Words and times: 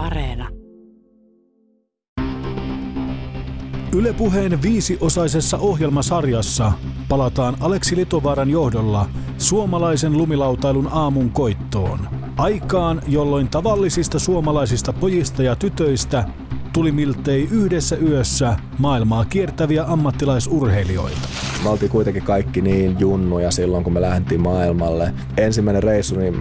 Areena. 0.00 0.48
Ylepuheen 3.92 4.62
viisiosaisessa 4.62 5.58
ohjelmasarjassa 5.58 6.72
palataan 7.08 7.56
Aleksi 7.60 7.96
Litovaaran 7.96 8.50
johdolla 8.50 9.06
suomalaisen 9.38 10.18
lumilautailun 10.18 10.88
aamun 10.92 11.30
koittoon. 11.30 11.98
Aikaan, 12.36 13.02
jolloin 13.08 13.48
tavallisista 13.48 14.18
suomalaisista 14.18 14.92
pojista 14.92 15.42
ja 15.42 15.56
tytöistä 15.56 16.24
tuli 16.72 16.92
miltei 16.92 17.48
yhdessä 17.50 17.96
yössä 17.96 18.56
maailmaa 18.78 19.24
kiertäviä 19.24 19.84
ammattilaisurheilijoita. 19.84 21.28
Me 21.62 21.70
oltiin 21.70 21.90
kuitenkin 21.90 22.22
kaikki 22.22 22.60
niin 22.60 22.96
junnuja 22.98 23.50
silloin, 23.50 23.84
kun 23.84 23.92
me 23.92 24.00
lähdettiin 24.00 24.40
maailmalle. 24.40 25.14
Ensimmäinen 25.36 25.82
reissu, 25.82 26.18
niin 26.18 26.34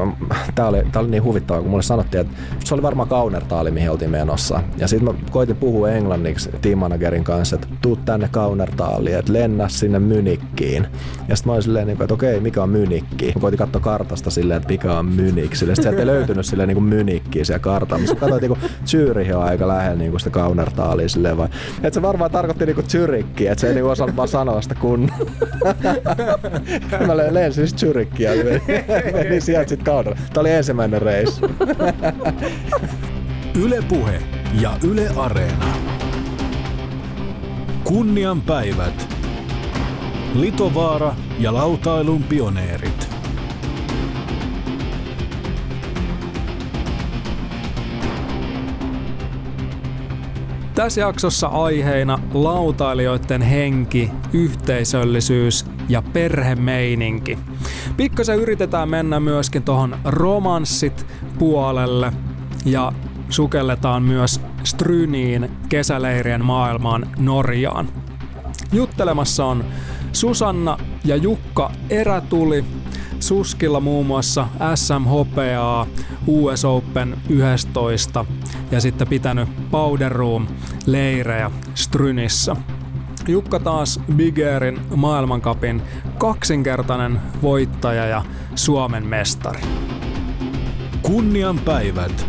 tämä 0.55 0.67
oli, 0.67 0.83
tää 0.91 1.01
oli 1.01 1.09
niin 1.09 1.23
huvittavaa, 1.23 1.61
kun 1.61 1.71
mulle 1.71 1.83
sanottiin, 1.83 2.21
että 2.21 2.33
se 2.63 2.73
oli 2.73 2.81
varmaan 2.81 3.09
Kaunertaali, 3.09 3.71
mihin 3.71 3.91
oltiin 3.91 4.11
menossa. 4.11 4.63
Ja 4.77 4.87
sitten 4.87 5.15
mä 5.15 5.21
koitin 5.31 5.55
puhua 5.55 5.89
englanniksi 5.89 6.49
team 6.61 6.79
managerin 6.79 7.23
kanssa, 7.23 7.55
että 7.55 7.67
tuu 7.81 7.95
tänne 7.95 8.29
Kaunertaaliin, 8.31 9.17
että 9.17 9.33
lennä 9.33 9.69
sinne 9.69 9.99
Mynikkiin. 9.99 10.87
Ja 11.27 11.35
sitten 11.35 11.49
mä 11.49 11.53
olin 11.53 11.63
silleen, 11.63 11.87
niinku, 11.87 12.03
että 12.03 12.13
okei, 12.13 12.39
mikä 12.39 12.63
on 12.63 12.69
Mynikki? 12.69 13.31
Mä 13.35 13.41
koitin 13.41 13.57
katsoa 13.57 13.81
kartasta 13.81 14.29
silleen, 14.29 14.57
että 14.57 14.69
mikä 14.69 14.93
on 14.93 15.05
Mynik. 15.05 15.55
Silleen, 15.55 15.81
sieltä 15.81 15.99
ei 15.99 16.05
löytynyt 16.05 16.45
silleen 16.45 16.67
niin 16.67 16.75
kuin 16.75 16.83
Mynikkiä 16.83 17.45
siellä 17.45 17.59
kartalla. 17.59 18.01
Mutta 18.01 18.19
katsoin, 18.19 18.43
että 18.45 18.61
niin 18.63 18.71
Zürich 18.85 19.35
on 19.35 19.43
aika 19.43 19.67
lähellä 19.67 19.97
niin 19.97 20.11
kuin 20.11 20.18
sitä 20.19 20.29
Kaunertaalia 20.29 21.09
silleen 21.09 21.37
vai. 21.37 21.47
Että 21.83 21.93
se 21.93 22.01
varmaan 22.01 22.31
tarkoitti 22.31 22.65
niinku 22.65 22.81
Zyrikkiä, 22.81 23.51
että 23.51 23.61
se 23.61 23.67
ei 23.67 23.73
niinku 23.73 23.89
osannut 23.89 24.15
vaan 24.15 24.27
sanoa 24.27 24.61
sitä 24.61 24.75
kun. 24.75 25.09
mä 27.07 27.17
lensin 27.17 27.67
siis 27.67 27.79
Zyrikkiä 27.79 28.33
ja 28.33 28.43
menin 29.13 29.41
sieltä 29.41 29.69
sit 29.69 29.83
Kauner. 29.83 30.15
Tämä 30.15 30.41
oli 30.41 30.51
ensimmäinen 30.51 31.01
reissu. 31.01 31.51
Yle 33.63 33.79
Puhe 33.89 34.21
ja 34.61 34.71
Yle 34.83 35.09
Areena. 35.17 35.65
Kunnian 37.83 38.41
päivät. 38.41 39.15
Litovaara 40.35 41.15
ja 41.39 41.53
lautailun 41.53 42.23
pioneerit. 42.23 43.08
Tässä 50.79 51.01
jaksossa 51.01 51.47
aiheina 51.47 52.19
lautailijoiden 52.33 53.41
henki, 53.41 54.11
yhteisöllisyys 54.33 55.65
ja 55.89 56.01
perhemeininki. 56.01 57.37
Pikkasen 57.97 58.39
yritetään 58.39 58.89
mennä 58.89 59.19
myöskin 59.19 59.63
tuohon 59.63 59.97
romanssit 60.05 61.05
puolelle 61.39 62.13
ja 62.65 62.91
sukelletaan 63.29 64.03
myös 64.03 64.41
Stryniin 64.63 65.51
kesäleirien 65.69 66.45
maailmaan 66.45 67.07
Norjaan. 67.17 67.89
Juttelemassa 68.73 69.45
on 69.45 69.65
Susanna 70.13 70.77
ja 71.05 71.15
Jukka 71.15 71.71
Erätuli, 71.89 72.65
Suskilla 73.19 73.79
muun 73.79 74.05
muassa 74.05 74.47
SMHPA, 74.75 75.87
US 76.27 76.65
Open 76.65 77.17
11 77.29 78.25
ja 78.71 78.81
sitten 78.81 79.07
pitänyt 79.07 79.49
Powder 79.71 80.11
Room 80.11 80.47
leirejä 80.85 81.51
Strynissä. 81.75 82.55
Jukka 83.27 83.59
taas 83.59 83.99
Big 84.15 84.35
Airin 84.53 84.79
maailmankapin 84.95 85.81
kaksinkertainen 86.17 87.21
voittaja 87.41 88.05
ja 88.05 88.25
Suomen 88.55 89.05
mestari. 89.05 89.61
Kunnian 91.01 91.59
päivät. 91.59 92.27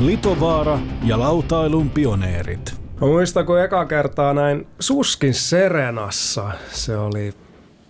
Litovaara 0.00 0.78
ja 1.04 1.18
lautailun 1.18 1.90
pioneerit. 1.90 2.74
Mä 3.00 3.06
muistan, 3.06 3.46
kun 3.46 3.60
eka 3.60 3.84
kertaa 3.84 4.34
näin 4.34 4.66
Suskin 4.80 5.34
Serenassa. 5.34 6.50
Se 6.70 6.96
oli 6.96 7.34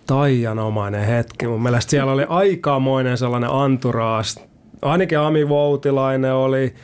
taianomainen 0.07 1.05
hetki. 1.05 1.47
Mun 1.47 1.63
mielestä 1.63 1.89
siellä 1.89 2.11
oli 2.11 2.25
aikamoinen 2.29 3.17
sellainen 3.17 3.49
anturaas. 3.49 4.39
Ainakin 4.81 5.19
Ami 5.19 5.49
Voutilainen 5.49 6.33
oli, 6.33 6.75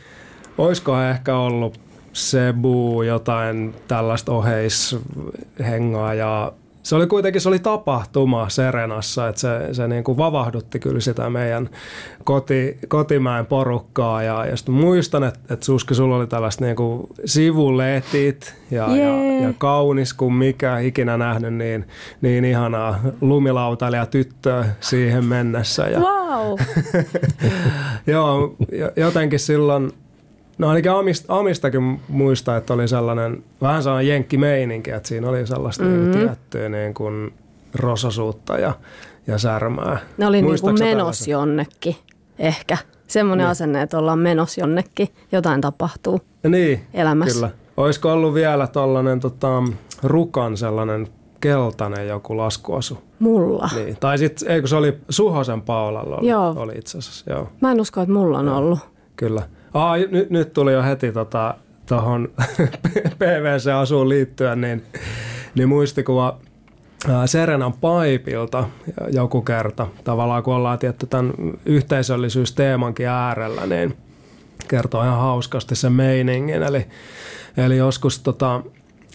olisiko 0.58 1.02
ehkä 1.02 1.38
ollut 1.38 1.80
Sebu, 2.14 3.02
jotain 3.02 3.76
tällaista 3.88 4.32
oheishengaa 4.32 6.14
ja 6.14 6.52
se 6.84 6.96
oli 6.96 7.08
kuitenkin 7.08 7.42
se 7.42 7.50
oli 7.50 7.60
tapahtuma 7.60 8.50
Serenassa, 8.50 9.28
että 9.28 9.42
se, 9.42 9.74
se 9.74 9.88
niin 9.88 10.04
kuin 10.04 10.18
vavahdutti 10.18 10.80
kyllä 10.80 11.00
sitä 11.00 11.30
meidän 11.30 11.70
koti, 12.24 12.78
kotimäen 12.88 13.46
porukkaa. 13.46 14.24
Ja, 14.24 14.46
ja 14.46 14.58
sitten 14.58 14.76
muistan, 14.76 15.24
että, 15.24 15.40
että 15.54 15.66
Suski, 15.66 15.96
sulla 15.96 16.16
oli 16.16 16.28
tällaista 16.28 16.66
niin 16.66 16.76
kuin 16.76 17.08
sivuletit 17.26 18.56
ja, 18.72 18.96
ja, 18.96 19.42
ja, 19.42 19.54
kaunis 19.58 20.14
kuin 20.14 20.34
mikä 20.34 20.80
ikinä 20.80 21.18
nähnyt, 21.18 21.54
niin, 21.54 21.88
niin 22.22 22.46
ihanaa 22.46 23.00
lumilautailija 23.22 24.06
tyttöä 24.06 24.66
siihen 24.80 25.26
mennessä. 25.26 25.84
Ja, 25.84 26.00
wow. 26.00 26.60
joo, 28.14 28.56
jotenkin 28.96 29.40
silloin 29.40 29.92
No 30.64 30.70
ainakin 30.70 30.92
Amist, 30.92 31.26
Amistakin 31.28 32.00
muistaa, 32.08 32.58
että 32.58 32.74
oli 32.74 32.88
sellainen 32.88 33.44
vähän 33.62 33.84
sellainen 33.84 34.08
jenkkimeininki, 34.08 34.92
että 34.92 35.10
siinä 35.10 35.30
oli 35.30 35.48
sellaista 35.48 35.84
mm-hmm. 35.84 36.12
niin 36.12 36.28
tiettyä 36.28 36.70
niin 36.70 36.94
kuin 36.94 37.34
rososuutta 37.76 38.58
ja, 38.58 38.74
ja 39.28 39.38
särmää. 39.38 39.98
Ne 40.18 40.28
oli 40.28 40.42
niin 40.42 40.62
kuin 40.62 40.80
menos 40.80 41.28
jonnekin, 41.28 41.96
ehkä. 42.40 42.78
Semmoinen 43.08 43.44
niin. 43.44 43.52
asenne, 43.52 43.82
että 43.82 43.98
ollaan 43.98 44.20
menos 44.20 44.58
jonnekin, 44.58 45.08
jotain 45.32 45.62
tapahtuu 45.62 46.22
ja 46.44 46.50
niin, 46.50 46.86
elämässä. 46.94 47.34
Kyllä. 47.34 47.50
Olisiko 47.78 48.14
ollut 48.14 48.34
vielä 48.34 48.68
tuollainen 48.68 49.20
tota, 49.20 49.64
rukan 50.04 50.58
sellainen 50.58 51.08
keltainen 51.40 52.08
joku 52.08 52.38
laskuasu? 52.38 52.98
Mulla. 53.20 53.70
Niin. 53.76 53.98
Tai 54.00 54.18
sitten, 54.18 54.52
eikö 54.52 54.68
se 54.68 54.76
oli 54.76 54.98
Suhosen 55.10 55.62
Paulalla 55.62 56.18
oli, 56.18 56.28
joo. 56.28 56.54
oli 56.58 56.74
itse 56.76 56.98
asiassa. 56.98 57.32
Joo. 57.32 57.50
Mä 57.62 57.72
en 57.72 57.82
usko, 57.82 58.02
että 58.02 58.14
mulla 58.14 58.40
on 58.40 58.50
ollut. 58.50 58.80
Kyllä. 59.16 59.42
Aa, 59.74 59.98
nyt, 59.98 60.30
nyt 60.30 60.54
tuli 60.54 60.74
jo 60.74 60.84
heti 60.84 61.12
tota, 61.12 61.56
tuohon 61.86 62.30
PVC-asuun 63.20 64.10
liittyen, 64.10 64.62
niin, 64.62 64.84
niin 65.56 65.70
muistikuva 65.70 66.38
Serenan 67.26 67.74
Paipilta 67.74 68.64
joku 69.12 69.42
kerta. 69.42 69.88
Tavallaan 70.04 70.44
kun 70.44 70.56
ollaan 70.56 70.80
tietty 70.80 71.08
tämän 71.08 71.34
yhteisöllisyysteemankin 71.66 73.08
äärellä, 73.08 73.66
niin 73.66 73.98
kertoo 74.68 75.04
ihan 75.04 75.20
hauskasti 75.20 75.76
sen 75.76 75.94
meiningin. 75.94 76.64
Eli, 76.64 76.88
eli 77.58 77.78
joskus 77.78 78.20
tota, 78.20 78.62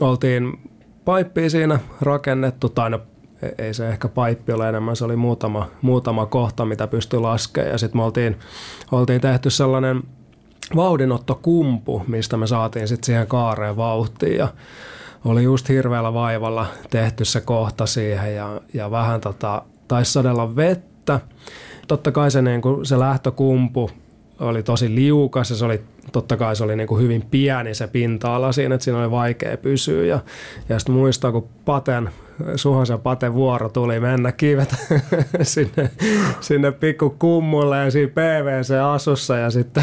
oltiin 0.01 0.61
paippia 1.05 1.51
siinä 1.51 1.79
rakennettu, 2.01 2.69
tai 2.69 2.91
no, 2.91 3.01
e-, 3.43 3.65
ei 3.65 3.75
se 3.75 3.89
ehkä 3.89 4.09
paippi 4.09 4.53
ole 4.53 4.69
enemmän, 4.69 4.97
se 4.97 5.05
oli 5.05 5.17
muutama, 5.17 5.69
muutama 5.83 6.27
kohta, 6.27 6.65
mitä 6.65 6.87
pystyi 6.87 7.21
laskemaan. 7.21 7.73
Ja 7.73 7.79
sitten 7.79 8.01
me 8.01 8.05
oltiin, 8.05 8.37
oltiin 8.93 9.21
tehty 9.21 9.51
sellainen– 9.51 10.03
vauhdinottokumpu, 10.77 12.03
mistä 12.07 12.37
me 12.37 12.47
saatiin 12.47 12.89
sitten 12.89 13.07
siihen 13.07 13.27
kaareen 13.27 13.77
vauhtiin 13.77 14.37
ja 14.37 14.49
oli 15.25 15.43
just 15.43 15.69
hirveällä 15.69 16.15
vaivalla 16.15 16.67
tehty 16.91 17.25
se 17.25 17.41
kohta 17.41 17.87
siihen 17.87 18.35
ja, 18.35 18.61
ja 18.75 18.91
vähän 18.91 19.21
tota, 19.21 19.63
taisi 19.89 20.13
sadella 20.13 20.57
vettä. 20.57 21.21
Totta 21.89 22.13
kai 22.13 22.31
se, 22.31 22.43
niin 22.43 22.63
kuin, 22.63 22.87
se 22.87 22.99
lähtökumpu 22.99 23.91
oli 24.41 24.63
tosi 24.63 24.95
liukas 24.95 25.51
ja 25.51 25.57
se 25.57 25.65
oli, 25.65 25.83
totta 26.13 26.37
kai 26.37 26.57
se 26.57 26.65
oli 26.65 26.77
niin 26.77 26.89
kuin 26.89 27.03
hyvin 27.03 27.25
pieni 27.31 27.75
se 27.75 27.87
pinta-ala 27.87 28.53
siinä, 28.53 28.75
että 28.75 28.85
siinä 28.85 28.99
oli 28.99 29.11
vaikea 29.11 29.57
pysyä. 29.57 30.05
Ja, 30.05 30.21
ja 30.69 30.79
sitten 30.79 30.95
muistaa, 30.95 31.33
kun 31.33 31.49
Paten 31.65 32.11
Suhosen 32.57 33.01
Pate 33.01 33.35
vuoro 33.35 33.69
tuli 33.69 34.01
mennä 34.01 34.33
kivet 34.33 34.75
sinne, 35.43 35.91
sinne 36.41 36.73
pikku 36.73 37.17
kummulle 37.19 37.79
ja 37.79 37.91
siinä 37.91 38.13
PVC-asussa 38.13 39.37
ja 39.37 39.51
sitten, 39.51 39.83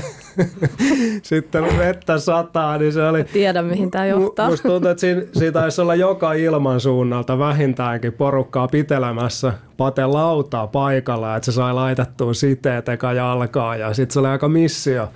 sitten 1.23 1.63
vettä 1.78 2.19
sataa, 2.19 2.78
niin 2.78 2.93
se 2.93 3.03
oli... 3.03 3.23
Tiedä, 3.23 3.61
mihin 3.61 3.91
tämä 3.91 4.05
johtaa. 4.05 4.49
Musta 4.49 4.69
tuntuu, 4.69 4.91
että 4.91 5.02
siinä, 5.02 5.22
siinä 5.34 5.52
taisi 5.52 5.81
olla 5.81 5.96
joka 5.96 6.34
ilman 6.34 6.79
suunnalta 6.79 7.40
vähintäänkin 7.40 8.13
porukkaa 8.13 8.67
pitelemässä 8.67 9.53
Pate 9.78 10.05
lautaa 10.05 10.67
paikalla, 10.67 11.35
että 11.35 11.46
se 11.46 11.51
sai 11.51 11.73
laitettua 11.73 12.34
siteet 12.34 12.90
eka 12.90 13.13
jalkaa 13.13 13.75
ja 13.75 13.93
sitten 13.93 14.13
se 14.13 14.19
oli 14.19 14.28
aika 14.28 14.47
missio 14.47 15.09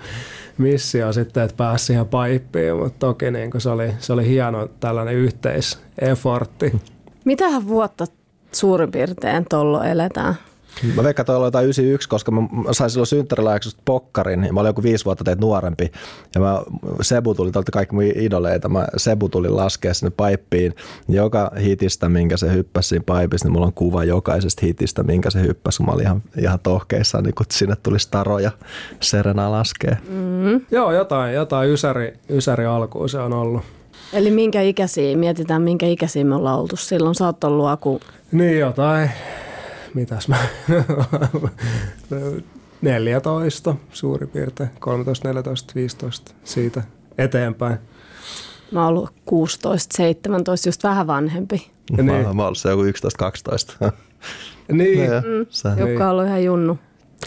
missio 0.60 1.14
sitten, 1.14 1.44
että 1.44 1.58
pääsi 1.58 1.86
siihen 1.86 2.08
paippiin, 2.08 2.76
mutta 2.76 3.00
toki 3.00 3.32
niin 3.32 3.52
se, 3.58 3.70
oli, 3.70 3.94
se 4.00 4.14
oli 4.14 4.28
hieno 4.28 4.70
tällainen 4.80 5.16
yhteisefortti. 5.16 6.72
Mitähän 7.26 7.68
vuotta 7.68 8.06
suurin 8.52 8.92
piirtein 8.92 9.46
tollo 9.50 9.84
eletään? 9.84 10.36
Mä 10.96 11.04
veikkaan, 11.04 11.24
että 11.24 11.46
jotain 11.46 11.66
91, 11.66 12.10
koska 12.10 12.32
mä 12.32 12.42
sain 12.72 12.90
silloin 12.90 13.08
synttäriläksystä 13.08 13.82
pokkarin 13.86 14.44
ja 14.44 14.54
mä 14.54 14.60
olin 14.60 14.70
joku 14.70 14.84
viisi 14.84 15.06
vuotta 15.06 15.24
teet 15.24 15.40
nuorempi. 15.40 15.92
Ja 16.36 16.42
mä, 16.42 16.62
Sebu 17.02 17.36
tuli, 17.36 17.52
te 17.52 17.72
kaikki 17.72 17.96
mun 17.96 18.04
idoleita, 18.04 18.70
mä, 18.70 18.88
Sebu 18.98 19.30
tuli 19.30 19.50
laskea 19.50 19.94
sinne 19.94 20.12
paippiin. 20.18 20.76
Joka 21.08 21.52
hitistä, 21.62 22.10
minkä 22.10 22.38
se 22.38 22.54
hyppäsi 22.54 22.90
siinä 22.90 23.04
paipissa, 23.06 23.46
niin 23.46 23.54
mulla 23.54 23.66
on 23.66 23.74
kuva 23.74 24.04
jokaisesta 24.04 24.66
hitistä, 24.66 25.04
minkä 25.04 25.30
se 25.30 25.42
hyppäsi. 25.42 25.84
Mä 25.84 25.92
olin 25.92 26.06
ihan, 26.06 26.24
ihan 26.38 26.60
tohkeissaan, 26.60 27.24
niin 27.24 27.36
kun 27.36 27.46
sinne 27.52 27.76
tuli 27.84 28.00
Staro 28.00 28.40
ja 28.40 28.52
Serena 29.00 29.52
laskee. 29.52 29.98
Mm. 30.10 30.30
Mm. 30.50 30.62
Joo, 30.72 30.92
jotain, 30.92 31.34
jotain 31.34 31.70
ysäri, 31.70 32.14
ysäri 32.30 32.66
alkuun 32.66 33.10
se 33.10 33.20
on 33.20 33.34
ollut. 33.34 33.62
Eli 34.14 34.32
minkä 34.32 34.62
ikäisiä, 34.62 35.18
mietitään 35.18 35.62
minkä 35.62 35.86
ikäisiä 35.86 36.24
me 36.24 36.36
ollaan 36.36 36.60
oltu 36.60 36.76
silloin. 36.76 37.16
Sä 37.16 37.26
oot 37.26 37.44
ollut 37.44 37.68
aku... 37.68 38.00
Niin 38.32 38.60
jotain, 38.60 39.12
mitäs 39.94 40.28
mä, 40.28 40.38
14 42.82 43.76
suurin 43.92 44.30
piirtein, 44.30 44.70
13, 44.80 45.28
14, 45.28 45.74
15 45.76 46.32
siitä 46.44 46.84
eteenpäin. 47.18 47.78
Mä 48.72 48.80
oon 48.80 48.90
ollut 48.90 49.10
16, 49.26 49.98
17, 49.98 50.68
just 50.68 50.84
vähän 50.84 51.08
vanhempi. 51.08 51.72
Mä, 51.92 51.98
niin. 51.98 52.08
mä 52.08 52.28
oon 52.28 52.40
ollut 52.40 52.58
se 52.58 52.70
joku 52.70 52.84
11, 52.84 53.18
12. 53.18 53.74
niin. 54.72 55.10
No, 55.10 55.22
mm, 55.22 55.80
Jukka 55.80 56.06
on 56.06 56.12
ollut 56.12 56.26
ihan 56.26 56.44
junnu. 56.44 56.80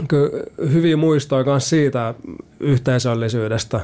Kyllä 0.08 0.30
hyviä 0.72 0.96
muistoja 0.96 1.44
myös 1.44 1.68
siitä 1.68 2.14
yhteisöllisyydestä, 2.60 3.80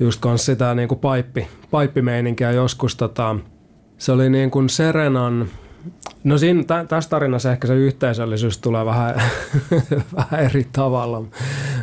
just 0.00 0.20
kanssa 0.20 0.46
sitä 0.46 0.74
niin 0.74 0.88
kuin 0.88 0.98
paippi, 0.98 1.48
paippimeininkiä 1.70 2.50
joskus. 2.50 2.96
Tota, 2.96 3.36
se 3.98 4.12
oli 4.12 4.30
niin 4.30 4.50
kuin 4.50 4.68
Serenan, 4.68 5.48
no 6.24 6.38
siinä, 6.38 6.64
tä, 6.64 6.84
tässä 6.88 7.10
tarinassa 7.10 7.52
ehkä 7.52 7.66
se 7.66 7.74
yhteisöllisyys 7.74 8.58
tulee 8.58 8.84
vähän, 8.84 9.22
vähän 10.16 10.44
eri 10.44 10.66
tavalla, 10.72 11.22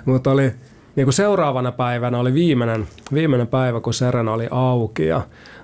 mutta 0.06 0.32
oli 0.32 0.52
niin 0.96 1.06
kuin 1.06 1.14
seuraavana 1.14 1.72
päivänä 1.72 2.20
oli 2.20 2.34
viimeinen, 2.34 2.88
viimeinen 3.14 3.48
päivä, 3.48 3.82
kun 3.82 3.94
Serena 3.94 4.34
oli 4.34 4.48
auki 4.52 5.06
ja 5.06 5.22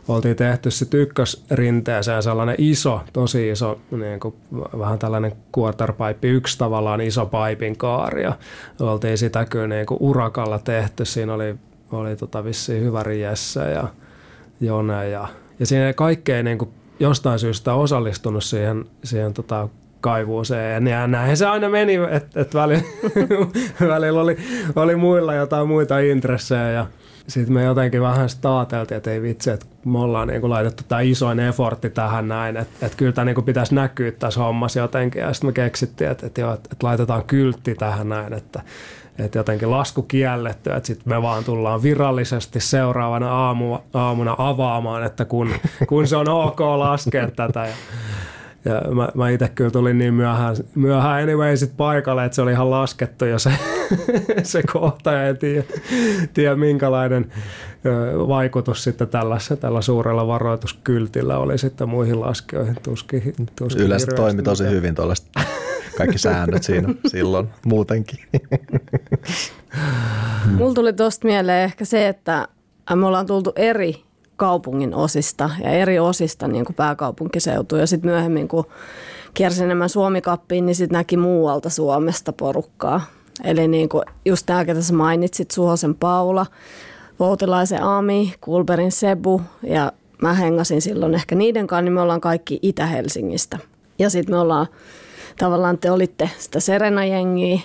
oltiin 0.07 0.35
tehty 0.35 0.71
se 0.71 0.85
ykkösrinteeseen 0.94 2.23
sellainen 2.23 2.55
iso, 2.57 3.01
tosi 3.13 3.50
iso, 3.50 3.79
niin 3.91 4.19
kuin 4.19 4.35
vähän 4.79 5.00
tällainen 5.00 5.35
quarterpipe, 5.57 6.27
yksi 6.27 6.57
tavallaan 6.57 7.01
iso 7.01 7.25
paipin 7.25 7.77
kaari 7.77 8.23
ja 8.23 8.33
oltiin 8.79 9.17
sitä 9.17 9.45
kyllä 9.45 9.67
niin 9.67 9.85
kuin 9.85 9.97
urakalla 10.01 10.59
tehty. 10.59 11.05
Siinä 11.05 11.33
oli, 11.33 11.55
oli 11.97 12.15
tota 12.15 12.43
vissiin 12.43 12.83
hyvä 12.83 13.03
Jesse 13.19 13.71
ja 13.71 13.87
Jone 14.61 15.09
ja, 15.09 15.27
ja 15.59 15.65
siinä 15.65 15.93
kaikkein 15.93 16.45
niin 16.45 16.57
kuin 16.57 16.69
jostain 16.99 17.39
syystä 17.39 17.73
osallistunut 17.73 18.43
siihen, 18.43 18.85
siihen 19.03 19.33
tota 19.33 19.69
kaivuuseen. 20.01 20.87
Ja 20.87 21.07
näin 21.07 21.37
se 21.37 21.45
aina 21.45 21.69
meni, 21.69 21.95
että 22.11 22.41
et 22.41 22.53
välillä, 22.53 22.83
välillä 23.93 24.21
oli, 24.21 24.37
oli 24.75 24.95
muilla 24.95 25.33
jotain 25.33 25.67
muita 25.67 25.99
intressejä 25.99 26.71
ja 26.71 26.85
sitten 27.27 27.53
me 27.53 27.63
jotenkin 27.63 28.01
vähän 28.01 28.29
staateltiin, 28.29 28.97
että 28.97 29.11
ei 29.11 29.21
vitsi, 29.21 29.51
että 29.51 29.65
me 29.85 29.99
ollaan 29.99 30.27
niin 30.27 30.49
laitettu 30.49 30.83
tämä 30.87 31.01
isoin 31.01 31.39
effortti 31.39 31.89
tähän 31.89 32.27
näin, 32.27 32.57
että, 32.57 32.85
että 32.85 32.97
kyllä 32.97 33.11
tämä 33.11 33.25
niin 33.25 33.45
pitäisi 33.45 33.75
näkyä 33.75 34.11
tässä 34.11 34.39
hommassa 34.39 34.79
jotenkin. 34.79 35.21
Ja 35.21 35.33
sitten 35.33 35.47
me 35.47 35.53
keksittiin, 35.53 36.11
että, 36.11 36.27
että, 36.27 36.41
joo, 36.41 36.53
että, 36.53 36.69
että 36.71 36.87
laitetaan 36.87 37.23
kyltti 37.23 37.75
tähän 37.75 38.09
näin, 38.09 38.33
että, 38.33 38.61
että 39.19 39.38
jotenkin 39.38 39.71
lasku 39.71 40.01
kielletty, 40.01 40.71
että 40.71 40.88
sitten 40.88 41.13
me 41.13 41.21
vaan 41.21 41.44
tullaan 41.44 41.83
virallisesti 41.83 42.60
seuraavana 42.60 43.31
aamu, 43.31 43.77
aamuna 43.94 44.36
avaamaan, 44.38 45.04
että 45.04 45.25
kun, 45.25 45.50
kun 45.89 46.07
se 46.07 46.15
on 46.15 46.30
ok 46.30 46.60
laskea 46.60 47.31
tätä. 47.31 47.65
Ja, 47.65 47.74
ja 48.65 48.81
mä, 48.95 49.10
mä 49.13 49.30
itse 49.30 49.50
kyllä 49.50 49.71
tulin 49.71 49.98
niin 49.98 50.13
myöhään, 50.13 50.56
myöhään 50.75 51.24
anyway 51.24 51.57
sit 51.57 51.77
paikalle, 51.77 52.25
että 52.25 52.36
se 52.36 52.42
oli 52.42 52.51
ihan 52.51 52.71
laskettu 52.71 53.25
jo 53.25 53.39
se, 53.39 53.51
se 54.44 54.63
kohta 54.74 55.12
ja 55.12 55.27
en 55.27 55.38
tiedä, 55.38 55.63
tiedä 56.33 56.56
minkälainen 56.56 57.31
vaikutus 58.27 58.83
sitten 58.83 59.07
tällä, 59.07 59.38
tällä 59.60 59.81
suurella 59.81 60.27
varoituskyltillä 60.27 61.38
oli 61.38 61.57
sitten 61.57 61.89
muihin 61.89 62.21
laskijoihin. 62.21 62.75
Tuski, 62.83 63.33
tuski 63.56 63.81
Yleensä 63.81 64.12
toimi 64.15 64.44
tosi 64.44 64.69
hyvin 64.69 64.95
tuollaiset 64.95 65.27
kaikki 65.97 66.17
säännöt 66.17 66.63
siinä 66.63 66.93
silloin 67.07 67.49
muutenkin. 67.65 68.19
Mulla 70.57 70.73
tuli 70.73 70.93
tuosta 70.93 71.27
mieleen 71.27 71.63
ehkä 71.63 71.85
se, 71.85 72.07
että 72.07 72.47
me 72.95 73.05
ollaan 73.05 73.25
tultu 73.25 73.53
eri 73.55 74.03
kaupungin 74.35 74.93
osista 74.95 75.49
ja 75.63 75.69
eri 75.69 75.99
osista 75.99 76.47
niin 76.47 76.65
kuin 76.65 76.75
pääkaupunkiseutu. 76.75 77.75
Ja 77.75 77.87
sitten 77.87 78.11
myöhemmin, 78.11 78.47
kun 78.47 78.65
kiersin 79.33 79.63
enemmän 79.63 79.89
Suomikappiin, 79.89 80.65
niin 80.65 80.75
sitten 80.75 80.97
näki 80.97 81.17
muualta 81.17 81.69
Suomesta 81.69 82.33
porukkaa. 82.33 83.01
Eli 83.43 83.67
niin 83.67 83.89
kuin 83.89 84.03
just 84.25 84.45
tämä, 84.45 84.65
ketä 84.65 84.81
sä 84.81 84.93
mainitsit, 84.93 85.51
Suhosen 85.51 85.95
Paula, 85.95 86.45
Voutilaisen 87.19 87.83
Ami, 87.83 88.33
Kulberin 88.41 88.91
Sebu 88.91 89.41
ja 89.63 89.91
mä 90.21 90.33
hengasin 90.33 90.81
silloin 90.81 91.13
ehkä 91.13 91.35
niiden 91.35 91.67
kanssa, 91.67 91.81
niin 91.81 91.93
me 91.93 92.01
ollaan 92.01 92.21
kaikki 92.21 92.59
Itä-Helsingistä. 92.61 93.57
Ja 93.99 94.09
sitten 94.09 94.35
me 94.35 94.39
ollaan, 94.39 94.67
tavallaan 95.39 95.77
te 95.77 95.91
olitte 95.91 96.30
sitä 96.39 96.59
Serena-jengiä, 96.59 97.59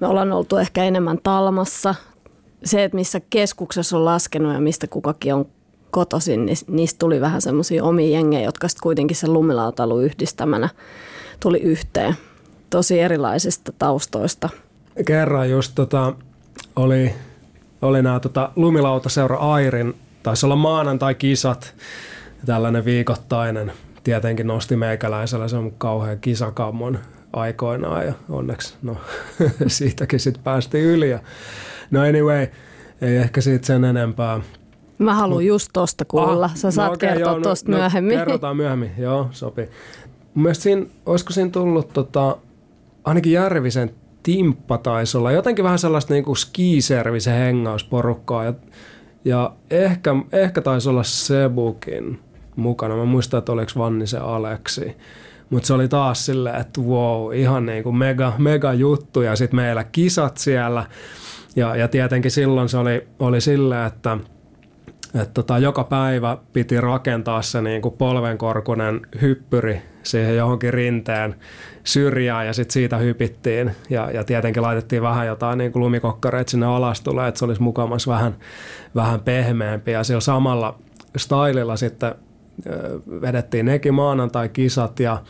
me 0.00 0.06
ollaan 0.06 0.32
oltu 0.32 0.56
ehkä 0.56 0.84
enemmän 0.84 1.18
Talmassa. 1.22 1.94
Se, 2.64 2.84
että 2.84 2.96
missä 2.96 3.20
keskuksessa 3.30 3.96
on 3.96 4.04
laskenut 4.04 4.54
ja 4.54 4.60
mistä 4.60 4.86
kukakin 4.86 5.34
on 5.34 5.46
kotoisin, 5.90 6.46
niin 6.46 6.56
niistä 6.68 6.98
tuli 6.98 7.20
vähän 7.20 7.42
semmoisia 7.42 7.84
omia 7.84 8.08
jengejä, 8.08 8.44
jotka 8.44 8.68
sitten 8.68 8.82
kuitenkin 8.82 9.16
sen 9.16 9.32
lumilautalun 9.32 10.04
yhdistämänä 10.04 10.68
tuli 11.40 11.58
yhteen. 11.58 12.14
Tosi 12.70 13.00
erilaisista 13.00 13.72
taustoista. 13.78 14.48
Kerran 15.06 15.50
just 15.50 15.72
tota, 15.74 16.14
oli, 16.76 17.14
oli 17.82 18.02
nämä 18.02 18.20
tota, 18.20 18.52
lumilautaseura 18.56 19.36
Airin, 19.36 19.94
taisi 20.22 20.46
olla 20.46 20.56
maanantai-kisat, 20.56 21.74
tällainen 22.46 22.84
viikoittainen. 22.84 23.72
Tietenkin 24.04 24.46
nosti 24.46 24.76
meikäläisellä 24.76 25.48
se 25.48 25.56
on 25.56 25.72
kauhean 25.72 26.20
kisakammon 26.20 26.98
aikoinaan 27.32 28.06
ja 28.06 28.12
onneksi 28.28 28.74
no, 28.82 28.96
siitäkin 29.66 30.20
sitten 30.20 30.42
päästiin 30.42 30.84
yli. 30.84 31.10
Ja, 31.10 31.18
no 31.90 32.00
anyway, 32.00 32.46
ei 33.00 33.16
ehkä 33.16 33.40
siitä 33.40 33.66
sen 33.66 33.84
enempää. 33.84 34.40
Mä 34.98 35.14
haluan 35.14 35.46
just 35.46 35.70
tosta 35.72 36.04
kuulla. 36.04 36.46
Ah, 36.46 36.56
Sä 36.56 36.68
no 36.68 36.72
saat 36.72 36.92
okay, 36.94 37.08
kertoa 37.08 37.32
joo, 37.32 37.40
tosta 37.40 37.70
no, 37.70 37.76
myöhemmin. 37.76 38.18
No, 38.18 38.24
kerrotaan 38.24 38.56
myöhemmin, 38.56 38.90
joo, 38.98 39.28
sopii. 39.30 39.68
Mun 40.34 40.42
mielestä 40.42 40.62
siinä, 40.62 40.86
olisiko 41.06 41.32
siinä 41.32 41.50
tullut 41.50 41.92
tota, 41.92 42.36
ainakin 43.04 43.32
Järvisen 43.32 43.90
Timppa 44.22 44.78
taisi 44.78 45.18
olla 45.18 45.32
jotenkin 45.32 45.64
vähän 45.64 45.78
sellaista 45.78 46.14
niin 46.14 46.24
kuin 46.24 46.36
skiservisen 46.36 47.34
hengausporukkaa 47.34 48.44
ja, 48.44 48.54
ja 49.24 49.52
ehkä, 49.70 50.14
ehkä 50.32 50.60
taisi 50.60 50.88
olla 50.88 51.02
Sebukin 51.02 52.20
mukana. 52.60 52.96
Mä 52.96 53.04
muistan, 53.04 53.38
että 53.38 53.52
oliko 53.52 53.72
Vannisen 53.76 54.22
Aleksi. 54.22 54.96
Mutta 55.50 55.66
se 55.66 55.74
oli 55.74 55.88
taas 55.88 56.26
silleen, 56.26 56.60
että 56.60 56.80
wow, 56.80 57.34
ihan 57.34 57.66
niin 57.66 57.82
kuin 57.82 57.96
mega, 57.96 58.32
mega 58.38 58.72
juttu 58.72 59.22
ja 59.22 59.36
sitten 59.36 59.56
meillä 59.56 59.84
kisat 59.84 60.36
siellä. 60.36 60.86
Ja, 61.56 61.76
ja 61.76 61.88
tietenkin 61.88 62.30
silloin 62.30 62.68
se 62.68 62.78
oli, 62.78 63.08
oli 63.18 63.40
silleen, 63.40 63.86
että– 63.86 64.18
että 65.14 65.34
tota, 65.34 65.58
joka 65.58 65.84
päivä 65.84 66.38
piti 66.52 66.80
rakentaa 66.80 67.42
se 67.42 67.62
niin 67.62 67.82
kuin 67.82 67.94
polvenkorkunen 67.98 69.00
hyppyri 69.20 69.82
siihen 70.02 70.36
johonkin 70.36 70.74
rinteen 70.74 71.34
syrjään 71.84 72.46
ja 72.46 72.52
sitten 72.52 72.72
siitä 72.72 72.96
hypittiin 72.96 73.70
ja, 73.90 74.10
ja 74.10 74.24
tietenkin 74.24 74.62
laitettiin 74.62 75.02
vähän 75.02 75.26
jotain 75.26 75.58
niin 75.58 75.72
kuin 75.72 75.80
lumikokkareita 75.80 76.50
sinne 76.50 76.66
alastulle, 76.66 77.28
että 77.28 77.38
se 77.38 77.44
olisi 77.44 77.62
mukamas 77.62 78.06
vähän, 78.06 78.36
vähän 78.94 79.20
pehmeämpi 79.20 79.90
ja 79.90 80.04
sillä 80.04 80.20
samalla 80.20 80.78
stylilla 81.16 81.76
sitten 81.76 82.14
vedettiin 83.20 83.66
nekin 83.66 83.94
maanantai-kisat 83.94 85.00
ja 85.00 85.22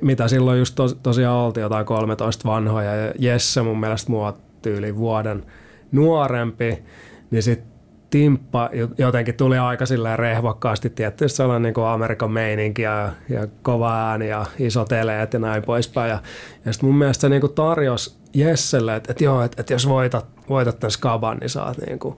mitä 0.00 0.28
silloin 0.28 0.58
just 0.58 0.74
tos, 0.74 0.98
tosiaan 1.02 1.36
oltiin 1.36 1.62
jotain 1.62 1.86
13 1.86 2.48
vanhoja 2.48 2.94
ja 2.96 3.12
Jesse 3.18 3.62
mun 3.62 3.80
mielestä 3.80 4.10
mua 4.10 4.36
tyyli 4.62 4.96
vuoden 4.96 5.44
nuorempi, 5.92 6.82
niin 7.30 7.42
sitten 7.42 7.78
timppa 8.10 8.70
jotenkin 8.98 9.34
tuli 9.34 9.58
aika 9.58 9.86
silleen 9.86 10.18
rehvakkaasti, 10.18 10.90
tietysti 10.90 11.36
sellainen 11.36 11.62
niin 11.62 11.74
kuin 11.74 11.86
Amerikan 11.86 12.30
meininki 12.30 12.82
ja, 12.82 13.12
ja 13.28 13.46
kova 13.62 14.10
ääni 14.10 14.28
ja 14.28 14.46
isot 14.58 14.92
eleet 14.92 15.32
ja 15.32 15.38
näin 15.38 15.62
poispäin. 15.62 16.10
Ja, 16.10 16.18
ja 16.64 16.72
sitten 16.72 16.88
mun 16.88 16.98
mielestä 16.98 17.20
se 17.20 17.28
niin 17.28 17.40
kuin 17.40 17.54
tarjosi 17.54 18.16
Jesselle, 18.34 18.96
että, 18.96 19.12
että 19.12 19.24
joo, 19.24 19.42
että, 19.42 19.60
että 19.60 19.72
jos 19.72 19.88
voitat, 19.88 20.26
voitat 20.48 20.78
tämän 20.78 20.90
skaban, 20.90 21.36
niin 21.38 21.50
saat 21.50 21.76
niin 21.86 21.98
kuin 21.98 22.16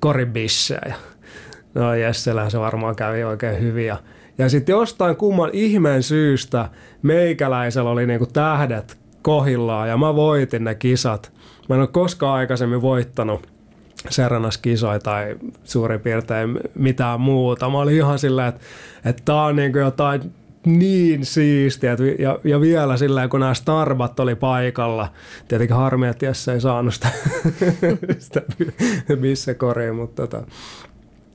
koribissejä. 0.00 0.94
No 1.74 1.94
Jessellä 1.94 2.50
se 2.50 2.60
varmaan 2.60 2.96
kävi 2.96 3.24
oikein 3.24 3.60
hyvin. 3.60 3.86
Ja, 3.86 3.96
ja 4.38 4.48
sitten 4.48 4.72
jostain 4.72 5.16
kumman 5.16 5.50
ihmeen 5.52 6.02
syystä 6.02 6.68
meikäläisellä 7.02 7.90
oli 7.90 8.06
niin 8.06 8.18
kuin 8.18 8.32
tähdet 8.32 8.98
kohillaan 9.22 9.88
ja 9.88 9.96
mä 9.96 10.14
voitin 10.14 10.64
ne 10.64 10.74
kisat. 10.74 11.32
Mä 11.68 11.74
en 11.74 11.80
ole 11.80 11.88
koskaan 11.88 12.34
aikaisemmin 12.34 12.82
voittanut 12.82 13.52
Serenas 14.10 14.58
kisoi 14.58 15.00
tai 15.00 15.36
suurin 15.64 16.00
piirtein 16.00 16.58
mitään 16.74 17.20
muuta. 17.20 17.70
Mä 17.70 17.78
olin 17.78 17.96
ihan 17.96 18.18
silleen, 18.18 18.48
että, 18.48 18.60
että 19.04 19.22
tää 19.24 19.42
on 19.42 19.56
niin 19.56 19.72
jotain 19.72 20.32
niin 20.66 21.26
siistiä. 21.26 21.96
Ja, 22.18 22.38
ja 22.44 22.60
vielä 22.60 22.96
silleen, 22.96 23.28
kun 23.28 23.40
nämä 23.40 23.54
Starbat 23.54 24.20
oli 24.20 24.34
paikalla. 24.34 25.12
Tietenkin 25.48 25.76
harmi, 25.76 26.06
että 26.06 26.26
Jesse 26.26 26.52
ei 26.52 26.60
saanut 26.60 26.94
sitä, 26.94 27.08
sitä 28.18 28.42
missä 29.20 29.54
koriin, 29.54 29.94
mutta, 29.94 30.26
tota, 30.26 30.46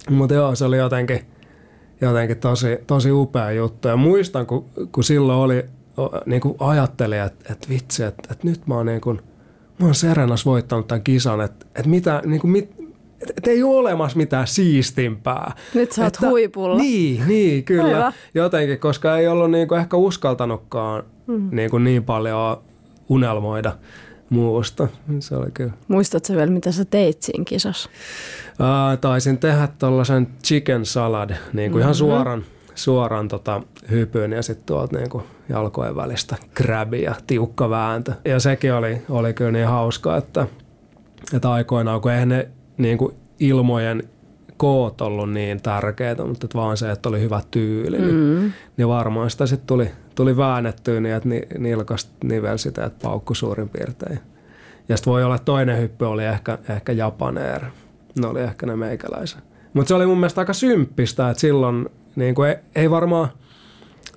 mutta 0.09 0.35
joo, 0.35 0.55
se 0.55 0.65
oli 0.65 0.77
jotenkin, 0.77 1.19
jotenkin 2.01 2.37
tosi, 2.37 2.77
tosi 2.87 3.11
upea 3.11 3.51
juttu. 3.51 3.87
Ja 3.87 3.97
muistan, 3.97 4.45
kun, 4.45 4.65
kun 4.91 5.03
silloin 5.03 5.39
oli, 5.39 5.65
niin 6.25 6.41
kuin 6.41 6.55
ajattelin, 6.59 7.21
että, 7.21 7.53
että 7.53 7.69
vitsi, 7.69 8.03
että, 8.03 8.23
että 8.31 8.47
nyt 8.47 8.67
mä 8.67 8.75
oon 8.75 8.85
niin 8.85 9.01
kuin– 9.01 9.21
mä 9.79 9.85
oon 9.85 9.95
Serenas 9.95 10.45
voittanut 10.45 10.87
tämän 10.87 11.03
kisan, 11.03 11.41
että, 11.41 11.65
että 11.75 11.89
mitä, 11.89 12.21
niin 12.25 12.41
kuin 12.41 12.51
mit, 12.51 12.71
että, 13.21 13.51
ei 13.51 13.63
ole 13.63 13.75
olemassa 13.75 14.17
mitään 14.17 14.47
siistimpää. 14.47 15.51
Nyt 15.73 15.91
sä 15.91 16.03
oot 16.03 16.15
että, 16.15 16.29
huipulla. 16.29 16.77
Niin, 16.77 17.27
niin 17.27 17.63
kyllä. 17.63 17.97
Aivan. 17.97 18.13
Jotenkin, 18.33 18.79
koska 18.79 19.17
ei 19.17 19.27
ollut 19.27 19.51
niin 19.51 19.67
kuin 19.67 19.79
ehkä 19.79 19.97
uskaltanutkaan 19.97 21.03
mm. 21.27 21.49
niin, 21.51 21.69
kuin 21.69 21.83
niin 21.83 22.03
paljon 22.03 22.61
unelmoida 23.09 23.77
muusta. 24.29 24.87
Se 25.19 25.35
oli 25.35 25.51
kyllä. 25.53 25.73
Muistatko 25.87 26.33
vielä, 26.33 26.51
mitä 26.51 26.71
sä 26.71 26.85
teit 26.85 27.21
siinä 27.21 27.43
kisassa? 27.43 27.89
Ää, 28.59 28.97
taisin 28.97 29.37
tehdä 29.37 29.67
tuollaisen 29.79 30.27
chicken 30.43 30.85
salad, 30.85 31.29
niin 31.29 31.37
kuin 31.53 31.63
mm-hmm. 31.63 31.81
ihan 31.81 31.95
suoran, 31.95 32.43
suoran 32.75 33.27
tota, 33.27 33.61
hypyn 33.91 34.31
ja 34.31 34.41
sitten 34.41 34.65
tuolta 34.65 34.97
niin 34.97 35.09
kuin 35.09 35.23
jalkojen 35.49 35.95
välistä 35.95 36.35
kräbi 36.53 37.01
ja 37.01 37.15
tiukka 37.27 37.69
vääntö. 37.69 38.13
Ja 38.25 38.39
sekin 38.39 38.73
oli, 38.73 39.01
oli 39.09 39.33
kyllä 39.33 39.51
niin 39.51 39.67
hauska, 39.67 40.17
että, 40.17 40.47
että 41.33 41.51
aikoinaan, 41.51 42.01
kun 42.01 42.11
eihän 42.11 42.29
ne 42.29 42.49
niin 42.77 42.97
kuin 42.97 43.15
ilmojen 43.39 44.03
koot 44.57 45.01
ollut 45.01 45.31
niin 45.31 45.61
tärkeitä, 45.61 46.25
mutta 46.25 46.45
että 46.45 46.57
vaan 46.57 46.77
se, 46.77 46.91
että 46.91 47.09
oli 47.09 47.19
hyvä 47.21 47.41
tyyli, 47.51 47.97
niin, 47.99 48.15
Mm. 48.41 48.51
niin 48.77 48.87
varmaan 48.87 49.29
sitä 49.29 49.45
sitten 49.45 49.67
tuli, 49.67 49.91
tuli 50.17 50.37
väännettyä 50.37 50.99
niin, 50.99 51.15
että 51.15 51.29
ni, 51.29 51.41
nilkasta 51.57 52.11
nivel 52.23 52.57
sitä, 52.57 52.85
että 52.85 53.03
paukku 53.03 53.33
suurin 53.33 53.69
piirtein. 53.69 54.19
Ja 54.89 54.97
sitten 54.97 55.11
voi 55.11 55.23
olla, 55.23 55.35
että 55.35 55.45
toinen 55.45 55.77
hyppy 55.77 56.05
oli 56.05 56.25
ehkä, 56.25 56.57
ehkä 56.69 56.91
Japan 56.91 57.37
Air. 57.37 57.61
Ne 58.19 58.27
oli 58.27 58.41
ehkä 58.41 58.65
ne 58.65 58.75
meikäläisen. 58.75 59.41
Mutta 59.73 59.87
se 59.87 59.95
oli 59.95 60.05
mun 60.05 60.17
mielestä 60.17 60.41
aika 60.41 60.53
symppistä, 60.53 61.29
että 61.29 61.41
silloin 61.41 61.89
niin 62.15 62.35
kuin 62.35 62.49
ei, 62.49 62.55
ei 62.75 62.91
varmaan, 62.91 63.27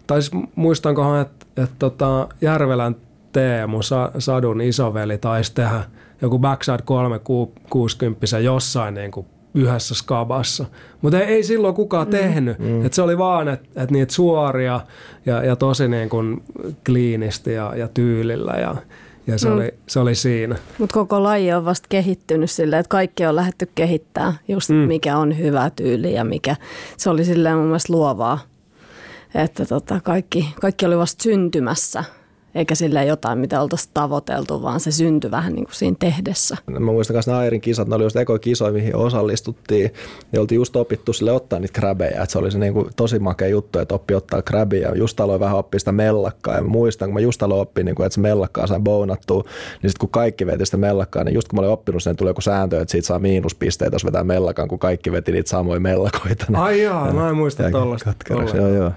tai 0.07 0.23
siis 0.23 0.43
muistankohan, 0.55 1.21
että, 1.21 1.47
että 1.57 1.77
tota 1.79 2.29
Järvelän 2.41 2.97
Teemu, 3.33 3.83
Sa- 3.83 4.13
Sadun 4.19 4.61
isoveli, 4.61 5.19
taisi 5.19 5.55
tehdä 5.55 5.85
joku 6.23 6.39
Backside 6.39 6.83
360 6.85 8.39
jossain 8.39 8.95
niin 8.95 9.11
kuin 9.11 9.27
yhdessä 9.55 9.95
skabassa. 9.95 10.65
Mutta 11.03 11.21
ei, 11.21 11.25
ei 11.25 11.43
silloin 11.43 11.75
kukaan 11.75 12.07
mm. 12.07 12.11
tehnyt. 12.11 12.59
Mm. 12.59 12.87
Et 12.87 12.93
se 12.93 13.03
oli 13.03 13.19
vaan, 13.19 13.49
että 13.49 13.83
et 13.83 13.91
niitä 13.91 14.13
suoria 14.13 14.81
ja, 15.27 15.45
ja 15.45 15.57
tosi 15.57 15.89
niin 15.89 16.09
kuin 16.09 16.43
kliinisti 16.87 17.53
ja, 17.53 17.73
ja 17.77 17.89
tyylillä 17.89 18.53
ja, 18.53 18.75
ja 19.27 19.39
se, 19.39 19.49
mm. 19.49 19.55
oli, 19.55 19.75
se 19.87 20.01
oli 20.01 20.15
siinä. 20.15 20.57
Mutta 20.79 20.95
koko 20.95 21.23
laji 21.23 21.53
on 21.53 21.65
vasta 21.65 21.87
kehittynyt 21.89 22.51
silleen, 22.51 22.81
että 22.81 22.91
kaikki 22.91 23.27
on 23.27 23.37
lähdetty 23.37 23.69
kehittää 23.75 24.35
just 24.49 24.71
mm. 24.71 24.77
mikä 24.77 25.17
on 25.17 25.39
hyvä 25.39 25.71
tyyli 25.71 26.15
ja 26.15 26.25
mikä. 26.25 26.57
Se 26.97 27.11
oli 27.11 27.25
silleen 27.25 27.57
mun 27.57 27.67
mielestä 27.67 27.93
luovaa, 27.93 28.39
että 29.35 29.67
tota, 29.67 30.01
kaikki, 30.05 30.55
kaikki 30.61 30.87
oli 30.87 30.99
vasta 30.99 31.23
syntymässä 31.23 32.05
eikä 32.55 32.75
sille 32.75 33.05
jotain, 33.05 33.39
mitä 33.39 33.61
oltaisiin 33.63 33.91
tavoiteltu, 33.95 34.63
vaan 34.63 34.81
se 34.81 34.91
syntyi 34.91 35.31
vähän 35.31 35.53
niin 35.53 35.65
kuin 35.65 35.75
siinä 35.75 35.97
tehdessä. 35.99 36.57
Mä 36.67 36.81
muistan 36.81 37.15
myös 37.15 37.27
ne 37.27 37.33
Airin 37.33 37.61
kisat, 37.61 37.89
ne 37.89 37.95
oli 37.95 38.05
just 38.05 38.17
ekoja 38.17 38.39
kisoja, 38.39 38.73
mihin 38.73 38.97
osallistuttiin. 38.97 39.93
Ja 40.33 40.41
oltiin 40.41 40.57
just 40.57 40.77
opittu 40.77 41.13
sille 41.13 41.33
ottaa 41.33 41.59
niitä 41.59 41.73
kräbejä. 41.81 42.23
Et 42.23 42.31
se 42.31 42.39
oli 42.39 42.51
se 42.51 42.59
niinku 42.59 42.89
tosi 42.97 43.19
makea 43.19 43.49
juttu, 43.49 43.79
että 43.79 43.95
oppi 43.95 44.15
ottaa 44.15 44.43
kräbiä. 44.43 44.93
Just 44.95 45.21
aloin 45.21 45.41
vähän 45.41 45.57
oppia 45.57 45.79
sitä 45.79 45.93
mellakkaa. 45.93 46.55
Ja 46.55 46.63
mä 46.63 46.69
muistan, 46.69 47.09
kun 47.09 47.15
mä 47.15 47.21
just 47.21 47.43
aloin 47.43 47.61
oppia, 47.61 47.85
niinku, 47.85 48.03
että 48.03 48.15
se 48.15 48.21
mellakkaa 48.21 48.67
sai 48.67 48.81
bonattua, 48.81 49.43
niin 49.83 49.91
sitten 49.91 50.01
kun 50.01 50.09
kaikki 50.09 50.47
veti 50.47 50.65
sitä 50.65 50.77
mellakkaa, 50.77 51.25
niin 51.25 51.35
just 51.35 51.49
kun 51.49 51.57
mä 51.57 51.61
olin 51.61 51.73
oppinut 51.73 52.03
sen, 52.03 52.17
tuli 52.17 52.31
joku 52.31 52.41
sääntö, 52.41 52.81
että 52.81 52.93
siitä 52.93 53.07
saa 53.07 53.19
miinuspisteitä, 53.19 53.95
jos 53.95 54.05
vetää 54.05 54.25
mellakan, 54.25 54.69
kun 54.69 54.79
kaikki 54.79 55.13
veti 55.13 55.33
niitä 55.33 55.51
samoja 55.51 55.81
mellakoita. 55.81 56.45
Niin- 56.49 56.57
Ai 56.57 56.83
jaa, 56.83 57.13
mä 57.13 57.29
en 57.29 57.37
muista. 57.37 57.63
Katkeras, 58.05 58.55
joo, 58.55 58.69
joo. 58.69 58.93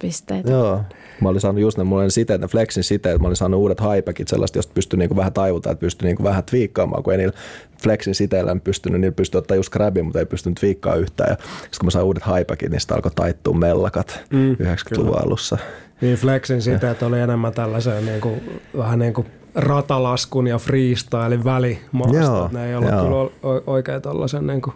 Pisteitä. 0.00 0.50
Joo. 0.50 0.80
Mä 1.20 1.28
olin 1.28 1.40
saanut 1.40 1.60
just 1.60 1.78
ne, 1.78 1.84
mulla 1.84 2.02
oli 2.02 2.10
siteet, 2.10 2.40
ne 2.40 2.48
Flexin 2.48 2.84
siteet, 2.84 3.14
että 3.14 3.22
mä 3.22 3.26
olin 3.26 3.36
saanut 3.36 3.60
uudet 3.60 3.80
haipäkit, 3.80 4.28
sellaista, 4.28 4.58
josta 4.58 4.72
pystyi 4.74 4.98
niinku 4.98 5.16
vähän 5.16 5.32
taivutaan, 5.32 5.72
että 5.72 5.80
pystyi 5.80 6.06
niinku 6.06 6.24
vähän 6.24 6.44
twiikkaamaan, 6.44 7.02
kun 7.02 7.12
ei 7.12 7.18
niillä 7.18 7.34
Flexin 7.82 8.14
siteillä 8.14 8.52
en 8.52 8.60
pystynyt, 8.60 9.00
niillä 9.00 9.14
pystyi 9.14 9.38
ottaa 9.38 9.56
just 9.56 9.72
grabin, 9.72 10.04
mutta 10.04 10.18
ei 10.18 10.26
pystynyt 10.26 10.58
twiikkaa 10.60 10.94
yhtään. 10.94 11.30
Ja 11.30 11.36
sitten 11.36 11.78
kun 11.80 11.86
mä 11.86 11.90
sain 11.90 12.04
uudet 12.04 12.22
haipäkit, 12.22 12.70
niin 12.70 12.80
sitä 12.80 12.94
alkoi 12.94 13.12
taittua 13.14 13.54
mellakat 13.54 14.20
mm, 14.30 14.54
90-luvun 14.54 15.24
alussa. 15.24 15.58
Niin 16.00 16.16
Flexin 16.16 16.62
siteet 16.62 17.02
oli 17.02 17.20
enemmän 17.20 17.52
tällaisen 17.52 18.06
niin 18.06 18.20
kuin, 18.20 18.60
vähän 18.76 18.98
niin 18.98 19.14
kuin 19.14 19.26
ratalaskun 19.54 20.46
ja 20.46 20.58
freestylin 20.58 21.44
välimaasta. 21.44 22.16
Joo, 22.16 22.48
ne 22.52 22.68
ei 22.68 22.74
ollut 22.74 22.90
joo. 22.90 23.02
kyllä 23.02 23.60
oikein 23.66 24.02
tällaisen 24.02 24.46
niin 24.46 24.60
kuin 24.60 24.74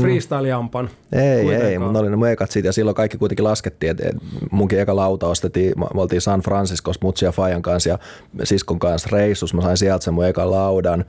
freestyle-jampan. 0.00 0.90
Ei, 1.12 1.22
ei, 1.22 1.44
kuitenkaan. 1.44 1.82
mutta 1.82 1.92
ne 1.92 1.98
oli 1.98 2.10
ne 2.10 2.16
mun 2.16 2.28
ekat 2.28 2.50
siitä. 2.50 2.68
Ja 2.68 2.72
silloin 2.72 2.94
kaikki 2.94 3.18
kuitenkin 3.18 3.44
laskettiin, 3.44 3.90
että 3.90 4.08
et 4.08 4.16
munkin 4.50 4.80
eka 4.80 4.96
lauta 4.96 5.28
ostettiin, 5.28 5.72
me 5.76 6.00
oltiin 6.00 6.20
San 6.20 6.40
Franciscossa 6.40 7.00
Mutsi 7.02 7.24
ja 7.24 7.32
Fajan 7.32 7.62
kanssa 7.62 7.88
ja 7.90 7.98
siskon 8.44 8.78
kanssa 8.78 9.08
reissus, 9.12 9.54
mä 9.54 9.62
sain 9.62 9.76
sieltä 9.76 10.04
sen 10.04 10.14
mun 10.14 10.26
ekan 10.26 10.50
laudan, 10.50 11.04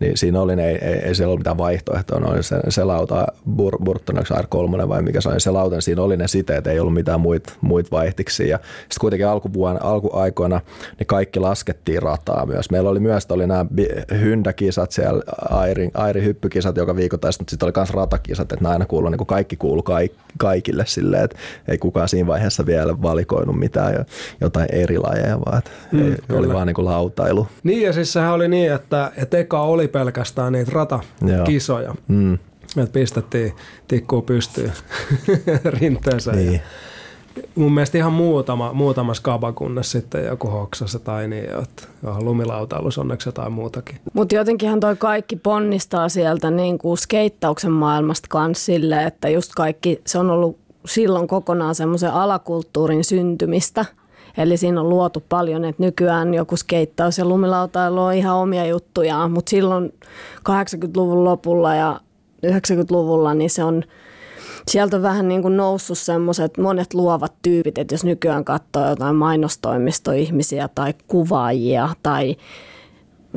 niin 0.00 0.16
siinä 0.16 0.40
oli, 0.40 0.56
ne, 0.56 0.70
ei, 0.70 0.78
ei, 0.82 0.94
ei 0.94 1.14
siellä 1.14 1.30
ollut 1.30 1.40
mitään 1.40 1.58
vaihtoehtoa, 1.58 2.20
ne 2.20 2.26
oli 2.26 2.42
se, 2.42 2.60
se 2.68 2.84
lauta 2.84 3.26
Bur, 3.56 3.78
Burton 3.84 4.16
R3 4.16 4.88
vai 4.88 5.02
mikä 5.02 5.20
se 5.20 5.28
oli. 5.28 5.40
Se 5.40 5.50
lauta, 5.50 5.76
niin 5.76 5.82
siinä 5.82 6.02
oli 6.02 6.16
ne 6.16 6.28
siteet, 6.28 6.66
ei 6.66 6.80
ollut 6.80 6.94
mitään 6.94 7.20
muita 7.20 7.52
muit 7.60 7.90
vaihtiksi. 7.90 8.48
Ja 8.48 8.58
sitten 8.78 9.00
kuitenkin 9.00 9.26
alkuvuonna, 9.26 9.80
alkuaikoina 9.82 10.60
niin 10.98 11.06
kaikki 11.06 11.40
laskettiin 11.40 12.02
rataa 12.02 12.46
myös. 12.46 12.70
Meillä 12.70 12.90
oli 12.90 13.00
myös 13.00 13.26
oli 13.30 13.46
nämä 13.46 13.66
hyndäkisat 14.20 14.92
siellä, 14.92 15.22
Airin, 15.50 15.90
Airin 15.94 16.24
hyppykisat 16.24 16.76
joka 16.76 16.96
viikoittain, 16.96 17.34
mutta 17.38 17.50
sitten 17.50 17.66
oli 17.66 17.72
myös 17.76 17.90
ratakisat, 18.00 18.52
että 18.52 18.64
ne 18.64 18.68
aina 18.70 18.86
kuuluu, 18.86 19.10
niin 19.10 19.18
kuin 19.18 19.26
kaikki 19.26 19.56
kuuluu 19.56 19.82
kaik, 19.82 20.12
kaikille 20.38 20.84
silleen, 20.86 21.24
että 21.24 21.36
ei 21.68 21.78
kukaan 21.78 22.08
siinä 22.08 22.26
vaiheessa 22.26 22.66
vielä 22.66 23.02
valikoinut 23.02 23.58
mitään 23.58 23.94
jo- 23.94 24.04
jotain 24.40 24.68
eri 24.72 24.98
lajeja, 24.98 25.40
vaan 25.40 25.58
että 25.58 25.70
Mm, 25.92 25.98
ei, 26.12 26.16
kyllä. 26.28 26.38
oli 26.40 26.48
vaan 26.52 26.66
niin 26.66 26.74
kuin 26.74 26.84
lautailu. 26.84 27.46
Niin 27.62 27.82
ja 27.82 27.92
siis 27.92 28.12
sehän 28.12 28.32
oli 28.32 28.48
niin, 28.48 28.72
että, 28.72 29.12
että 29.16 29.38
eka 29.38 29.62
oli 29.62 29.88
pelkästään 29.88 30.52
niitä 30.52 30.72
ratakisoja. 30.74 31.94
Mm, 32.08 32.34
Että 32.76 32.92
pistettiin 32.92 33.52
tikkuu 33.88 34.22
pystyyn 34.22 34.72
rinteeseen. 35.80 36.36
niin. 36.36 36.52
Ja 36.52 36.60
mun 37.54 37.72
mielestä 37.72 37.98
ihan 37.98 38.12
muutama, 38.12 38.72
muutama 38.72 39.14
skaba, 39.14 39.52
kunnes 39.52 39.90
sitten 39.90 40.24
joku 40.24 40.48
hoksassa 40.48 40.98
tai 40.98 41.28
niin, 41.28 41.44
että 41.44 41.82
johon 42.02 42.24
lumilautailus 42.24 42.98
onneksi 42.98 43.28
jotain 43.28 43.52
muutakin. 43.52 43.96
Mutta 44.12 44.34
jotenkinhan 44.34 44.80
toi 44.80 44.96
kaikki 44.96 45.36
ponnistaa 45.36 46.08
sieltä 46.08 46.50
niin 46.50 46.78
kuin 46.78 46.98
skeittauksen 46.98 47.72
maailmasta 47.72 48.26
kanssa 48.30 48.64
silleen, 48.64 49.06
että 49.06 49.28
just 49.28 49.52
kaikki, 49.56 50.00
se 50.06 50.18
on 50.18 50.30
ollut 50.30 50.58
silloin 50.86 51.28
kokonaan 51.28 51.74
semmoisen 51.74 52.12
alakulttuurin 52.12 53.04
syntymistä. 53.04 53.84
Eli 54.38 54.56
siinä 54.56 54.80
on 54.80 54.88
luotu 54.88 55.22
paljon, 55.28 55.64
että 55.64 55.82
nykyään 55.82 56.34
joku 56.34 56.56
skeittaus 56.56 57.18
ja 57.18 57.24
lumilautailu 57.24 58.00
on 58.02 58.14
ihan 58.14 58.36
omia 58.36 58.66
juttujaan, 58.66 59.30
mutta 59.30 59.50
silloin 59.50 59.94
80-luvun 60.48 61.24
lopulla 61.24 61.74
ja 61.74 62.00
90-luvulla 62.46 63.34
niin 63.34 63.50
se 63.50 63.64
on 63.64 63.84
sieltä 64.68 64.96
on 64.96 65.02
vähän 65.02 65.28
niin 65.28 65.42
kuin 65.42 65.56
noussut 65.56 65.98
semmoiset 65.98 66.58
monet 66.58 66.94
luovat 66.94 67.32
tyypit, 67.42 67.78
että 67.78 67.94
jos 67.94 68.04
nykyään 68.04 68.44
katsoo 68.44 68.88
jotain 68.88 69.16
mainostoimistoihmisiä 69.16 70.68
tai 70.74 70.94
kuvaajia 71.06 71.88
tai 72.02 72.36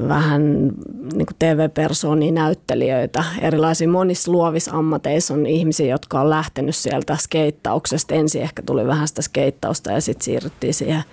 vähän 0.07 0.67
niin 1.13 1.25
kuin 1.25 1.35
TV-persoonia, 1.39 2.31
näyttelijöitä, 2.31 3.23
erilaisia 3.41 3.87
monissa 3.87 4.31
luovissa 4.31 4.71
ammateissa 4.71 5.33
on 5.33 5.45
ihmisiä, 5.45 5.87
jotka 5.87 6.21
on 6.21 6.29
lähtenyt 6.29 6.75
sieltä 6.75 7.17
skeittauksesta. 7.19 8.15
Ensin 8.15 8.41
ehkä 8.41 8.61
tuli 8.65 8.87
vähän 8.87 9.07
sitä 9.07 9.21
skeittausta 9.21 9.91
ja 9.91 10.01
sitten 10.01 10.25
siirryttiin 10.25 10.73
siihen 10.73 11.03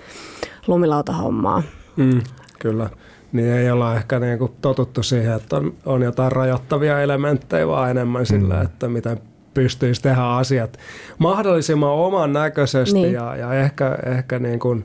lumilautahommaan. 0.67 1.63
Mm, 1.97 2.21
kyllä. 2.59 2.91
Niin 3.33 3.53
ei 3.53 3.71
olla 3.71 3.97
ehkä 3.97 4.19
niinku 4.19 4.55
totuttu 4.61 5.03
siihen, 5.03 5.33
että 5.33 5.57
on, 5.57 5.75
on 5.87 6.03
jotain 6.03 6.33
rajoittavia 6.33 7.03
elementtejä, 7.03 7.69
vaan 7.69 7.91
enemmän 7.91 8.27
sillä, 8.27 8.61
että 8.61 8.89
miten 8.89 9.21
pystyisi 9.59 10.03
tehdä 10.03 10.23
asiat 10.23 10.79
mahdollisimman 11.19 11.91
oman 11.91 12.33
näköisesti 12.33 12.95
Niin. 12.95 13.13
ja, 13.13 13.37
ja 13.37 13.55
ehkä, 13.55 13.99
ehkä 14.07 14.39
niin 14.39 14.59
kuin 14.59 14.85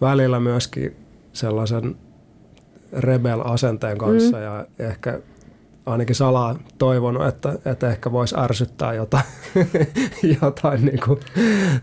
välillä 0.00 0.40
myöskin 0.40 0.96
sellaisen 1.32 1.96
rebel-asenteen 2.92 3.98
kanssa 3.98 4.36
mm. 4.36 4.42
ja 4.42 4.66
ehkä 4.78 5.20
ainakin 5.86 6.14
salaa 6.14 6.56
toivonut, 6.78 7.26
että, 7.26 7.58
että 7.64 7.90
ehkä 7.90 8.12
voisi 8.12 8.34
ärsyttää 8.38 8.94
jotain, 8.94 9.24
jotain 10.42 10.84
niin 10.84 11.00
kuin 11.04 11.20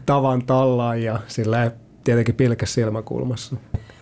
tavan 0.06 0.46
tallaan 0.46 1.04
ja 1.04 1.20
silleen 1.28 1.72
tietenkin 2.04 2.36
pilke 2.36 2.66
silmäkulmassa. 2.66 3.56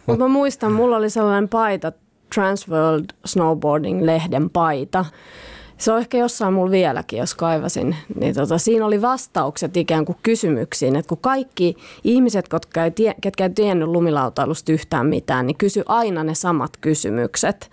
Mutta 0.06 0.24
mä 0.24 0.28
muistan, 0.28 0.72
mulla 0.72 0.98
oli 0.98 1.10
sellainen 1.10 1.50
paita, 1.50 1.92
Transworld 2.36 3.06
Snowboarding-lehden 3.26 4.50
paita. 4.50 5.06
Se 5.80 5.92
on 5.92 6.00
ehkä 6.00 6.18
jossain 6.18 6.54
mulla 6.54 6.72
vieläkin, 6.72 7.20
jos 7.20 7.36
kaivasin. 7.36 7.96
Niin 8.20 8.36
tota, 8.36 8.58
siinä 8.58 8.86
oli 8.86 9.02
vastaukset 9.02 9.78
ikään 9.78 10.06
kuin 10.06 10.18
kysymyksiin, 10.24 10.96
että 10.96 11.10
kun 11.10 11.18
kaikki 11.22 11.76
ihmiset, 12.04 12.46
jotka 12.54 12.84
ei, 12.84 12.92
tie, 12.92 13.16
ketkä 13.22 13.44
ei 13.44 13.50
tiennyt 13.50 13.88
lumilautailusta 13.88 14.72
yhtään 14.72 15.06
mitään, 15.06 15.48
niin 15.48 15.58
kysy 15.58 15.84
aina 15.86 16.24
ne 16.24 16.36
samat 16.36 16.78
kysymykset. 16.82 17.72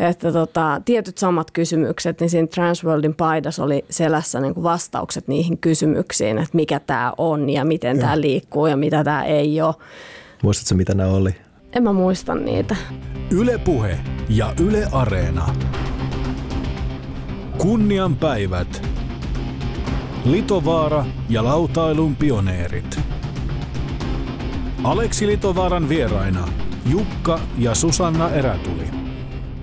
Että 0.00 0.32
tota, 0.32 0.82
tietyt 0.84 1.18
samat 1.18 1.50
kysymykset, 1.50 2.20
niin 2.20 2.30
siinä 2.30 2.46
Transworldin 2.46 3.14
paidassa 3.14 3.64
oli 3.64 3.84
selässä 3.90 4.40
niin 4.40 4.54
kuin 4.54 4.64
vastaukset 4.64 5.28
niihin 5.28 5.58
kysymyksiin, 5.58 6.38
että 6.38 6.56
mikä 6.56 6.80
tämä 6.80 7.12
on 7.18 7.50
ja 7.50 7.64
miten 7.64 7.98
tämä 7.98 8.20
liikkuu 8.20 8.66
ja 8.66 8.76
mitä 8.76 9.04
tämä 9.04 9.24
ei 9.24 9.62
ole. 9.62 9.74
Muistatko 10.42 10.74
mitä 10.74 10.94
ne 10.94 11.06
oli? 11.06 11.34
En 11.72 11.82
mä 11.82 11.92
muista 11.92 12.34
niitä. 12.34 12.76
Ylepuhe 13.30 13.98
ja 14.28 14.54
Yle 14.60 14.86
Areena. 14.92 15.54
Kunnian 17.60 18.16
päivät. 18.16 18.88
Litovaara 20.24 21.04
ja 21.28 21.44
lautailun 21.44 22.16
pioneerit. 22.16 23.00
Aleksi 24.84 25.26
Litovaaran 25.26 25.88
vieraina 25.88 26.48
Jukka 26.90 27.40
ja 27.58 27.74
Susanna 27.74 28.30
Erätuli. 28.30 28.84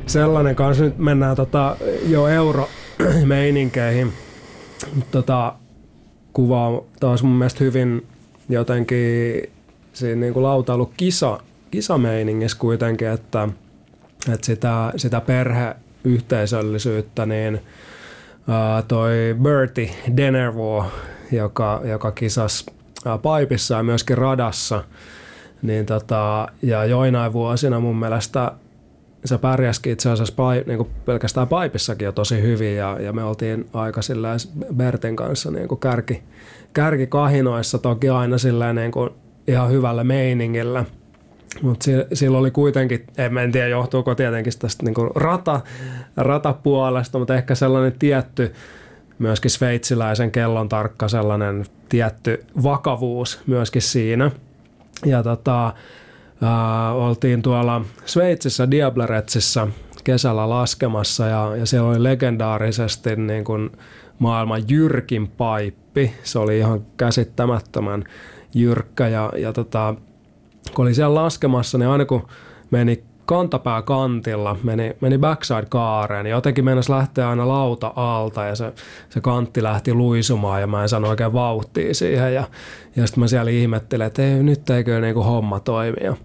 Sellainen 0.08 0.56
kanssa 0.56 0.84
nyt 0.84 0.98
mennään 0.98 1.36
tota, 1.36 1.78
jo 2.08 2.28
euromeininkeihin. 2.28 4.14
Tota, 5.12 5.56
kuvaa 6.34 6.82
taas 7.00 7.24
mun 7.24 7.38
mielestä 7.38 7.64
hyvin 7.64 8.08
jotenkin 8.50 9.44
siinä 9.94 10.22
niin 10.22 10.34
kuin 10.34 10.44
lautailu 10.44 10.92
kisa, 10.98 11.40
kisameiningissä 11.72 12.58
kuitenkin, 12.58 13.08
että, 13.08 13.50
että 14.34 14.46
sitä, 14.46 14.94
sitä 14.96 15.22
perheyhteisöllisyyttä, 16.08 17.26
niin 17.26 17.60
toi 18.88 19.36
Bertie 19.42 19.90
Denervo, 20.18 20.86
joka, 21.32 21.82
joka 21.84 22.12
kisasi 22.12 22.66
ää, 23.06 23.18
paipissa 23.18 23.76
ja 23.76 23.84
myöskin 23.84 24.18
radassa, 24.18 24.84
niin 25.62 25.86
tota, 25.86 26.48
ja 26.62 26.86
joinain 26.86 27.34
vuosina 27.34 27.80
mun 27.80 28.00
mielestä 28.00 28.52
se 29.26 29.38
pärjäskin 29.38 29.94
itse 29.94 30.10
asiassa 30.10 30.34
pai, 30.36 30.64
niin 30.68 30.78
kuin 30.78 30.90
pelkästään 31.06 31.48
paipissakin 31.48 32.06
jo 32.06 32.12
tosi 32.12 32.42
hyvin 32.42 32.76
ja, 32.76 32.98
ja 33.00 33.14
me 33.14 33.24
oltiin 33.24 33.70
aika 33.74 34.02
Bertin 34.76 35.16
kanssa 35.16 35.52
niin 35.52 35.68
kuin 35.68 35.80
kärki, 35.80 36.24
kärkikahinoissa 36.74 37.78
toki 37.78 38.10
aina 38.10 38.38
silleen 38.38 38.76
niin 38.76 38.92
kuin 38.92 39.10
ihan 39.48 39.72
hyvällä 39.72 40.04
meiningillä. 40.04 40.86
Mutta 41.62 41.86
silloin 42.14 42.42
oli 42.42 42.52
kuitenkin, 42.52 43.08
en 43.44 43.52
tiedä 43.52 43.68
johtuuko 43.68 44.16
tietenkin 44.16 44.54
tästä 44.60 44.84
niin 44.86 44.94
kuin 44.94 45.10
rata, 45.16 45.62
ratapuolesta, 46.18 47.20
mutta 47.20 47.36
ehkä 47.36 47.56
sellainen 47.56 48.00
tietty, 48.00 48.54
myöskin 49.20 49.52
sveitsiläisen 49.52 50.32
kellon 50.32 50.70
tarkka 50.70 51.08
sellainen 51.08 51.66
tietty 51.90 52.46
vakavuus 52.64 53.40
myöskin 53.48 53.82
siinä. 53.82 54.32
Ja 55.06 55.24
tota, 55.24 55.74
ää, 56.42 56.94
oltiin 56.94 57.42
tuolla 57.42 57.82
Sveitsissä 58.06 58.72
Diableretsissa 58.72 59.68
kesällä 60.04 60.50
laskemassa 60.50 61.26
ja, 61.26 61.56
ja 61.56 61.66
siellä 61.66 61.90
oli 61.90 62.04
legendaarisesti 62.04 63.16
niin 63.16 63.44
kuin 63.44 63.70
maailman 64.20 64.64
jyrkin 64.70 65.28
paippi. 65.28 66.14
Se 66.24 66.40
oli 66.40 66.58
ihan 66.58 66.86
käsittämättömän 66.98 68.04
jyrkkä 68.54 69.08
ja, 69.08 69.32
ja 69.38 69.54
tota, 69.54 69.96
kun 70.76 70.86
oli 70.86 70.94
siellä 70.94 71.16
laskemassa, 71.16 71.78
niin 71.78 71.90
aina 71.90 72.06
kun 72.06 72.28
meni 72.72 73.04
kantapää 73.28 73.82
kantilla, 73.82 74.58
meni, 74.64 74.98
meni 75.02 75.18
backside 75.18 75.66
kaareen, 75.70 76.24
niin 76.24 76.32
jotenkin 76.32 76.66
mennessä 76.66 76.94
lähteä 76.94 77.30
aina 77.30 77.48
lauta 77.48 77.94
alta 77.96 78.46
ja 78.46 78.56
se, 78.56 78.74
se 79.10 79.22
kantti 79.22 79.64
lähti 79.64 79.94
luisumaan 79.94 80.62
ja 80.62 80.68
mä 80.68 80.82
en 80.82 80.90
sano 80.90 81.10
oikein 81.10 81.34
vauhtia 81.34 81.94
siihen 81.94 82.34
ja, 82.34 82.44
ja 82.96 83.08
sitten 83.08 83.22
mä 83.22 83.28
siellä 83.28 83.52
ihmettelin, 83.52 84.08
että 84.08 84.22
ei, 84.22 84.44
nyt 84.44 84.70
eikö 84.70 85.02
niinku 85.02 85.24
homma 85.24 85.60
toimi. 85.60 86.04
Ja, 86.04 86.16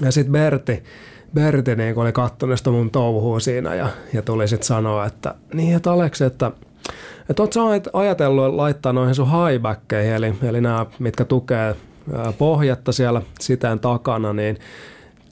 ja 0.00 0.12
sitten 0.12 0.32
Berti, 0.32 0.82
Berti 1.34 1.76
niin 1.76 1.98
oli 1.98 2.12
kattonut 2.12 2.58
sitä 2.58 2.70
mun 2.70 2.90
touhua 2.90 3.40
siinä 3.40 3.74
ja, 3.74 3.88
ja 4.12 4.22
tuli 4.22 4.48
sitten 4.48 4.66
sanoa, 4.66 5.06
että 5.06 5.34
niin, 5.54 5.76
että 5.76 5.92
Aleksi, 5.92 6.24
että 6.24 6.50
että 7.28 7.42
ootko 7.42 7.60
ajatellut 7.92 8.54
laittaa 8.54 8.92
noihin 8.92 9.14
sun 9.14 9.30
highbackkeihin, 9.30 10.12
eli, 10.12 10.34
eli 10.42 10.60
nämä, 10.60 10.86
mitkä 10.98 11.24
tukee 11.24 11.76
pohjatta 12.38 12.92
siellä 12.92 13.22
sitään 13.40 13.80
takana, 13.80 14.32
niin, 14.32 14.58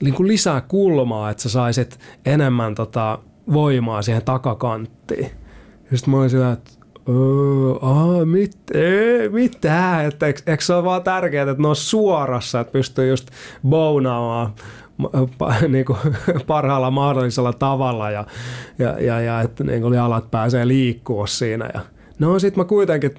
niin 0.01 0.13
kuin 0.13 0.27
lisää 0.27 0.61
kulmaa, 0.61 1.29
että 1.29 1.43
sä 1.43 1.49
saisit 1.49 1.99
enemmän 2.25 2.75
tota 2.75 3.19
voimaa 3.53 4.01
siihen 4.01 4.25
takakanttiin. 4.25 5.31
Sitten 5.93 6.09
mä 6.11 6.17
olin 6.17 6.29
sillä, 6.29 6.51
että 6.51 6.71
Aa, 7.81 8.25
mit, 8.25 8.57
ei, 8.73 9.29
mitä? 9.29 10.03
Että 10.03 10.25
eikö, 10.27 10.41
eikö 10.47 10.63
se 10.63 10.73
ole 10.73 10.83
vaan 10.83 11.03
tärkeää, 11.03 11.51
että 11.51 11.61
ne 11.61 11.67
on 11.67 11.75
suorassa, 11.75 12.59
että 12.59 12.71
pystyy 12.71 13.09
just 13.09 13.27
bounaamaan 13.69 14.53
niin 15.67 15.85
kuin 15.85 15.97
parhaalla 16.47 16.91
mahdollisella 16.91 17.53
tavalla 17.53 18.11
ja, 18.11 18.25
ja, 18.79 18.99
ja, 18.99 19.21
ja 19.21 19.41
että 19.41 19.63
niin 19.63 19.81
kuin 19.81 19.93
jalat 19.93 20.31
pääsee 20.31 20.67
liikkua 20.67 21.27
siinä. 21.27 21.69
Ja, 21.73 21.79
no 22.19 22.39
sit 22.39 22.55
mä 22.55 22.63
kuitenkin 22.63 23.15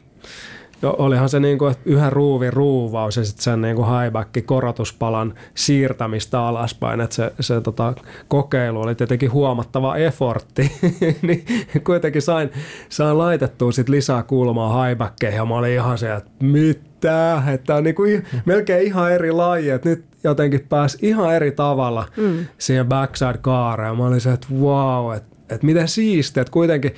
jo, 0.83 0.97
olihan 0.99 1.29
se 1.29 1.41
niin 1.41 1.59
kuin 1.59 1.75
yhden 1.85 2.13
ruuvin 2.13 2.53
ruuvaus 2.53 3.17
ja 3.17 3.25
sitten 3.25 3.43
sen 3.43 3.61
niin 3.61 3.77
kuin 3.77 3.89
highback 3.89 4.31
korotuspalan 4.47 5.35
siirtämistä 5.55 6.41
alaspäin, 6.41 7.01
että 7.01 7.17
se, 7.17 7.33
se 7.41 7.61
tota, 7.61 7.95
kokeilu 8.29 8.81
oli 8.81 8.95
tietenkin 8.95 9.33
huomattava 9.33 9.97
effortti, 9.97 10.73
niin 11.23 11.45
kuitenkin 11.85 12.23
sain, 12.23 12.51
sain 12.89 13.19
laitettua 13.19 13.73
sit 13.73 13.89
lisää 13.89 14.23
kulmaa 14.23 14.85
highbackkeihin 14.85 15.37
ja 15.37 15.45
mä 15.45 15.55
olin 15.55 15.73
ihan 15.73 15.99
se, 15.99 16.15
että 16.15 16.31
mitä, 16.41 17.43
että 17.55 17.75
on 17.75 17.85
niin 17.85 17.95
kuin 17.95 18.27
melkein 18.45 18.87
ihan 18.87 19.13
eri 19.13 19.33
laji, 19.33 19.71
että 19.71 19.89
nyt 19.89 20.05
jotenkin 20.25 20.67
pääsi 20.69 20.99
ihan 21.03 21.35
eri 21.35 21.53
tavalla 21.53 22.09
mm. 22.17 22.47
siihen 22.59 22.87
backside 22.87 23.39
kaareen. 23.41 23.97
Mä 23.97 24.07
olin 24.07 24.21
se, 24.21 24.33
että 24.33 24.47
wow, 24.61 25.15
että, 25.17 25.37
että 25.51 25.67
miten 25.67 25.89
siistiä, 25.89 26.41
että 26.41 26.51
kuitenkin 26.53 26.95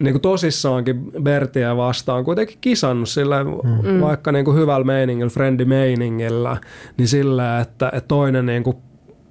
niin 0.00 0.14
kuin 0.14 0.22
tosissaankin 0.22 1.12
Bertiä 1.22 1.76
vastaan 1.76 2.24
kuitenkin 2.24 2.58
kisannut 2.60 3.08
sillä 3.08 3.44
mm. 3.44 4.00
vaikka 4.00 4.32
niin 4.32 4.44
kuin 4.44 4.56
hyvällä 4.56 4.84
meiningillä, 4.84 5.30
friendly 5.30 5.64
meiningillä, 5.64 6.56
niin 6.96 7.08
sillä, 7.08 7.60
että, 7.60 7.90
että 7.94 8.08
toinen 8.08 8.46
niin 8.46 8.62
kuin 8.62 8.76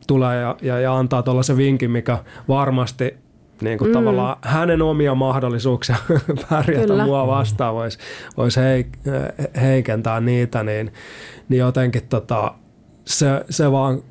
tulee 0.07 0.41
ja, 0.41 0.55
ja, 0.61 0.79
ja 0.79 0.97
antaa 0.97 1.23
tuollaisen 1.23 1.57
vinkin, 1.57 1.91
mikä 1.91 2.17
varmasti 2.47 3.17
niin 3.61 3.77
kuin 3.77 3.89
mm. 3.89 3.93
tavallaan 3.93 4.37
hänen 4.41 4.81
omia 4.81 5.15
mahdollisuuksia 5.15 5.95
pärjätä 6.49 6.87
Kyllä. 6.87 7.05
mua 7.05 7.27
vastaan 7.27 7.75
voisi 7.75 7.97
vois 8.37 8.57
heik, 8.57 8.87
heikentää 9.61 10.21
niitä, 10.21 10.63
niin, 10.63 10.91
niin 11.49 11.59
jotenkin 11.59 12.01
tota, 12.09 12.53
se, 13.05 13.45
se 13.49 13.71
vaan 13.71 14.01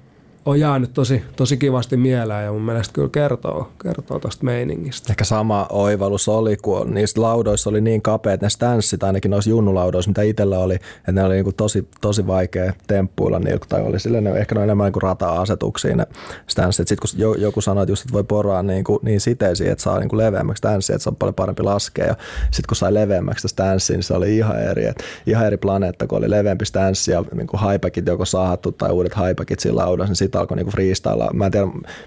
on 0.47 0.61
jäänyt 0.61 0.95
tosi, 0.95 1.23
tosi 1.37 1.57
kivasti 1.57 1.97
mieleen 1.97 2.45
ja 2.45 2.53
mun 2.53 2.63
mielestä 2.63 2.95
kyllä 2.95 3.09
kertoo, 3.09 3.71
kertoo 3.83 4.19
tuosta 4.19 4.45
meiningistä. 4.45 5.13
Ehkä 5.13 5.25
sama 5.25 5.67
oivallus 5.71 6.29
oli, 6.29 6.57
kun 6.57 6.95
niistä 6.95 7.23
laudoissa 7.23 7.71
oli 7.71 7.81
niin 7.81 8.03
kapeat 8.03 8.41
ne 8.41 8.51
stanssit, 8.51 9.03
ainakin 9.03 9.31
noissa 9.31 9.51
junnulaudoissa, 9.51 10.11
mitä 10.11 10.23
itsellä 10.23 10.59
oli, 10.59 10.75
että 10.75 11.13
ne 11.13 11.25
oli 11.25 11.35
niin 11.35 11.45
kuin 11.45 11.57
tosi, 11.57 11.89
tosi 12.01 12.27
vaikea 12.27 12.73
temppuilla 12.87 13.39
niillä, 13.39 13.67
tai 13.69 13.83
oli 13.83 14.01
sille, 14.01 14.21
ne, 14.21 14.31
ehkä 14.31 14.55
ne 14.55 14.63
enemmän 14.63 14.85
niin 14.85 14.93
kuin 14.93 15.03
rata-asetuksia 15.03 15.97
ne 15.97 16.07
stanssit. 16.47 16.89
Sitten 16.89 17.09
kun 17.11 17.41
joku 17.43 17.61
sanoi, 17.61 17.83
että, 17.83 17.93
just, 17.93 18.03
että 18.03 18.13
voi 18.13 18.25
poraa 18.25 18.63
niin, 18.63 18.85
kuin, 18.85 18.99
niin 19.03 19.21
siteisiin, 19.21 19.71
että 19.71 19.83
saa 19.83 19.99
niin 19.99 20.09
kuin 20.09 20.19
leveämmäksi 20.19 20.59
stanssia, 20.59 20.97
että 20.97 21.03
se 21.03 21.11
on 21.11 21.17
paljon 21.17 21.35
parempi 21.35 21.63
laskea. 21.63 22.07
Ja 22.07 22.15
sitten 22.43 22.69
kun 22.69 22.77
sai 22.77 22.95
leveämmäksi 22.95 23.49
stanssia, 23.49 23.97
niin 23.97 24.05
se 24.05 24.15
oli 24.15 24.37
ihan 24.37 24.63
eri, 24.63 24.87
että 24.87 25.05
ihan 25.27 25.47
eri 25.47 25.57
planeetta, 25.57 26.07
kun 26.07 26.19
oli 26.19 26.31
leveämpi 26.31 26.65
stanssi 26.65 27.11
ja 27.11 27.25
niin 27.35 27.47
kuin 27.47 27.61
joko 28.07 28.25
sahattu 28.25 28.73
tai 28.73 28.91
uudet 28.91 29.15
haipäkit 29.15 29.61
siinä 29.61 29.77
laudassa, 29.77 30.11
niin 30.11 30.17
sitten 30.37 30.41
alkoi 30.41 30.57
niinku 30.57 30.71
freestyle. 30.71 31.29
Mä 31.33 31.47
en 31.47 31.53
tiedä 31.53 31.67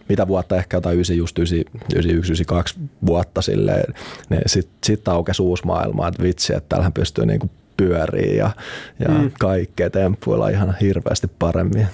mitä 0.10 0.28
vuotta, 0.28 0.56
ehkä 0.56 0.78
jotain 0.78 0.96
9, 0.96 1.18
just 1.18 1.38
91, 1.38 2.10
92 2.10 2.80
vuotta 3.06 3.42
silleen. 3.42 3.94
Niin 4.30 4.42
sitten 4.46 4.78
sit 4.84 5.08
aukesi 5.08 5.42
uusi 5.42 5.66
maailma, 5.66 6.08
että 6.08 6.24
vitsi, 6.24 6.54
että 6.54 6.70
täällähän 6.70 6.94
pystyy 6.94 7.26
niinku 7.26 7.50
pyöriä 7.78 8.34
ja, 8.34 8.52
ja 9.00 9.10
mm. 9.10 9.32
kaikkea 9.40 9.90
temppuilla 9.90 10.50
ihan 10.50 10.76
hirveästi 10.82 11.28
paremmin. 11.40 11.88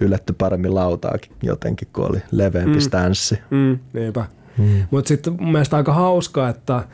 Ylletty 0.00 0.32
paremmin 0.32 0.74
lautaakin 0.74 1.32
jotenkin, 1.42 1.88
kun 1.92 2.10
oli 2.10 2.22
leveämpi 2.30 2.78
mm. 2.78 2.80
stanssi. 2.80 3.38
Mm, 3.50 3.78
niinpä. 3.92 4.24
Mm. 4.58 4.86
Mutta 4.90 5.08
sitten 5.08 5.32
mun 5.40 5.52
mielestä 5.52 5.76
aika 5.76 5.92
hauska, 5.92 6.48
että, 6.48 6.84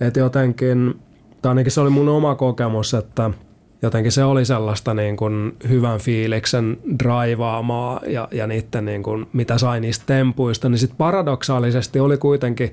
että 0.00 0.20
jotenkin, 0.20 1.00
tai 1.42 1.50
ainakin 1.50 1.72
se 1.72 1.80
oli 1.80 1.90
mun 1.90 2.08
oma 2.08 2.34
kokemus, 2.34 2.94
että– 2.94 3.30
jotenkin 3.82 4.12
se 4.12 4.24
oli 4.24 4.44
sellaista 4.44 4.94
niin 4.94 5.16
kuin 5.16 5.56
hyvän 5.68 6.00
fiiliksen 6.00 6.78
draivaamaa 6.98 8.00
ja, 8.06 8.28
ja 8.32 8.46
niiden 8.46 8.84
niin 8.84 9.02
kuin, 9.02 9.26
mitä 9.32 9.58
sai 9.58 9.80
niistä 9.80 10.04
tempuista, 10.06 10.68
niin 10.68 10.78
sitten 10.78 10.96
paradoksaalisesti 10.96 12.00
oli 12.00 12.16
kuitenkin, 12.16 12.72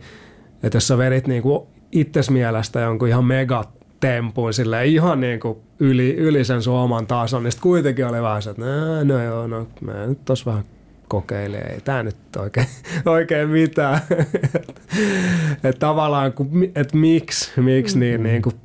että 0.64 0.76
jos 0.76 0.88
sä 0.88 0.98
vedit 0.98 1.28
niin 1.28 1.44
kuin 1.44 1.68
itses 1.92 2.30
mielestä 2.30 2.80
jonkun 2.80 3.08
ihan 3.08 3.26
mega 3.26 3.64
tempuin 4.00 4.54
sille 4.54 4.86
ihan 4.86 5.20
niin 5.20 5.40
kuin 5.40 5.58
yli, 5.80 6.16
yli 6.16 6.46
sen 6.46 6.62
sun 6.62 6.74
oman 6.74 7.08
tason, 7.08 7.44
niin 7.44 7.54
kuitenkin 7.62 8.08
oli 8.08 8.22
vähän 8.22 8.42
se, 8.42 8.50
että 8.50 8.66
no, 8.66 9.04
no 9.04 9.24
joo, 9.24 9.48
no 9.48 9.68
mä 9.82 10.06
nyt 10.08 10.26
tos 10.26 10.46
vähän 10.46 10.64
kokeilin, 11.08 11.72
ei 11.72 11.82
tämä 11.82 12.04
nyt 12.04 12.16
oikein, 12.38 12.68
oikein 13.06 13.50
mitään. 13.50 14.00
että 15.64 15.80
tavallaan, 15.80 16.34
että 16.76 16.98
miksi, 16.98 17.62
miksi 17.62 18.00
niin, 18.00 18.24
niin 18.24 18.42
kuin 18.42 18.56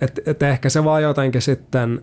et, 0.00 0.20
et 0.26 0.42
ehkä 0.42 0.68
se 0.68 0.84
vaan 0.84 1.02
jotenkin 1.02 1.42
sitten 1.42 2.02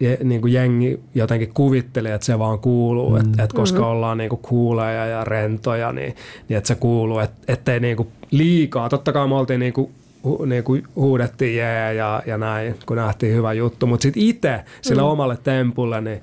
je, 0.00 0.18
niin 0.24 0.40
kuin 0.40 0.52
jengi 0.52 1.00
jotenkin 1.14 1.54
kuvitteli, 1.54 2.10
että 2.10 2.24
se 2.24 2.38
vaan 2.38 2.58
kuuluu, 2.58 3.10
mm. 3.10 3.16
että 3.16 3.42
et 3.42 3.52
koska 3.52 3.78
mm-hmm. 3.78 3.90
ollaan 3.90 4.18
niin 4.18 4.30
kuin 4.30 4.42
kuuleja 4.42 5.06
ja 5.06 5.24
rentoja, 5.24 5.92
niin, 5.92 6.14
niin 6.48 6.56
että 6.56 6.68
se 6.68 6.74
kuuluu, 6.74 7.18
et, 7.18 7.30
ettei 7.48 7.80
niin 7.80 7.96
kuin 7.96 8.08
liikaa. 8.30 8.88
Totta 8.88 9.12
kai 9.12 9.28
me 9.28 9.34
oltiin 9.34 9.60
niin 9.60 9.72
kuin, 9.72 9.90
hu, 10.24 10.44
niin 10.44 10.64
kuin 10.64 10.82
huudettiin 10.96 11.56
jee 11.56 11.94
ja, 11.94 12.22
ja 12.26 12.38
näin, 12.38 12.74
kun 12.86 12.96
nähtiin 12.96 13.34
hyvä 13.34 13.52
juttu, 13.52 13.86
mutta 13.86 14.02
sitten 14.02 14.22
itse 14.22 14.64
sillä 14.80 15.02
mm. 15.02 15.08
omalle 15.08 15.38
tempulle, 15.44 16.00
niin 16.00 16.20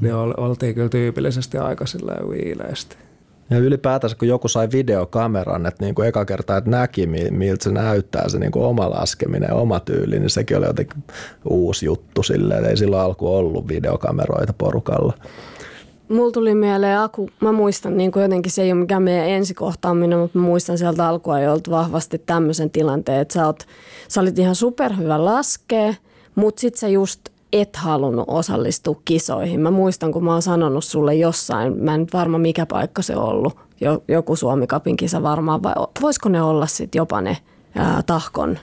niin 0.00 0.14
oltiin 0.14 0.74
kyllä 0.74 0.88
tyypillisesti 0.88 1.58
aika 1.58 1.86
silleen 1.86 2.30
viileästi. 2.30 2.96
Ja 3.50 3.58
ylipäätänsä 3.58 4.16
kun 4.16 4.28
joku 4.28 4.48
sai 4.48 4.68
videokameran, 4.72 5.66
että 5.66 5.84
niin 5.84 5.94
kuin 5.94 6.08
eka 6.08 6.24
kerta 6.24 6.56
että 6.56 6.70
näki 6.70 7.06
miltä 7.30 7.64
se 7.64 7.70
näyttää 7.70 8.28
se 8.28 8.38
niin 8.38 8.52
kuin 8.52 8.64
oma 8.64 8.90
laskeminen 8.90 9.48
ja 9.48 9.54
oma 9.54 9.80
tyyli, 9.80 10.18
niin 10.20 10.30
sekin 10.30 10.56
oli 10.56 10.66
jotenkin 10.66 11.04
uusi 11.50 11.86
juttu 11.86 12.22
silleen, 12.22 12.64
ei 12.64 12.76
silloin 12.76 13.02
alku 13.02 13.36
ollut 13.36 13.68
videokameroita 13.68 14.52
porukalla. 14.52 15.12
Mulla 16.08 16.32
tuli 16.32 16.54
mieleen 16.54 16.98
Aku, 16.98 17.30
mä 17.40 17.52
muistan 17.52 17.96
niin 17.96 18.12
kuin 18.12 18.22
jotenkin 18.22 18.52
se 18.52 18.62
ei 18.62 18.72
ole 18.72 18.80
mikään 18.80 19.02
meidän 19.02 19.28
ensikohtaaminen, 19.28 20.18
mutta 20.18 20.38
mä 20.38 20.44
muistan 20.44 20.78
sieltä 20.78 21.08
alkua 21.08 21.40
jo 21.40 21.58
vahvasti 21.70 22.18
tämmöisen 22.18 22.70
tilanteen, 22.70 23.20
että 23.20 23.34
sä, 23.34 23.46
oot, 23.46 23.66
sä 24.08 24.20
olit 24.20 24.38
ihan 24.38 24.54
superhyvä 24.54 25.24
laskea, 25.24 25.94
mutta 26.34 26.60
sit 26.60 26.74
sä 26.74 26.88
just 26.88 27.20
et 27.60 27.76
halunnut 27.76 28.24
osallistua 28.28 29.00
kisoihin. 29.04 29.60
Mä 29.60 29.70
muistan, 29.70 30.12
kun 30.12 30.24
mä 30.24 30.32
oon 30.32 30.42
sanonut 30.42 30.84
sulle 30.84 31.14
jossain, 31.14 31.84
mä 31.84 31.94
en 31.94 32.06
varma 32.12 32.38
mikä 32.38 32.66
paikka 32.66 33.02
se 33.02 33.16
on 33.16 33.24
ollut, 33.24 33.56
joku 34.08 34.36
Suomi-kapin 34.36 34.96
kisa 34.96 35.22
varmaan, 35.22 35.62
vai 35.62 35.74
voisiko 36.00 36.28
ne 36.28 36.42
olla 36.42 36.66
sitten 36.66 36.98
jopa 36.98 37.20
ne 37.20 37.36
ää, 37.74 38.02
tahkon 38.02 38.58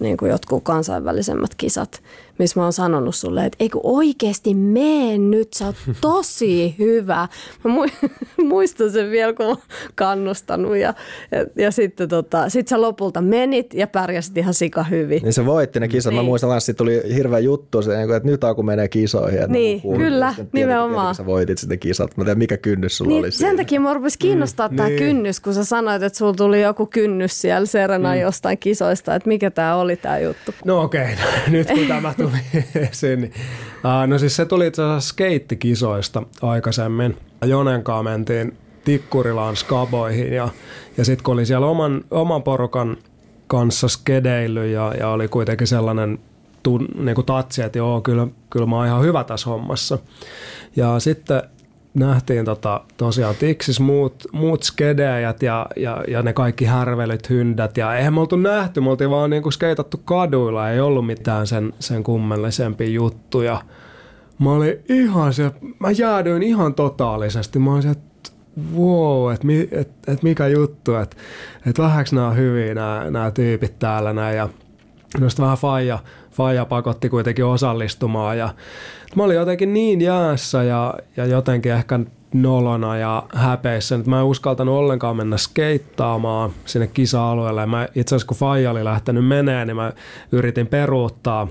niin 0.00 0.16
kuin 0.16 0.30
jotkut 0.30 0.62
kansainvälisemmät 0.64 1.54
kisat 1.54 2.02
missä 2.38 2.60
mä 2.60 2.64
oon 2.64 2.72
sanonut 2.72 3.14
sulle, 3.14 3.44
että 3.44 3.56
eikö 3.60 3.78
oikeasti 3.82 4.54
mene 4.54 5.18
nyt, 5.18 5.52
sä 5.52 5.66
oot 5.66 5.76
tosi 6.00 6.74
hyvä. 6.78 7.28
Mä 7.64 7.70
muistan 8.48 8.90
sen 8.90 9.10
vielä, 9.10 9.32
kun 9.32 9.46
mä 9.46 9.56
kannustanut 9.94 10.76
ja, 10.76 10.94
ja, 11.30 11.46
ja 11.56 11.70
sitten 11.70 12.08
tota, 12.08 12.48
sit 12.48 12.68
sä 12.68 12.80
lopulta 12.80 13.20
menit 13.20 13.74
ja 13.74 13.86
pärjäsit 13.86 14.38
ihan 14.38 14.54
sika 14.54 14.84
hyvin. 14.84 15.22
Niin 15.22 15.32
se 15.32 15.46
voitti 15.46 15.80
ne 15.80 15.88
kisat. 15.88 16.12
Niin. 16.12 16.22
Mä 16.22 16.26
muistan 16.26 16.50
että 16.58 16.74
tuli 16.74 17.02
hirveä 17.14 17.38
juttu, 17.38 17.82
se, 17.82 18.02
että 18.02 18.20
nyt 18.24 18.44
alku 18.44 18.62
menee 18.62 18.88
kisoihin. 18.88 19.38
Että 19.38 19.52
niin, 19.52 19.80
kyllä, 19.96 20.32
tiedät, 20.36 20.52
nimenomaan. 20.52 21.14
Sä 21.14 21.26
voitit 21.26 21.58
sitten 21.58 21.78
kisat. 21.78 22.16
Mä 22.16 22.24
tiedän, 22.24 22.38
mikä 22.38 22.56
kynnys 22.56 22.96
sulla 22.96 23.08
niin, 23.08 23.18
oli 23.18 23.30
Sen 23.30 23.38
siinä. 23.38 23.56
takia 23.56 23.80
mä 23.80 23.94
rupesin 23.94 24.18
kiinnostaa 24.18 24.68
mm, 24.68 24.76
tämä 24.76 24.88
niin. 24.88 24.98
kynnys, 24.98 25.40
kun 25.40 25.54
sä 25.54 25.64
sanoit, 25.64 26.02
että 26.02 26.18
sulla 26.18 26.34
tuli 26.34 26.62
joku 26.62 26.86
kynnys 26.86 27.40
siellä 27.40 27.66
Serena 27.66 28.14
mm. 28.14 28.20
jostain 28.20 28.58
kisoista, 28.58 29.14
että 29.14 29.28
mikä 29.28 29.50
tämä 29.50 29.76
oli 29.76 29.96
tämä 29.96 30.18
juttu. 30.18 30.54
No 30.64 30.82
okei, 30.82 31.02
okay. 31.02 31.50
nyt 31.52 31.70
kun 31.70 31.86
tämä 31.88 32.02
tuli 32.24 32.62
esiin. 32.90 33.32
No 34.06 34.18
siis 34.18 34.36
se 34.36 34.46
tuli 34.46 34.66
itse 34.66 34.82
asiassa 34.82 35.08
skeittikisoista 35.08 36.22
aikaisemmin. 36.42 37.16
Jonenkaa 37.44 38.02
mentiin 38.02 38.56
Tikkurilaan 38.84 39.56
skaboihin 39.56 40.32
ja, 40.32 40.48
ja 40.96 41.04
sitten 41.04 41.24
kun 41.24 41.34
oli 41.34 41.46
siellä 41.46 41.66
oman, 41.66 42.04
oman 42.10 42.42
porukan 42.42 42.96
kanssa 43.46 43.88
skedeily 43.88 44.70
ja, 44.70 44.94
ja 44.98 45.08
oli 45.08 45.28
kuitenkin 45.28 45.66
sellainen 45.66 46.18
tun, 46.62 46.88
niin 46.98 47.14
kuin 47.14 47.26
tatsi, 47.26 47.62
että 47.62 47.78
joo, 47.78 48.00
kyllä, 48.00 48.26
kyllä 48.50 48.66
mä 48.66 48.76
oon 48.76 48.86
ihan 48.86 49.02
hyvä 49.02 49.24
tässä 49.24 49.50
hommassa. 49.50 49.98
Ja 50.76 51.00
sitten 51.00 51.42
nähtiin 51.94 52.44
tota, 52.44 52.80
tosiaan 52.96 53.34
Tiksis 53.34 53.80
muut, 53.80 54.24
muut 54.32 54.62
skedeejät 54.62 55.42
ja, 55.42 55.66
ja, 55.76 56.04
ja, 56.08 56.22
ne 56.22 56.32
kaikki 56.32 56.64
härvelyt, 56.64 57.30
hyndät. 57.30 57.76
Ja 57.76 57.96
eihän 57.96 58.14
me 58.14 58.20
oltu 58.20 58.36
nähty, 58.36 58.80
me 58.80 58.90
oltiin 58.90 59.10
vaan 59.10 59.30
niinku 59.30 59.50
skeitattu 59.50 59.96
kaduilla, 60.04 60.70
ei 60.70 60.80
ollut 60.80 61.06
mitään 61.06 61.46
sen, 61.46 61.72
sen 61.78 62.02
kummellisempia 62.02 62.88
juttuja. 62.88 63.62
Mä 64.38 64.52
olin 64.52 64.78
ihan 64.88 65.32
se, 65.34 65.50
mä 65.78 65.90
jäädyin 65.90 66.42
ihan 66.42 66.74
totaalisesti, 66.74 67.58
mä 67.58 67.74
olin 67.74 67.90
että 67.90 68.30
wow, 68.76 69.32
että 69.32 69.46
et, 69.80 69.90
et 70.08 70.22
mikä 70.22 70.46
juttu, 70.46 70.94
että 70.94 71.16
et 71.66 71.78
vähäks 71.78 72.12
nämä 72.12 72.28
on 72.28 72.36
hyviä 72.36 72.74
nämä 73.10 73.30
tyypit 73.30 73.78
täällä 73.78 74.12
näin. 74.12 74.36
Ja 74.36 74.48
Noista 75.20 75.42
vähän 75.42 75.58
faija, 75.58 75.98
faija 76.32 76.64
pakotti 76.64 77.08
kuitenkin 77.08 77.44
osallistumaan 77.44 78.38
ja 78.38 78.54
mä 79.16 79.22
olin 79.22 79.36
jotenkin 79.36 79.72
niin 79.72 80.00
jäässä 80.00 80.62
ja, 80.62 80.94
ja 81.16 81.26
jotenkin 81.26 81.72
ehkä 81.72 82.00
nolona 82.34 82.96
ja 82.96 83.22
häpeissä, 83.34 83.94
että 83.94 84.10
mä 84.10 84.18
en 84.18 84.24
uskaltanut 84.24 84.78
ollenkaan 84.78 85.16
mennä 85.16 85.36
skeittaamaan 85.36 86.50
sinne 86.64 86.86
kisa-alueelle. 86.86 87.66
Mä 87.66 87.88
itse 87.94 88.14
asiassa 88.14 88.26
kun 88.26 88.36
Faija 88.36 88.70
oli 88.70 88.84
lähtenyt 88.84 89.26
menee, 89.26 89.64
niin 89.64 89.76
mä 89.76 89.92
yritin 90.32 90.66
peruuttaa 90.66 91.48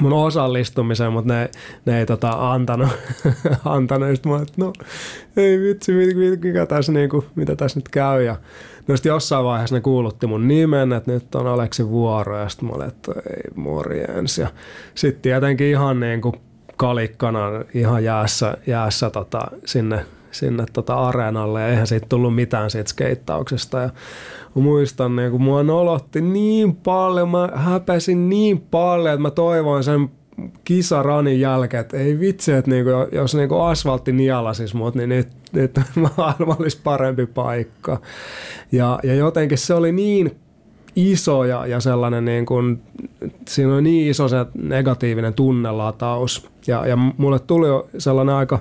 mun 0.00 0.12
osallistumiseen, 0.12 1.12
mutta 1.12 1.34
ne, 1.34 1.50
ne 1.84 1.98
ei 1.98 2.06
tota, 2.06 2.52
antanut. 2.52 2.88
antanut. 3.64 4.08
Sitten 4.12 4.32
mä 4.32 4.42
että 4.42 4.54
no 4.56 4.72
ei 5.36 5.60
vitsi, 5.60 5.92
mikä 6.42 6.66
tässä, 6.66 6.92
niinku, 6.92 7.24
mitä 7.34 7.56
tässä 7.56 7.78
nyt 7.78 7.88
käy. 7.88 8.22
Ja 8.22 8.36
no 8.88 8.96
sitten 8.96 9.10
jossain 9.10 9.44
vaiheessa 9.44 9.76
ne 9.76 9.80
kuulutti 9.80 10.26
mun 10.26 10.48
nimen, 10.48 10.92
että 10.92 11.12
nyt 11.12 11.34
on 11.34 11.46
Aleksi 11.46 11.88
vuoro. 11.88 12.38
Ja 12.38 12.48
sitten 12.48 12.68
mä 12.68 12.74
olin, 12.74 12.88
että 12.88 13.12
ei 13.12 13.50
morjens. 13.54 14.38
Ja 14.38 14.48
sitten 14.94 15.22
tietenkin 15.22 15.66
ihan 15.66 16.00
niin 16.00 16.20
kuin 16.20 16.34
kalikkana 16.76 17.40
ihan 17.74 18.04
jäässä, 18.04 18.56
jäässä 18.66 19.10
tota, 19.10 19.40
sinne, 19.64 20.04
sinne 20.30 20.64
tota 20.72 20.94
areenalle 20.94 21.60
ja 21.60 21.68
eihän 21.68 21.86
siitä 21.86 22.06
tullut 22.08 22.34
mitään 22.34 22.70
siitä 22.70 22.90
skeittauksesta. 22.90 23.78
Ja 23.78 23.90
muistan, 24.54 25.16
niin 25.16 25.30
kun 25.30 25.42
mua 25.42 25.62
nolotti 25.62 26.20
niin 26.20 26.76
paljon, 26.76 27.28
mä 27.28 27.48
häpäsin 27.54 28.28
niin 28.28 28.60
paljon, 28.60 29.14
että 29.14 29.22
mä 29.22 29.30
toivoin 29.30 29.84
sen 29.84 30.10
kisaranin 30.64 31.40
jälkeen, 31.40 31.80
että 31.80 31.96
ei 31.96 32.20
vitsi, 32.20 32.52
että 32.52 32.70
niinku, 32.70 32.90
jos 33.12 33.34
niinku 33.34 33.60
asfaltti 33.60 34.12
nialasis 34.12 34.74
mut, 34.74 34.94
niin 34.94 35.08
nyt, 35.08 35.28
nyt 35.52 35.80
maailma 36.16 36.56
olisi 36.58 36.80
parempi 36.84 37.26
paikka. 37.26 38.00
Ja, 38.72 39.00
ja 39.02 39.14
jotenkin 39.14 39.58
se 39.58 39.74
oli 39.74 39.92
niin 39.92 40.36
iso 40.96 41.44
ja, 41.44 41.66
ja 41.66 41.80
sellainen 41.80 42.24
niin 42.24 42.46
kuin, 42.46 42.82
siinä 43.48 43.74
on 43.74 43.84
niin 43.84 44.10
iso 44.10 44.28
se 44.28 44.36
negatiivinen 44.54 45.34
tunnelataus. 45.34 46.50
Ja, 46.66 46.86
ja 46.86 46.96
mulle 46.96 47.38
tuli 47.38 47.68
jo 47.68 47.88
sellainen 47.98 48.34
aika, 48.34 48.58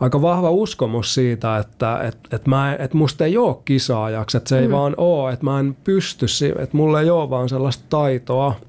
aika 0.00 0.22
vahva 0.22 0.50
uskomus 0.50 1.14
siitä, 1.14 1.58
että 1.58 2.00
et, 2.02 2.18
et 2.32 2.46
mä, 2.46 2.76
et 2.78 2.94
musta 2.94 3.24
ei 3.24 3.36
ole 3.36 3.56
kisaajaksi, 3.64 4.36
että 4.36 4.48
se 4.48 4.58
ei 4.58 4.68
mm. 4.68 4.72
vaan 4.72 4.94
ole, 4.96 5.32
että 5.32 5.44
mä 5.44 5.60
en 5.60 5.76
pysty, 5.84 6.26
että 6.58 6.76
mulla 6.76 7.00
ei 7.00 7.10
ole 7.10 7.30
vaan 7.30 7.48
sellaista 7.48 7.84
taitoa– 7.88 8.54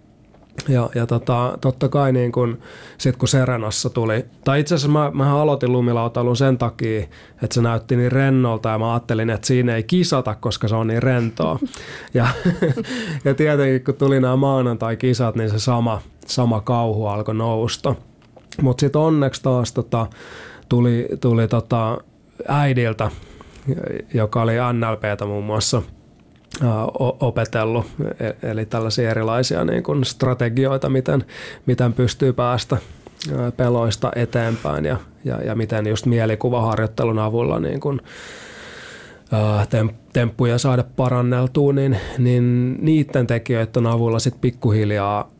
ja, 0.68 0.90
ja 0.96 1.08
tota, 1.08 1.58
totta 1.62 1.90
kai 1.90 2.12
niin 2.12 2.32
kun, 2.32 2.60
sit 2.98 3.16
kun 3.16 3.28
Serenassa 3.28 3.90
tuli, 3.90 4.26
tai 4.44 4.60
itse 4.60 4.76
asiassa 4.76 4.92
mä, 4.92 5.12
mä 5.14 5.42
aloitin 5.42 5.72
lumilautailun 5.72 6.38
sen 6.38 6.58
takia, 6.58 7.00
että 7.44 7.54
se 7.54 7.62
näytti 7.62 7.96
niin 7.96 8.12
rennolta 8.12 8.70
ja 8.70 8.80
mä 8.80 8.94
ajattelin, 8.94 9.30
että 9.30 9.48
siinä 9.48 9.76
ei 9.76 9.84
kisata, 9.84 10.36
koska 10.36 10.68
se 10.68 10.76
on 10.76 10.88
niin 10.88 11.04
rentoa. 11.04 11.60
Ja, 12.14 12.28
ja 13.26 13.34
tietenkin 13.34 13.84
kun 13.84 13.94
tuli 13.94 14.20
nämä 14.20 14.36
maanantai-kisat, 14.36 15.36
niin 15.36 15.50
se 15.50 15.60
sama, 15.60 16.02
sama 16.26 16.62
kauhu 16.62 17.06
alkoi 17.06 17.36
nousta. 17.36 17.96
Mutta 18.62 18.82
sitten 18.82 19.02
onneksi 19.02 19.44
taas 19.44 19.72
tota, 19.74 20.08
tuli, 20.70 21.08
tuli 21.22 21.48
tota 21.48 21.98
äidiltä, 22.48 23.12
joka 24.14 24.42
oli 24.42 24.54
NLPtä 24.74 25.26
muun 25.26 25.44
muassa– 25.44 25.82
opetellut, 27.20 27.86
e, 28.20 28.50
eli 28.50 28.66
tällaisia 28.66 29.10
erilaisia 29.10 29.66
niin 29.66 29.84
kuin 29.84 30.06
strategioita, 30.06 30.90
miten, 30.90 31.26
miten 31.66 31.94
pystyy 31.94 32.34
päästä 32.34 32.78
peloista 33.58 34.12
eteenpäin 34.16 34.86
ja, 34.86 34.98
ja, 35.26 35.42
ja 35.42 35.56
miten 35.56 35.88
just 35.88 36.06
mielikuvaharjoittelun 36.06 37.20
avulla 37.20 37.60
niin 37.60 37.80
kuin, 37.80 38.02
temppuja 40.14 40.58
saada 40.58 40.84
paranneltua, 40.96 41.74
niin, 41.74 41.98
niin 42.18 42.78
niiden 42.82 43.28
tekijöiden 43.28 43.88
avulla 43.88 44.20
sitten 44.20 44.42
pikkuhiljaa 44.42 45.32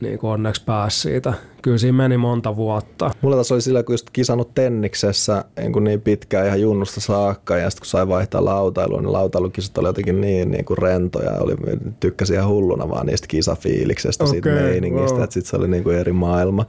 niin 0.00 0.18
onneksi 0.22 0.64
pääsi 0.64 1.00
siitä. 1.00 1.34
Kyllä 1.62 1.78
siinä 1.78 1.96
meni 1.96 2.16
monta 2.16 2.56
vuotta. 2.56 3.10
Mulla 3.22 3.36
taas 3.36 3.52
oli 3.52 3.62
sillä, 3.62 3.82
kun 3.82 3.92
just 3.92 4.10
kisannut 4.12 4.54
tenniksessä 4.54 5.44
niin, 5.58 5.72
kuin 5.72 5.84
niin 5.84 6.00
pitkään 6.00 6.46
ihan 6.46 6.60
junnusta 6.60 7.00
saakka 7.00 7.56
ja 7.56 7.70
sitten 7.70 7.80
kun 7.80 7.86
sai 7.86 8.08
vaihtaa 8.08 8.44
lautailua, 8.44 9.00
niin 9.00 9.12
lautailukisat 9.12 9.78
oli 9.78 9.88
jotenkin 9.88 10.20
niin, 10.20 10.50
niin 10.50 10.64
kuin 10.64 10.78
rentoja. 10.78 11.30
Oli, 11.40 11.54
tykkäsin 12.00 12.36
ihan 12.36 12.48
hulluna 12.48 12.88
vaan 12.88 13.06
niistä 13.06 13.26
kisafiiliksestä, 13.26 14.24
okay, 14.24 14.32
siitä 14.32 14.48
meiningistä, 14.48 15.14
wow. 15.14 15.24
että 15.24 15.34
sitten 15.34 15.50
se 15.50 15.56
oli 15.56 15.68
niin 15.68 15.84
kuin 15.84 15.96
eri 15.96 16.12
maailma 16.12 16.66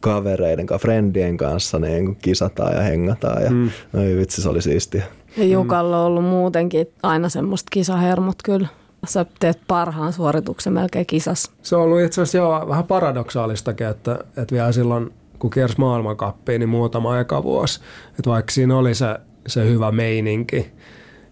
kavereiden 0.00 0.66
kanssa, 0.66 0.82
friendien 0.82 1.36
kanssa 1.36 1.78
niin 1.78 2.04
kuin 2.04 2.18
kisataan 2.22 2.74
ja 2.74 2.82
hengataan 2.82 3.42
ja 3.42 3.50
mm. 3.50 3.70
no 3.92 4.00
vitsi, 4.02 4.42
se 4.42 4.48
oli 4.48 4.62
siistiä. 4.62 5.04
Ja 5.36 5.44
Jukalla 5.44 6.00
on 6.00 6.06
ollut 6.06 6.24
muutenkin 6.24 6.86
aina 7.02 7.28
semmoista 7.28 7.68
kisahermot 7.70 8.36
kyllä. 8.44 8.68
Sä 9.06 9.26
teet 9.40 9.60
parhaan 9.66 10.12
suorituksen 10.12 10.72
melkein 10.72 11.06
kisassa. 11.06 11.52
Se 11.62 11.76
on 11.76 11.82
ollut 11.82 12.00
itse 12.00 12.22
asiassa 12.22 12.38
jo 12.38 12.66
vähän 12.68 12.84
paradoksaalistakin, 12.84 13.86
että, 13.86 14.18
että 14.36 14.54
vielä 14.54 14.72
silloin 14.72 15.12
kun 15.38 15.50
kiersi 15.50 15.78
maailmankappiin, 15.78 16.58
niin 16.58 16.68
muutama 16.68 17.18
eka 17.20 17.42
vuosi. 17.42 17.80
Että 18.08 18.30
vaikka 18.30 18.52
siinä 18.52 18.76
oli 18.76 18.94
se, 18.94 19.20
se 19.46 19.68
hyvä 19.68 19.92
meininki 19.92 20.72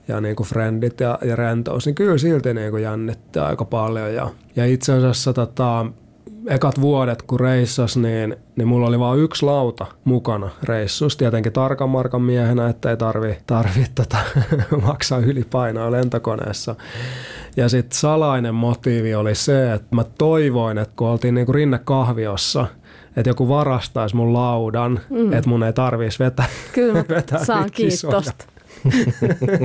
ja 0.08 0.20
niin 0.20 0.36
kuin 0.36 0.46
frendit 0.46 1.00
ja, 1.00 1.18
ja 1.24 1.36
rentous, 1.36 1.86
niin 1.86 1.94
kyllä 1.94 2.18
silti 2.18 2.54
niin 2.54 2.70
kuin 2.70 2.82
jännitti 2.82 3.38
aika 3.38 3.64
paljon. 3.64 4.14
Ja, 4.14 4.30
ja 4.56 4.66
itse 4.66 4.92
asiassa 4.92 5.32
tota, 5.32 5.86
ekat 6.46 6.80
vuodet, 6.80 7.22
kun 7.22 7.40
reissas, 7.40 7.96
niin, 7.96 8.36
niin 8.56 8.68
mulla 8.68 8.86
oli 8.86 8.98
vain 8.98 9.20
yksi 9.20 9.44
lauta 9.44 9.86
mukana 10.04 10.50
reissussa. 10.62 11.18
Tietenkin 11.18 11.52
tarkan 11.52 11.88
markan 11.88 12.22
miehenä, 12.22 12.68
ettei 12.68 12.96
tarvi, 12.96 13.38
tarvi 13.46 13.86
tota, 13.94 14.16
maksaa 14.86 15.18
ylipainoa 15.18 15.90
lentokoneessa. 15.90 16.74
Ja 17.58 17.68
sitten 17.68 17.98
salainen 17.98 18.54
motiivi 18.54 19.14
oli 19.14 19.34
se, 19.34 19.72
että 19.72 19.96
mä 19.96 20.04
toivoin, 20.18 20.78
että 20.78 20.94
kun 20.96 21.08
oltiin 21.08 21.34
niinku 21.34 21.52
rinnekahviossa, 21.52 22.66
että 23.16 23.30
joku 23.30 23.48
varastaisi 23.48 24.16
mun 24.16 24.32
laudan, 24.32 25.00
mm. 25.10 25.32
että 25.32 25.48
mun 25.48 25.62
ei 25.62 25.72
tarvitsisi 25.72 26.24
vetää, 26.24 26.46
Kyllä, 26.72 27.04
vetää 27.16 27.44
saan 27.44 27.70
kiitosta. 27.70 28.44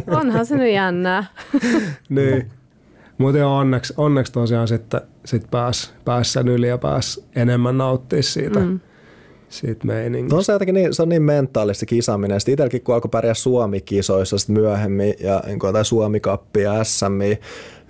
Onhan 0.19 0.45
se 0.45 0.57
nyt 0.57 0.73
jännää. 0.73 1.25
niin. 2.09 2.51
Mutta 3.17 3.37
joo, 3.37 3.57
onneksi, 3.57 3.93
onneksi 3.97 4.33
tosiaan 4.33 4.67
sitten 4.67 5.01
sit 5.25 5.51
pääs, 5.51 5.93
pääs 6.05 6.33
sen 6.33 6.47
yli 6.47 6.67
ja 6.67 6.77
pääs 6.77 7.25
enemmän 7.35 7.77
nauttia 7.77 8.23
siitä, 8.23 8.59
mm. 8.59 8.79
siitä 9.49 9.87
meiningistä. 9.87 10.35
No 10.35 10.41
se, 10.41 10.51
jotenkin 10.51 10.75
niin, 10.75 10.93
se 10.93 11.01
on 11.01 11.09
niin 11.09 11.23
mentaalista 11.23 11.85
kisaaminen. 11.85 12.39
Sitten 12.39 12.53
itselläkin 12.53 12.81
kun 12.81 12.95
alkoi 12.95 13.09
pärjää 13.09 13.33
Suomi-kisoissa 13.33 14.37
sit 14.37 14.49
myöhemmin 14.49 15.13
ja 15.19 15.43
niin 15.45 15.59
tai 15.59 15.85
Suomi-kappi 15.85 16.61
ja 16.61 16.83
SMI, 16.83 17.39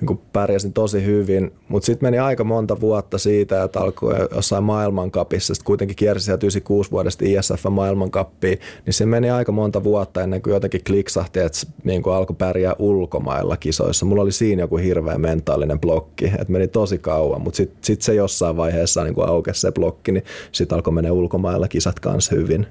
niin 0.06 0.20
pärjäsin 0.34 0.74
tosi 0.74 1.06
hyvin, 1.06 1.52
mutta 1.68 1.86
sitten 1.86 2.08
meni 2.08 2.20
aika 2.20 2.44
monta 2.44 2.82
vuotta 2.82 3.18
siitä, 3.18 3.63
että 3.63 3.80
alkoi 3.80 4.16
jossain 4.36 4.63
maailmankapissa, 4.63 5.54
sitten 5.56 5.66
kuitenkin 5.66 5.96
kiersi 5.96 6.26
sieltä 6.26 6.46
96 6.46 6.92
vuodesta 6.92 7.26
ISF 7.28 7.66
maailmankappiin, 7.70 8.60
niin 8.86 8.94
se 8.94 9.06
meni 9.06 9.30
aika 9.30 9.52
monta 9.52 9.84
vuotta 9.84 10.22
ennen 10.22 10.42
kuin 10.42 10.54
jotenkin 10.54 10.84
kliksahti, 10.84 11.39
että 11.39 11.60
niin 11.84 12.04
kuin 12.04 12.16
alkoi 12.16 12.36
pärjää 12.36 12.76
ulkomailla 12.80 13.58
kisoissa. 13.58 14.06
Mulla 14.06 14.22
oli 14.22 14.32
siinä 14.32 14.63
joku 14.63 14.78
hirveä 14.78 15.18
mentaalinen 15.18 15.80
blokki, 15.80 16.26
että 16.26 16.52
meni 16.52 16.68
tosi 16.68 16.98
kauan, 16.98 17.42
mutta 17.42 17.58
sitten 17.58 17.78
sit 17.82 18.02
se 18.02 18.13
jossain 18.13 18.58
vaiheessa 18.58 19.04
niin 19.04 19.16
kuin 19.16 19.30
aukesi 19.30 19.62
se 19.62 19.72
blokki, 19.72 20.12
niin 20.12 20.24
sitten 20.52 20.76
alkoi 20.76 20.94
mennä 20.94 21.12
ulkomailla 21.12 21.68
kisat 21.68 22.00
kanssa 22.00 22.36
hyvin. 22.36 22.68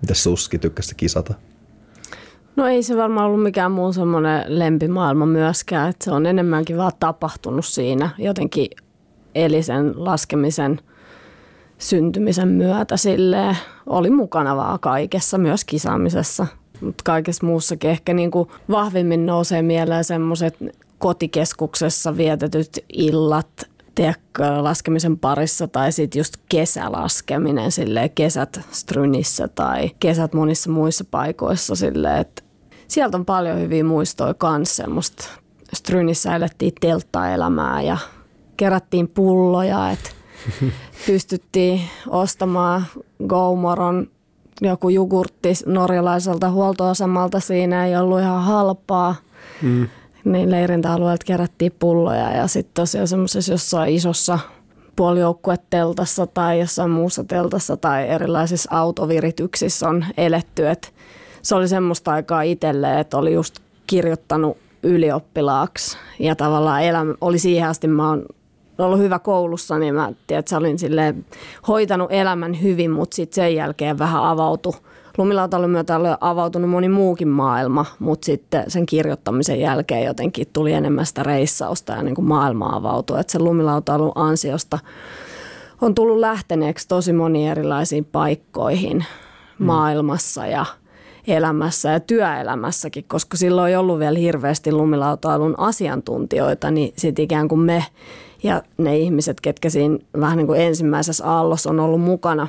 Miten 0.00 0.16
Suski 0.16 0.58
tykkäsi 0.58 0.94
kisata? 0.94 1.34
No 2.58 2.66
ei 2.66 2.82
se 2.82 2.96
varmaan 2.96 3.26
ollut 3.26 3.42
mikään 3.42 3.72
muun 3.72 3.94
semmoinen 3.94 4.44
lempimaailma 4.48 5.26
myöskään, 5.26 5.90
että 5.90 6.04
se 6.04 6.10
on 6.10 6.26
enemmänkin 6.26 6.76
vaan 6.76 6.92
tapahtunut 7.00 7.64
siinä 7.64 8.10
jotenkin 8.18 8.68
eli 9.34 9.62
sen 9.62 9.92
laskemisen 9.96 10.80
syntymisen 11.78 12.48
myötä 12.48 12.96
sille 12.96 13.56
oli 13.86 14.10
mukana 14.10 14.56
vaan 14.56 14.80
kaikessa, 14.80 15.38
myös 15.38 15.64
kisaamisessa. 15.64 16.46
Mutta 16.80 17.04
kaikessa 17.04 17.46
muussakin 17.46 17.90
ehkä 17.90 18.14
niin 18.14 18.30
kuin 18.30 18.48
vahvimmin 18.70 19.26
nousee 19.26 19.62
mieleen 19.62 20.04
semmoiset 20.04 20.56
kotikeskuksessa 20.98 22.16
vietetyt 22.16 22.84
illat, 22.92 23.70
tiedätkö, 23.94 24.62
laskemisen 24.62 25.18
parissa 25.18 25.68
tai 25.68 25.92
sitten 25.92 26.20
just 26.20 26.34
kesälaskeminen, 26.48 27.72
silleen, 27.72 28.10
kesät 28.10 28.60
Strynissä 28.70 29.48
tai 29.48 29.90
kesät 30.00 30.34
monissa 30.34 30.70
muissa 30.70 31.04
paikoissa. 31.10 31.74
Silleen, 31.74 32.18
että 32.18 32.47
sieltä 32.88 33.16
on 33.16 33.24
paljon 33.24 33.60
hyviä 33.60 33.84
muistoja 33.84 34.34
kanssa. 34.34 34.82
Semmoista 34.82 35.24
Strynissä 35.74 36.36
elettiin 36.36 36.72
telttaelämää 36.80 37.82
ja 37.82 37.96
kerättiin 38.56 39.08
pulloja, 39.08 39.90
että 39.90 40.10
pystyttiin 41.06 41.80
ostamaan 42.08 42.86
Goumoron 43.28 44.06
joku 44.60 44.88
jogurtti 44.88 45.48
norjalaiselta 45.66 46.50
huoltoasemalta. 46.50 47.40
Siinä 47.40 47.86
ei 47.86 47.96
ollut 47.96 48.20
ihan 48.20 48.42
halpaa. 48.42 49.14
Mm. 49.62 49.88
Niin 50.24 50.50
leirintäalueelta 50.50 51.24
kerättiin 51.24 51.72
pulloja 51.78 52.36
ja 52.36 52.46
sitten 52.46 52.74
tosiaan 52.74 53.08
semmoisessa 53.08 53.52
jossain 53.52 53.94
isossa 53.94 54.38
puolijoukkueteltassa 54.96 56.26
tai 56.26 56.60
jossain 56.60 56.90
muussa 56.90 57.24
teltassa 57.24 57.76
tai 57.76 58.08
erilaisissa 58.08 58.70
autovirityksissä 58.72 59.88
on 59.88 60.04
eletty. 60.16 60.68
Et 60.68 60.94
se 61.42 61.54
oli 61.54 61.68
semmoista 61.68 62.12
aikaa 62.12 62.42
itselle, 62.42 63.00
että 63.00 63.16
oli 63.18 63.34
just 63.34 63.58
kirjoittanut 63.86 64.56
ylioppilaaksi 64.82 65.98
ja 66.18 66.36
tavallaan 66.36 66.82
elämä 66.82 67.14
oli 67.20 67.38
siihen 67.38 67.68
asti, 67.68 67.86
mä 67.88 68.08
oon 68.08 68.26
ollut 68.78 68.98
hyvä 68.98 69.18
koulussa, 69.18 69.78
niin 69.78 69.94
mä 69.94 70.12
tiedän, 70.26 70.40
että 70.40 70.56
olin 70.56 70.76
hoitanut 71.68 72.12
elämän 72.12 72.62
hyvin, 72.62 72.90
mutta 72.90 73.14
sitten 73.14 73.34
sen 73.34 73.54
jälkeen 73.54 73.98
vähän 73.98 74.24
avautui. 74.24 74.72
Lumilautailun 75.18 75.70
myötä 75.70 75.96
oli 75.96 76.08
avautunut 76.20 76.70
moni 76.70 76.88
muukin 76.88 77.28
maailma, 77.28 77.86
mutta 77.98 78.24
sitten 78.24 78.64
sen 78.68 78.86
kirjoittamisen 78.86 79.60
jälkeen 79.60 80.04
jotenkin 80.04 80.46
tuli 80.52 80.72
enemmän 80.72 81.06
sitä 81.06 81.22
reissausta 81.22 81.92
ja 81.92 82.02
niin 82.02 82.14
kuin 82.14 82.28
maailma 82.28 82.76
avautui. 82.76 83.20
Että 83.20 83.32
sen 83.32 83.44
lumilautailun 83.44 84.12
ansiosta 84.14 84.78
on 85.80 85.94
tullut 85.94 86.18
lähteneeksi 86.18 86.88
tosi 86.88 87.12
moni 87.12 87.48
erilaisiin 87.48 88.04
paikkoihin 88.04 89.04
mm. 89.58 89.66
maailmassa 89.66 90.46
ja– 90.46 90.66
elämässä 91.28 91.90
ja 91.90 92.00
työelämässäkin, 92.00 93.04
koska 93.08 93.36
silloin 93.36 93.70
ei 93.70 93.76
ollut 93.76 93.98
vielä 93.98 94.18
hirveästi 94.18 94.72
lumilautailun 94.72 95.54
asiantuntijoita, 95.58 96.70
niin 96.70 96.92
sitten 96.96 97.22
ikään 97.22 97.48
kuin 97.48 97.60
me 97.60 97.84
ja 98.42 98.62
ne 98.78 98.96
ihmiset, 98.96 99.40
ketkä 99.40 99.70
siinä 99.70 99.98
vähän 100.20 100.36
niin 100.36 100.46
kuin 100.46 100.60
ensimmäisessä 100.60 101.26
aallossa 101.26 101.70
on 101.70 101.80
ollut 101.80 102.00
mukana, 102.00 102.48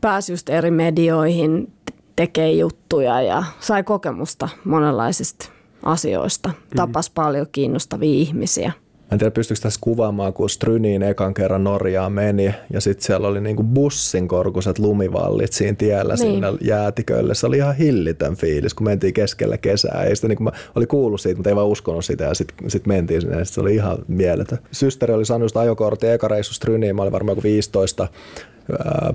pääsi 0.00 0.32
just 0.32 0.48
eri 0.48 0.70
medioihin, 0.70 1.72
tekee 2.16 2.52
juttuja 2.52 3.22
ja 3.22 3.44
sai 3.60 3.82
kokemusta 3.82 4.48
monenlaisista 4.64 5.48
asioista. 5.82 6.48
Mm. 6.48 6.76
Tapas 6.76 7.10
paljon 7.10 7.46
kiinnostavia 7.52 8.14
ihmisiä 8.14 8.72
en 9.12 9.18
tiedä 9.18 9.30
pystyykö 9.30 9.60
tässä 9.60 9.78
kuvaamaan, 9.82 10.32
kun 10.32 10.50
Stryniin 10.50 11.02
ekan 11.02 11.34
kerran 11.34 11.64
Norjaan 11.64 12.12
meni 12.12 12.54
ja 12.72 12.80
sitten 12.80 13.06
siellä 13.06 13.28
oli 13.28 13.40
niinku 13.40 13.62
bussin 13.62 14.28
korkuiset 14.28 14.78
lumivallit 14.78 15.52
siinä 15.52 15.74
tiellä 15.74 16.14
niin. 16.14 16.18
siinä 16.18 16.52
jäätikölle. 16.60 17.34
Se 17.34 17.46
oli 17.46 17.56
ihan 17.56 17.76
hillitön 17.76 18.36
fiilis, 18.36 18.74
kun 18.74 18.84
mentiin 18.84 19.14
keskellä 19.14 19.58
kesää. 19.58 20.04
Ei 20.04 20.16
sitä, 20.16 20.28
niin 20.28 20.42
mä 20.42 20.52
oli 20.74 20.86
kuullut 20.86 21.20
siitä, 21.20 21.36
mutta 21.36 21.50
ei 21.50 21.56
vaan 21.56 21.66
uskonut 21.66 22.04
sitä 22.04 22.24
ja 22.24 22.34
sitten 22.34 22.70
sit 22.70 22.86
mentiin 22.86 23.20
sinne 23.20 23.38
ja 23.38 23.44
sit 23.44 23.54
se 23.54 23.60
oli 23.60 23.74
ihan 23.74 23.98
mieletön. 24.08 24.58
Systeri 24.72 25.14
oli 25.14 25.24
saanut 25.24 25.44
just 25.44 25.56
ajokortin 25.56 26.10
eka 26.10 26.28
reissu 26.28 26.54
Stryniin, 26.54 26.96
mä 26.96 27.02
olin 27.02 27.12
varmaan 27.12 27.32
joku 27.32 27.42
15 27.42 28.08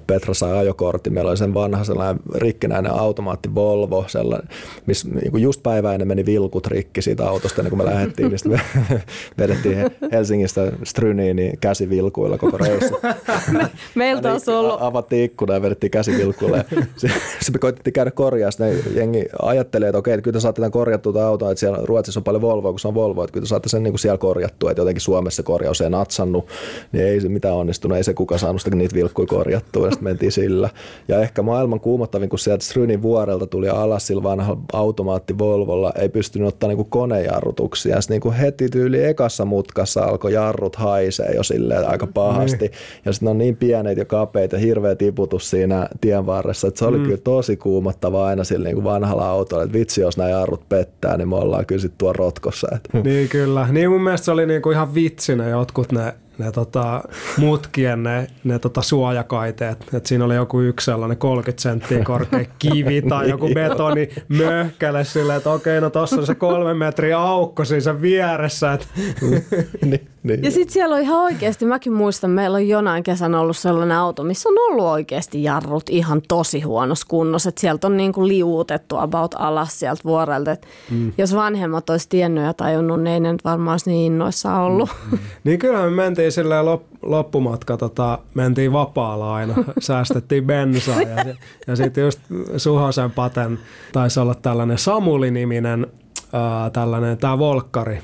Petra 0.07 0.33
sai 0.33 0.57
ajokortti, 0.57 1.09
meillä 1.09 1.29
oli 1.29 1.37
sen 1.37 1.53
vanha 1.53 1.83
sellainen 1.83 2.23
rikkinäinen 2.35 2.91
automaatti 2.91 3.55
Volvo, 3.55 4.05
sellainen, 4.07 4.49
missä 4.85 5.09
niin 5.09 5.41
just 5.41 5.63
päivää 5.63 5.93
ennen 5.93 6.07
meni 6.07 6.25
vilkut 6.25 6.67
rikki 6.67 7.01
siitä 7.01 7.29
autosta, 7.29 7.61
niin 7.61 7.69
kun 7.69 7.77
me 7.77 7.85
lähdettiin, 7.85 8.29
niin 8.29 8.39
me 8.45 8.61
vedettiin 9.39 9.77
Helsingistä 10.11 10.71
Stryniin 10.83 11.35
niin 11.35 11.57
käsivilkuilla 11.61 12.37
koko 12.37 12.57
reissu. 12.57 12.99
Me, 13.51 13.69
meiltä 13.95 14.33
on 14.33 14.39
ollut... 14.47 14.77
Avattiin 14.79 15.23
ikkuna 15.23 15.53
ja 15.53 15.61
vedettiin 15.61 15.91
käsivilkuilla. 15.91 16.57
Sitten 16.97 17.53
me 17.53 17.59
koitettiin 17.59 17.93
käydä 17.93 18.11
korjaa, 18.11 18.51
sitten 18.51 18.79
jengi 18.95 19.25
ajatteli, 19.41 19.85
että 19.85 19.97
okei, 19.97 20.13
että 20.13 20.23
kyllä 20.23 20.33
te 20.33 20.39
saatte 20.39 20.61
tämän 20.61 20.71
korjattua 20.71 21.13
tämän 21.13 21.27
auton, 21.27 21.51
että 21.51 21.59
siellä 21.59 21.79
Ruotsissa 21.83 22.19
on 22.19 22.23
paljon 22.23 22.41
Volvoa, 22.41 22.71
kun 22.71 22.79
se 22.79 22.87
on 22.87 22.95
Volvo, 22.95 23.23
että 23.23 23.33
kyllä 23.33 23.43
te 23.43 23.47
saatte 23.47 23.69
sen 23.69 23.83
niin 23.83 23.91
kuin 23.91 23.99
siellä 23.99 24.17
korjattua, 24.17 24.71
että 24.71 24.81
jotenkin 24.81 25.01
Suomessa 25.01 25.43
korjaus 25.43 25.81
ei 25.81 25.89
natsannut, 25.89 26.47
niin 26.91 27.05
ei 27.05 27.21
se 27.21 27.29
mitään 27.29 27.55
onnistunut, 27.55 27.97
ei 27.97 28.03
se 28.03 28.13
kuka 28.13 28.37
saanut 28.37 28.61
sitä 28.61 28.75
niitä 28.75 28.95
vilkkuja 28.95 29.27
korjattua 29.39 29.85
ja 29.85 29.91
sitten 29.91 30.03
mentiin 30.03 30.31
sillä. 30.31 30.69
Ja 31.07 31.21
ehkä 31.21 31.41
maailman 31.41 31.79
kuumottavin, 31.79 32.29
kun 32.29 32.39
sieltä 32.39 32.65
Strynin 32.65 33.01
vuorelta 33.01 33.47
tuli 33.47 33.69
alas 33.69 34.07
sillä 34.07 34.23
vanhalla 34.23 34.61
automaatti 34.73 35.37
Volvolla, 35.37 35.91
ei 35.95 36.09
pystynyt 36.09 36.47
ottaa 36.47 36.67
niinku 36.67 36.83
konejarrutuksia. 36.83 37.95
Ja 37.95 38.01
niinku 38.09 38.33
heti 38.39 38.69
tyyli 38.69 39.03
ekassa 39.03 39.45
mutkassa 39.45 40.03
alkoi 40.03 40.33
jarrut 40.33 40.75
haisee 40.75 41.31
jo 41.35 41.43
silleen 41.43 41.89
aika 41.89 42.07
pahasti. 42.07 42.65
Niin. 42.65 42.71
Ja 43.05 43.13
sitten 43.13 43.29
on 43.29 43.37
niin 43.37 43.55
pienet 43.55 43.97
ja 43.97 44.05
kapeita 44.05 44.55
ja 44.55 44.59
hirveä 44.59 44.95
tiputus 44.95 45.49
siinä 45.49 45.89
tien 46.01 46.25
varressa, 46.25 46.67
että 46.67 46.79
se 46.79 46.85
oli 46.85 46.97
mm. 46.97 47.03
kyllä 47.03 47.17
tosi 47.17 47.57
kuumottava 47.57 48.25
aina 48.25 48.43
sillä 48.43 48.65
niinku 48.65 48.83
vanhalla 48.83 49.29
autolla, 49.29 49.63
että 49.63 49.77
vitsi 49.77 50.01
jos 50.01 50.17
nämä 50.17 50.29
jarrut 50.29 50.69
pettää, 50.69 51.17
niin 51.17 51.29
me 51.29 51.35
ollaan 51.35 51.65
kyllä 51.65 51.81
sitten 51.81 51.97
tuo 51.97 52.13
rotkossa. 52.13 52.67
Että. 52.75 53.01
Niin 53.03 53.29
kyllä. 53.29 53.67
Niin 53.71 53.89
mun 53.89 54.01
mielestä 54.01 54.25
se 54.25 54.31
oli 54.31 54.45
niinku 54.45 54.71
ihan 54.71 54.95
vitsinä 54.95 55.49
jotkut 55.49 55.91
ne 55.91 56.13
ne 56.39 56.51
tota, 56.51 57.03
mutkien 57.37 58.03
ne, 58.03 58.27
ne 58.43 58.59
tota 58.59 58.81
suojakaiteet. 58.81 59.85
Et 59.93 60.05
siinä 60.05 60.25
oli 60.25 60.35
joku 60.35 60.61
yksi 60.61 60.85
sellainen 60.85 61.17
30 61.17 61.61
senttiä 61.61 62.03
korkea 62.03 62.45
kivi 62.59 63.01
tai 63.01 63.29
joku 63.29 63.49
betoni 63.53 64.09
möhkäle 64.27 65.03
silleen, 65.03 65.37
että 65.37 65.51
okei, 65.51 65.81
no 65.81 65.89
tossa 65.89 66.15
on 66.15 66.25
se 66.25 66.35
kolme 66.35 66.73
metriä 66.73 67.19
aukko 67.19 67.65
siinä 67.65 68.01
vieressä. 68.01 68.73
Et. 68.73 68.87
niin, 69.85 70.08
niin. 70.23 70.43
Ja 70.43 70.51
sitten 70.51 70.73
siellä 70.73 70.95
on 70.95 71.01
ihan 71.01 71.19
oikeasti, 71.19 71.65
mäkin 71.65 71.93
muistan, 71.93 72.29
meillä 72.29 72.55
on 72.55 72.67
jonain 72.67 73.03
kesän 73.03 73.35
ollut 73.35 73.57
sellainen 73.57 73.97
auto, 73.97 74.23
missä 74.23 74.49
on 74.49 74.55
ollut 74.57 74.85
oikeasti 74.85 75.43
jarrut 75.43 75.89
ihan 75.89 76.21
tosi 76.27 76.61
huonossa 76.61 77.07
kunnossa. 77.09 77.49
Että 77.49 77.61
sieltä 77.61 77.87
on 77.87 77.97
niin 77.97 78.13
kuin 78.13 78.27
liuutettu 78.27 78.97
about 78.97 79.35
alas 79.37 79.79
sieltä 79.79 80.01
vuorelta. 80.05 80.51
Et 80.51 80.67
mm. 80.91 81.13
Jos 81.17 81.35
vanhemmat 81.35 81.89
olisi 81.89 82.09
tiennyt 82.09 82.43
ja 82.43 82.53
tajunnut, 82.53 83.01
niin 83.01 83.13
ei 83.13 83.19
ne 83.19 83.31
nyt 83.31 83.43
varmaan 83.43 83.73
olisi 83.73 83.89
niin 83.89 84.13
innoissaan 84.13 84.61
ollut. 84.61 84.89
Mm. 85.11 85.17
niin 85.43 85.59
kyllä 85.59 85.81
me 85.81 85.89
mentiin 85.89 86.19
mentiin 86.19 86.31
silleen 86.31 86.65
lop, 86.65 86.83
loppumatka, 87.01 87.77
tota, 87.77 88.19
mentiin 88.33 88.73
vapaalla 88.73 89.35
aina, 89.35 89.53
säästettiin 89.79 90.45
bensaa 90.45 91.01
ja, 91.01 91.35
ja 91.67 91.75
sitten 91.75 92.03
just 92.03 92.19
Suhosen 92.57 93.11
Paten 93.11 93.59
taisi 93.91 94.19
olla 94.19 94.35
tällainen 94.35 94.77
Samuli-niminen 94.77 95.87
ää, 96.33 96.69
tällainen 96.69 97.17
tämä 97.17 97.39
Volkkari 97.39 97.99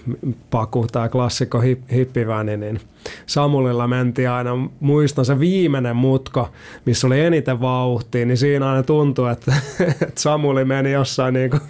paku, 0.49 0.87
tämä 0.91 1.09
klassikko 1.09 1.59
hip, 1.59 1.91
hippiväni, 1.91 2.57
niin 2.57 2.79
Samulilla 3.25 3.87
mentiin 3.87 4.29
aina, 4.29 4.51
muistan 4.79 5.25
se 5.25 5.39
viimeinen 5.39 5.95
mutka, 5.95 6.49
missä 6.85 7.07
oli 7.07 7.21
eniten 7.21 7.61
vauhtia, 7.61 8.25
niin 8.25 8.37
siinä 8.37 8.69
aina 8.69 8.83
tuntui, 8.83 9.31
että, 9.31 9.53
että 10.01 10.21
Samuli 10.21 10.65
meni 10.65 10.91
jossain 10.91 11.33
niin 11.33 11.49
kuin 11.49 11.61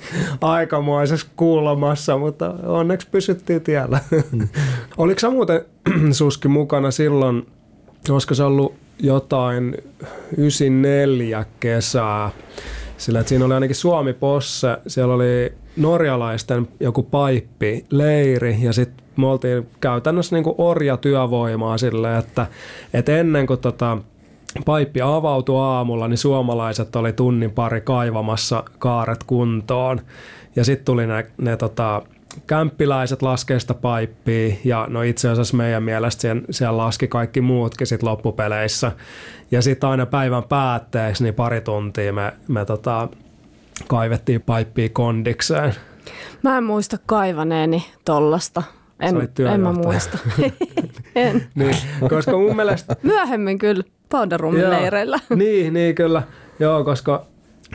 aikamoisessa 0.41 1.27
kulmassa, 1.35 2.17
mutta 2.17 2.53
onneksi 2.63 3.07
pysyttiin 3.11 3.61
tiellä. 3.61 3.99
Mm. 4.31 4.47
Oliko 4.97 5.19
sä 5.19 5.29
muuten 5.29 5.65
Suski 6.11 6.47
mukana 6.47 6.91
silloin, 6.91 7.47
olisiko 8.09 8.33
se 8.33 8.43
ollut 8.43 8.73
jotain 8.99 9.77
94 10.37 11.45
kesää. 11.59 12.31
Sillä 12.97 13.19
että 13.19 13.29
siinä 13.29 13.45
oli 13.45 13.53
ainakin 13.53 13.75
Suomi 13.75 14.13
Posse, 14.13 14.77
siellä 14.87 15.13
oli 15.13 15.53
norjalaisten 15.77 16.67
joku 16.79 17.03
paippi, 17.03 17.85
leiri 17.89 18.57
ja 18.59 18.73
sitten 18.73 19.05
me 19.17 19.27
oltiin 19.27 19.67
käytännössä 19.81 20.35
niin 20.35 20.55
orjatyövoimaa 20.57 21.77
sille, 21.77 22.17
että, 22.17 22.47
että 22.93 23.17
ennen 23.17 23.47
kuin 23.47 23.59
tota, 23.59 23.97
paippi 24.65 25.01
avautui 25.01 25.61
aamulla, 25.61 26.07
niin 26.07 26.17
suomalaiset 26.17 26.95
oli 26.95 27.13
tunnin 27.13 27.51
pari 27.51 27.81
kaivamassa 27.81 28.63
kaaret 28.79 29.23
kuntoon. 29.23 30.01
Ja 30.55 30.63
sitten 30.63 30.85
tuli 30.85 31.07
ne, 31.07 31.25
ne 31.37 31.57
tota, 31.57 32.01
kämppiläiset 32.47 33.21
laskee 33.21 33.59
sitä 33.59 33.73
paippia 33.73 34.55
ja 34.63 34.87
no 34.89 35.01
itse 35.01 35.29
asiassa 35.29 35.57
meidän 35.57 35.83
mielestä 35.83 36.21
siellä, 36.21 36.41
siellä 36.51 36.77
laski 36.77 37.07
kaikki 37.07 37.41
muutkin 37.41 37.87
sit 37.87 38.03
loppupeleissä. 38.03 38.91
Ja 39.51 39.61
sitten 39.61 39.89
aina 39.89 40.05
päivän 40.05 40.43
päätteeksi 40.43 41.23
niin 41.23 41.33
pari 41.33 41.61
tuntia 41.61 42.13
me, 42.13 42.33
me 42.47 42.65
tota, 42.65 43.07
kaivettiin 43.87 44.41
paippia 44.41 44.89
kondikseen. 44.89 45.75
Mä 46.43 46.57
en 46.57 46.63
muista 46.63 46.97
kaivaneeni 47.05 47.85
tollasta. 48.05 48.63
En, 48.99 49.15
en 49.53 49.61
mä 49.61 49.73
muista. 49.73 50.17
en. 51.15 51.47
niin, 51.55 51.75
koska 52.09 52.31
mun 52.31 52.55
mielestä... 52.55 52.95
Myöhemmin 53.03 53.57
kyllä 53.57 53.83
Powderumin 54.09 54.69
leireillä. 54.69 55.19
niin, 55.35 55.73
niin 55.73 55.95
kyllä. 55.95 56.23
Joo, 56.59 56.83
koska 56.83 57.25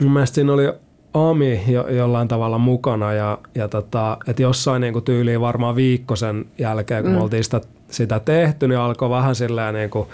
mun 0.01 0.13
mielestä 0.13 0.35
siinä 0.35 0.53
oli 0.53 0.73
Ami 1.15 1.63
jo, 1.69 1.89
jollain 1.89 2.29
tavalla 2.29 2.59
mukana 2.59 3.13
ja, 3.13 3.39
ja 3.55 3.69
tota, 3.69 4.17
että 4.27 4.43
jossain 4.43 4.81
niin 4.81 5.03
tyyliin 5.05 5.41
varmaan 5.41 5.77
viikko 5.77 6.17
sen 6.17 6.45
jälkeen, 6.59 7.03
kun 7.03 7.13
mm. 7.13 7.17
me 7.17 7.23
oltiin 7.23 7.45
sitä, 7.45 7.61
sitä 7.91 8.21
tehty, 8.21 8.69
niin 8.69 8.79
alkoi 8.79 9.11
vähän 9.11 9.35
silleen 9.35 9.75
niin 9.75 9.91
kuin, 9.91 10.09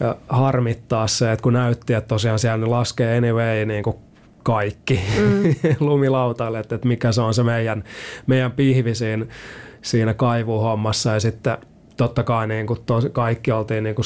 ja 0.00 0.16
harmittaa 0.28 1.06
se, 1.06 1.32
että 1.32 1.42
kun 1.42 1.52
näytti, 1.52 1.94
että 1.94 2.08
tosiaan 2.08 2.38
siellä 2.38 2.58
ne 2.58 2.66
laskee 2.66 3.18
anyway 3.18 3.64
niin 3.64 3.82
kuin 3.82 3.96
kaikki 4.44 5.00
mm. 5.18 5.54
lumilautaille, 5.86 6.58
että, 6.58 6.74
että 6.74 6.88
mikä 6.88 7.12
se 7.12 7.20
on 7.20 7.34
se 7.34 7.42
meidän, 7.42 7.84
meidän 8.26 8.52
pihvi 8.52 8.94
siinä, 8.94 9.26
siinä 9.82 10.14
kaivuhommassa 10.14 11.12
ja 11.12 11.20
sitten– 11.20 11.58
totta 11.96 12.22
kai 12.22 12.46
niin 12.46 12.66
kuin 12.66 12.80
tos, 12.86 13.08
kaikki 13.12 13.52
oltiin 13.52 13.84
niin 13.84 13.94
kuin 13.94 14.04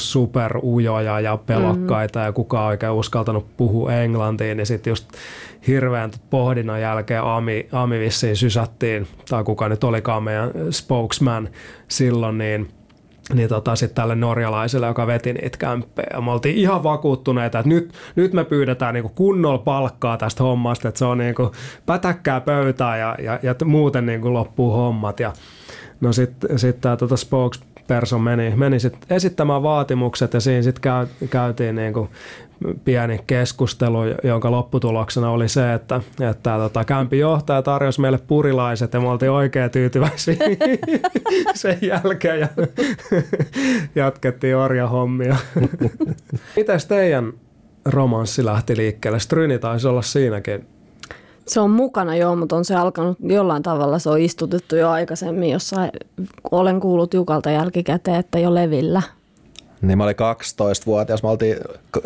ujoja 0.63 1.19
ja 1.19 1.37
pelokkaita 1.37 2.19
mm-hmm. 2.19 2.27
ja 2.27 2.31
kukaan 2.31 2.67
oikein 2.67 2.91
uskaltanut 2.91 3.57
puhua 3.57 3.93
englantiin, 3.93 4.57
niin 4.57 4.67
sitten 4.67 4.91
just 4.91 5.11
hirveän 5.67 6.11
pohdinnan 6.29 6.81
jälkeen 6.81 7.23
Ami, 7.23 7.67
Ami 7.71 7.99
vissiin 7.99 8.35
sysättiin, 8.35 9.07
tai 9.29 9.43
kuka 9.43 9.69
nyt 9.69 9.83
olikaan 9.83 10.23
meidän 10.23 10.51
spokesman 10.71 11.49
silloin, 11.87 12.37
niin 12.37 12.71
niin 13.33 13.49
tota, 13.49 13.75
sitten 13.75 13.95
tälle 13.95 14.15
norjalaiselle, 14.15 14.87
joka 14.87 15.07
veti 15.07 15.33
niitä 15.33 15.57
kämppejä. 15.57 16.21
Me 16.21 16.31
oltiin 16.31 16.55
ihan 16.55 16.83
vakuuttuneita, 16.83 17.59
että 17.59 17.69
nyt, 17.69 17.93
nyt 18.15 18.33
me 18.33 18.43
pyydetään 18.43 18.93
niinku 18.93 19.09
kunnolla 19.09 19.57
palkkaa 19.57 20.17
tästä 20.17 20.43
hommasta, 20.43 20.87
että 20.87 20.99
se 20.99 21.05
on 21.05 21.17
niinku 21.17 21.51
pätäkkää 21.85 22.41
pöytää 22.41 22.97
ja, 22.97 23.15
ja, 23.21 23.39
ja 23.43 23.55
muuten 23.65 24.05
niinku 24.05 24.33
loppuu 24.33 24.71
hommat. 24.71 25.19
Ja 25.19 25.33
no 26.01 26.13
sitten 26.13 26.59
sit 26.59 26.81
tämä 26.81 26.97
tota 26.97 27.17
spokes, 27.17 27.61
Persson 27.89 28.21
meni, 28.21 28.53
meni 28.55 28.79
sit 28.79 28.97
esittämään 29.09 29.63
vaatimukset 29.63 30.33
ja 30.33 30.39
siinä 30.39 30.61
sitten 30.61 30.81
käy, 30.81 31.07
käytiin 31.29 31.75
niin 31.75 31.93
kuin 31.93 32.09
pieni 32.85 33.19
keskustelu, 33.27 33.97
jonka 34.23 34.51
lopputuloksena 34.51 35.29
oli 35.29 35.49
se, 35.49 35.73
että, 35.73 36.01
että 36.29 36.57
tota, 36.57 36.85
kämpi 36.85 37.19
johtaja 37.19 37.61
tarjosi 37.61 38.01
meille 38.01 38.19
purilaiset 38.27 38.93
ja 38.93 38.99
me 38.99 39.07
oltiin 39.07 39.31
oikein 39.31 39.71
tyytyväisiä 39.71 40.35
sen 41.53 41.77
jälkeen 41.81 42.39
ja 42.39 42.47
jatkettiin 44.03 44.55
orjahommia. 44.55 45.35
Mites 46.55 46.85
teidän 46.85 47.33
romanssi 47.85 48.45
lähti 48.45 48.77
liikkeelle? 48.77 49.19
Stryni 49.19 49.59
taisi 49.59 49.87
olla 49.87 50.01
siinäkin 50.01 50.67
se 51.49 51.59
on 51.59 51.71
mukana 51.71 52.15
joo, 52.15 52.35
mutta 52.35 52.55
on 52.55 52.65
se 52.65 52.75
alkanut 52.75 53.17
jollain 53.21 53.63
tavalla, 53.63 53.99
se 53.99 54.09
on 54.09 54.19
istutettu 54.19 54.75
jo 54.75 54.89
aikaisemmin, 54.89 55.49
jossa 55.49 55.75
olen 56.51 56.79
kuullut 56.79 57.13
Jukalta 57.13 57.49
jälkikäteen, 57.51 58.19
että 58.19 58.39
jo 58.39 58.55
levillä– 58.55 59.01
niin 59.81 59.97
mä 59.97 60.03
olin 60.03 60.15
12-vuotias, 60.15 61.23
mä 61.23 61.29
oltiin 61.29 61.57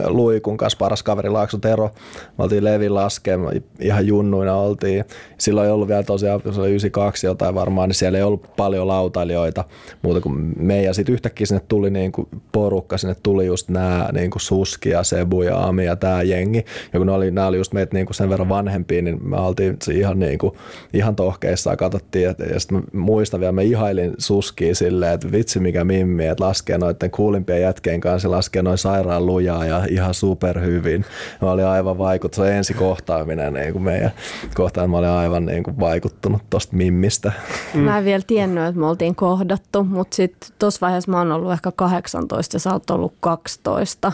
Luikun 0.08 0.58
kanssa 0.58 0.78
paras 0.78 1.04
kaveri 1.04 1.30
Laakso 1.30 1.58
Tero, 1.58 1.92
mä 2.38 2.44
oltiin 2.44 2.64
Levin 2.64 2.96
laskeen, 2.96 3.40
ihan 3.80 4.08
junnuina 4.08 4.56
oltiin. 4.56 5.06
Silloin 5.38 5.68
ei 5.68 5.74
ollut 5.74 5.88
vielä 5.88 6.04
tosiaan, 6.04 6.42
se 6.52 6.62
oli 6.62 6.70
92 6.70 7.28
jotain 7.28 7.56
varmaan, 7.56 7.90
niin 7.90 7.96
siellä 7.96 8.18
ei 8.18 8.24
ollut 8.24 8.56
paljon 8.58 8.88
lautailijoita 8.88 9.64
muuta 10.02 10.22
kuin 10.22 10.54
me. 10.58 10.84
Ja 10.84 10.94
sitten 10.94 11.14
yhtäkkiä 11.14 11.48
sinne 11.48 11.62
tuli 11.68 11.90
niin 11.90 12.12
kuin 12.12 12.28
porukka, 12.52 12.98
sinne 12.98 13.16
tuli 13.24 13.46
just 13.46 13.70
nämä 13.70 14.10
niin 14.14 14.32
kuin 14.32 14.42
Suski 14.42 14.90
ja 14.90 15.04
Sebu 15.04 15.42
ja 15.42 15.64
Ami 15.64 15.86
ja 15.86 15.96
tämä 15.96 16.24
jengi. 16.24 16.66
Ja 16.94 17.00
kun 17.00 17.08
ne 17.08 17.14
oli, 17.14 17.32
nämä 17.32 17.48
oli 17.48 17.58
just 17.58 17.74
meitä 17.74 17.94
niin 17.94 18.06
kuin 18.06 18.16
sen 18.16 18.30
verran 18.30 18.50
vanhempia, 18.50 19.02
niin 19.02 19.30
me 19.30 19.38
oltiin 19.38 19.78
ihan, 19.94 20.20
niin 20.20 20.38
kuin, 20.38 20.54
ihan 20.94 21.16
tohkeissaan 21.16 21.78
katsottiin. 21.78 22.30
Et, 22.30 22.40
ja 22.40 22.60
sitten 22.60 22.84
muistan 22.94 23.40
vielä, 23.40 23.52
mä 23.52 23.62
ihailin 23.62 24.14
Suskia 24.18 24.76
silleen, 24.76 25.14
että 25.14 25.32
vitsi 25.32 25.60
mikä 25.60 25.84
mimmi, 25.84 26.28
että 26.28 26.44
laskee 26.44 26.78
noiden 26.78 27.12
kuulimpien 27.12 27.63
jätkeen 27.64 28.02
kanssa 28.02 28.32
laskee 28.32 28.62
noin 28.62 28.78
sairaan 28.78 29.26
lujaa 29.26 29.66
ja 29.66 29.86
ihan 29.90 30.14
superhyvin. 30.14 31.06
Mä 31.42 31.52
olin 31.52 31.66
aivan 31.66 31.98
vaikuttunut, 31.98 32.34
se 32.36 32.42
oli 32.42 32.58
ensi 32.58 32.74
kohtaaminen 32.74 33.54
niin 33.54 33.74
kuin 33.74 33.84
meidän 33.84 34.12
kohtaan, 34.56 34.90
mä 34.90 34.98
olin 34.98 35.10
aivan 35.10 35.46
niin 35.46 35.64
kuin 35.64 35.80
vaikuttunut 35.80 36.42
tosta 36.50 36.76
mimmistä. 36.76 37.32
Mä 37.74 37.98
en 37.98 38.06
vielä 38.06 38.24
tiennyt, 38.28 38.64
että 38.64 38.80
me 38.80 38.88
oltiin 38.88 39.16
kohdattu, 39.16 39.84
mutta 39.84 40.16
sitten 40.16 40.50
tuossa 40.60 40.82
vaiheessa 40.82 41.12
mä 41.12 41.18
oon 41.18 41.32
ollut 41.32 41.52
ehkä 41.52 41.72
18 41.72 42.56
ja 42.56 42.60
sä 42.60 42.74
oot 42.74 42.90
ollut 42.90 43.14
12. 43.20 44.12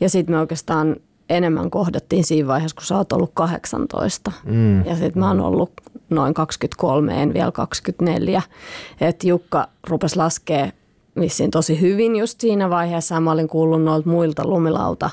Ja 0.00 0.08
sitten 0.08 0.34
me 0.34 0.40
oikeastaan 0.40 0.96
enemmän 1.30 1.70
kohdattiin 1.70 2.24
siinä 2.24 2.48
vaiheessa, 2.48 2.74
kun 2.74 2.86
sä 2.86 2.96
oot 2.96 3.12
ollut 3.12 3.30
18. 3.34 4.32
Mm. 4.44 4.84
Ja 4.84 4.96
sitten 4.96 5.18
mä 5.20 5.28
oon 5.28 5.40
ollut 5.40 5.72
noin 6.10 6.34
23, 6.34 7.22
en 7.22 7.34
vielä 7.34 7.52
24. 7.52 8.42
Että 9.00 9.26
Jukka 9.26 9.68
rupesi 9.88 10.16
laskea 10.16 10.70
vissiin 11.20 11.50
tosi 11.50 11.80
hyvin 11.80 12.16
just 12.16 12.40
siinä 12.40 12.70
vaiheessa. 12.70 13.20
Mä 13.20 13.32
olin 13.32 13.48
kuullut 13.48 13.82
noilta 13.82 14.08
muilta 14.08 14.46
lumilauta 14.46 15.10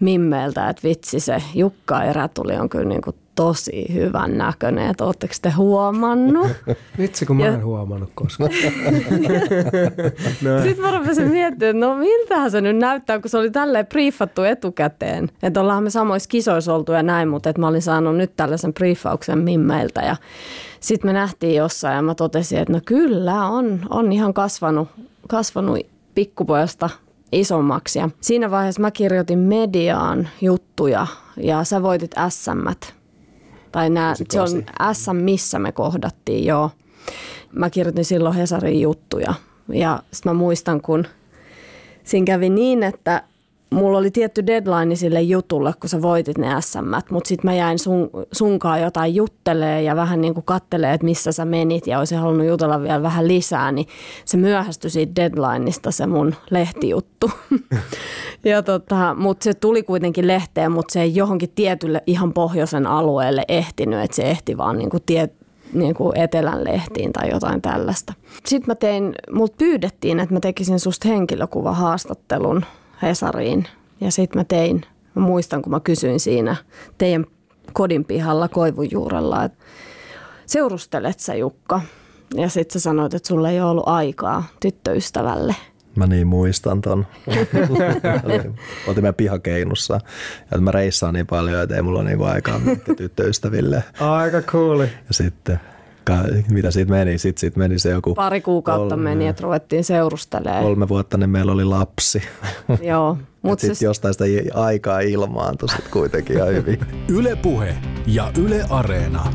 mimmeiltä, 0.00 0.68
että 0.68 0.88
vitsi 0.88 1.20
se 1.20 1.42
Jukka 1.54 2.02
Erätuli 2.02 2.56
on 2.56 2.68
kyllä 2.68 2.88
niin 2.88 3.02
kuin 3.02 3.16
tosi 3.34 3.86
hyvän 3.94 4.38
näköinen, 4.38 4.90
että 4.90 5.04
ootteko 5.04 5.34
te 5.42 5.50
huomannut? 5.50 6.46
Vitsi, 6.98 7.26
kun 7.26 7.36
mä 7.36 7.46
en 7.46 7.52
ja... 7.52 7.64
huomannut 7.64 8.10
koskaan. 8.14 8.50
no. 10.42 10.62
Sitten 10.62 10.84
mä 10.84 10.98
rupesin 10.98 11.28
miettimään, 11.28 11.76
että 11.76 11.86
no 11.86 11.94
miltähän 11.94 12.50
se 12.50 12.60
nyt 12.60 12.76
näyttää, 12.76 13.18
kun 13.18 13.30
se 13.30 13.38
oli 13.38 13.50
tälleen 13.50 13.86
briefattu 13.86 14.42
etukäteen. 14.42 15.28
Että 15.42 15.60
ollaan 15.60 15.82
me 15.82 15.90
samoissa 15.90 16.28
kisoissa 16.28 16.74
oltu 16.74 16.92
ja 16.92 17.02
näin, 17.02 17.28
mutta 17.28 17.50
että 17.50 17.60
mä 17.60 17.68
olin 17.68 17.82
saanut 17.82 18.16
nyt 18.16 18.36
tällaisen 18.36 18.74
briefauksen 18.74 19.38
mimmeiltä 19.38 20.00
ja 20.00 20.16
sitten 20.80 21.08
me 21.08 21.12
nähtiin 21.12 21.54
jossain 21.54 21.96
ja 21.96 22.02
mä 22.02 22.14
totesin, 22.14 22.58
että 22.58 22.72
no 22.72 22.80
kyllä 22.86 23.46
on, 23.46 23.80
on 23.90 24.12
ihan 24.12 24.34
kasvanut 24.34 24.88
kasvanut 25.32 25.78
pikkupojasta 26.14 26.90
isommaksi. 27.32 27.98
Ja 27.98 28.10
siinä 28.20 28.50
vaiheessa 28.50 28.80
mä 28.80 28.90
kirjoitin 28.90 29.38
mediaan 29.38 30.28
juttuja 30.40 31.06
ja 31.36 31.64
sä 31.64 31.82
voitit 31.82 32.10
SM. 32.28 32.66
Tai 33.72 33.90
nää, 33.90 34.14
se 34.30 34.40
on 34.40 34.48
SM, 34.92 35.16
missä 35.16 35.58
me 35.58 35.72
kohdattiin, 35.72 36.44
joo. 36.44 36.70
Mä 37.52 37.70
kirjoitin 37.70 38.04
silloin 38.04 38.34
Hesarin 38.34 38.80
juttuja. 38.80 39.34
Ja 39.68 40.02
sitten 40.12 40.32
mä 40.32 40.38
muistan, 40.38 40.80
kun 40.80 41.06
siinä 42.04 42.24
kävi 42.24 42.50
niin, 42.50 42.82
että 42.82 43.22
mulla 43.72 43.98
oli 43.98 44.10
tietty 44.10 44.46
deadline 44.46 44.96
sille 44.96 45.22
jutulle, 45.22 45.72
kun 45.80 45.88
sä 45.88 46.02
voitit 46.02 46.38
ne 46.38 46.48
SM, 46.60 46.78
mutta 47.10 47.28
sitten 47.28 47.50
mä 47.50 47.54
jäin 47.54 47.78
sun, 47.78 48.10
sunkaan 48.32 48.82
jotain 48.82 49.14
juttelee 49.14 49.82
ja 49.82 49.96
vähän 49.96 50.20
niin 50.20 50.34
kuin 50.34 50.44
kattelee, 50.44 50.94
että 50.94 51.04
missä 51.04 51.32
sä 51.32 51.44
menit 51.44 51.86
ja 51.86 51.98
olisin 51.98 52.18
halunnut 52.18 52.46
jutella 52.46 52.82
vielä 52.82 53.02
vähän 53.02 53.28
lisää, 53.28 53.72
niin 53.72 53.86
se 54.24 54.36
myöhästyi 54.36 54.90
siitä 54.90 55.12
deadlineista 55.16 55.90
se 55.90 56.06
mun 56.06 56.34
lehtijuttu. 56.50 57.30
ja 58.44 58.62
tota, 58.62 59.14
mutta 59.18 59.44
se 59.44 59.54
tuli 59.54 59.82
kuitenkin 59.82 60.26
lehteen, 60.26 60.72
mutta 60.72 60.92
se 60.92 61.02
ei 61.02 61.14
johonkin 61.14 61.52
tietylle 61.54 62.02
ihan 62.06 62.32
pohjoisen 62.32 62.86
alueelle 62.86 63.44
ehtinyt, 63.48 64.00
että 64.00 64.16
se 64.16 64.22
ehti 64.22 64.56
vaan 64.56 64.78
niin 64.78 64.90
kuin 64.90 65.02
tie, 65.06 65.28
niin 65.72 65.94
kuin 65.94 66.18
etelän 66.18 66.64
lehtiin 66.64 67.12
tai 67.12 67.30
jotain 67.30 67.62
tällaista. 67.62 68.12
Sitten 68.46 68.70
mä 68.70 68.74
tein, 68.74 69.14
mut 69.32 69.56
pyydettiin, 69.56 70.20
että 70.20 70.34
mä 70.34 70.40
tekisin 70.40 70.80
susta 70.80 71.08
henkilökuvahaastattelun 71.08 72.64
Hesariin. 73.02 73.66
Ja 74.00 74.10
sitten 74.10 74.40
mä 74.40 74.44
tein, 74.44 74.82
mä 75.14 75.22
muistan 75.22 75.62
kun 75.62 75.70
mä 75.70 75.80
kysyin 75.80 76.20
siinä 76.20 76.56
teidän 76.98 77.26
kodin 77.72 78.04
pihalla 78.04 78.48
koivujuurella, 78.48 79.44
että 79.44 79.64
seurustelet 80.46 81.20
sä 81.20 81.34
Jukka? 81.34 81.80
Ja 82.34 82.48
sitten 82.48 82.72
sä 82.72 82.80
sanoit, 82.80 83.14
että 83.14 83.28
sulla 83.28 83.50
ei 83.50 83.60
ole 83.60 83.70
ollut 83.70 83.88
aikaa 83.88 84.44
tyttöystävälle. 84.60 85.54
Mä 85.96 86.06
niin 86.06 86.26
muistan 86.26 86.80
ton. 86.80 87.06
Oltiin 88.86 89.04
meidän 89.04 89.14
pihakeinussa. 89.14 90.00
Ja 90.50 90.60
mä 90.60 90.70
reissaan 90.70 91.14
niin 91.14 91.26
paljon, 91.26 91.62
että 91.62 91.76
ei 91.76 91.82
mulla 91.82 92.00
ole 92.00 92.08
niinku 92.08 92.24
aikaa 92.24 92.60
tyttöystäville. 92.96 93.84
Aika 94.00 94.42
cooli. 94.42 94.84
Ja 94.84 95.14
sitten 95.14 95.60
mitä 96.50 96.70
siitä 96.70 96.90
meni? 96.90 97.18
Sitten 97.18 97.40
siitä 97.40 97.58
meni 97.58 97.78
se 97.78 97.90
joku... 97.90 98.14
Pari 98.14 98.40
kuukautta 98.40 98.94
kolme, 98.94 99.10
meni, 99.10 99.26
että 99.26 99.42
ruvettiin 99.42 99.84
seurustelemaan. 99.84 100.62
Kolme 100.62 100.88
vuotta, 100.88 101.18
niin 101.18 101.30
meillä 101.30 101.52
oli 101.52 101.64
lapsi. 101.64 102.22
Joo. 102.82 103.18
Mutta 103.42 103.60
sitten 103.60 103.76
siis... 103.76 103.82
jostain 103.82 104.14
sitä 104.14 104.24
aikaa 104.54 105.00
ilmaantui 105.00 105.68
sitten 105.68 105.92
kuitenkin 105.92 106.36
ihan 106.36 106.48
hyvin. 106.48 106.80
Yle 107.16 107.36
Puhe 107.36 107.74
ja 108.06 108.32
Yle 108.38 108.64
Areena. 108.70 109.32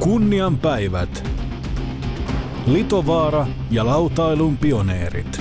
Kunnian 0.00 0.58
päivät. 0.58 1.24
Litovaara 2.66 3.46
ja 3.70 3.86
lautailun 3.86 4.56
pioneerit. 4.56 5.40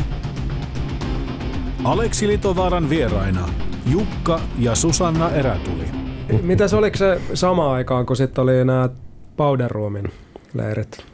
Aleksi 1.84 2.28
Litovaaran 2.28 2.89
vieraina 2.89 3.49
Jukka 3.86 4.39
ja 4.59 4.76
Susanna 4.76 5.30
Erätuli. 5.30 5.86
Mitäs 6.41 6.73
oliko 6.73 6.97
se 6.97 7.21
sama 7.34 7.73
aikaan, 7.73 8.05
kun 8.05 8.15
sitten 8.15 8.41
oli 8.41 8.65
nämä 8.65 8.89
Powderroomin 9.38 10.11
leirit? 10.53 11.05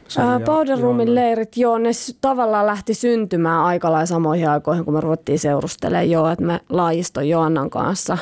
Powderroomin 0.44 1.14
leirit, 1.14 1.56
joo, 1.56 1.78
ne 1.78 1.90
tavallaan 2.20 2.66
lähti 2.66 2.94
syntymään 2.94 3.60
aika 3.60 3.92
lailla 3.92 4.06
samoihin 4.06 4.48
aikoihin, 4.48 4.84
kun 4.84 4.94
me 4.94 5.00
ruvettiin 5.00 5.38
seurustelemaan 5.38 6.10
joo, 6.10 6.28
että 6.28 6.44
me 6.44 6.60
laajiston 6.68 7.28
Joannan 7.28 7.70
kanssa. 7.70 8.18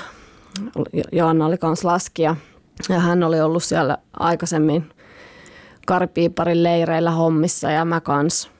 Joanna 1.13 1.47
oli 1.47 1.59
kanssa 1.59 1.89
laskija 1.89 2.37
ja 2.89 3.01
hän 3.01 3.23
oli 3.23 3.41
ollut 3.41 3.63
siellä 3.63 3.99
aikaisemmin 4.19 4.91
Karipiiparin 5.87 6.63
leireillä 6.63 7.11
hommissa 7.11 7.71
ja 7.71 7.85
mä 7.85 8.01
kans 8.01 8.51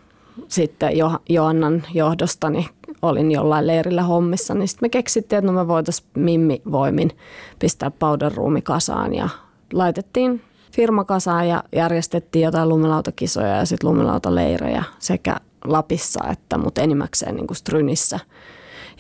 sitten 0.49 0.97
jo, 0.97 1.13
Joannan 1.29 1.83
johdosta 1.95 2.51
niin 2.51 2.67
olin 3.03 3.33
jollain 3.33 3.67
leirillä 3.67 4.03
hommissa, 4.03 4.55
niin 4.55 4.69
sitten 4.69 4.87
me 4.87 4.89
keksittiin, 4.89 5.39
että 5.39 5.53
no 5.53 5.53
me 5.53 5.69
voitaisiin 5.69 6.09
Mimmi 6.15 6.63
voimin 6.73 7.11
pistää 7.59 7.91
powder 7.91 8.33
kasaan 8.63 9.15
ja 9.15 9.29
laitettiin 9.73 10.43
firma 10.73 11.05
kasaan 11.05 11.49
ja 11.49 11.65
järjestettiin 11.73 12.43
jotain 12.43 12.69
lumilautakisoja 12.69 13.57
ja 13.57 13.65
sitten 13.65 13.91
lumilautaleirejä 13.91 14.85
sekä 14.99 15.37
Lapissa 15.65 16.25
että 16.31 16.59
mutta 16.59 16.81
enimmäkseen 16.81 17.35
niin 17.35 17.47
kuin 17.47 17.57
Strynissä. 17.57 18.19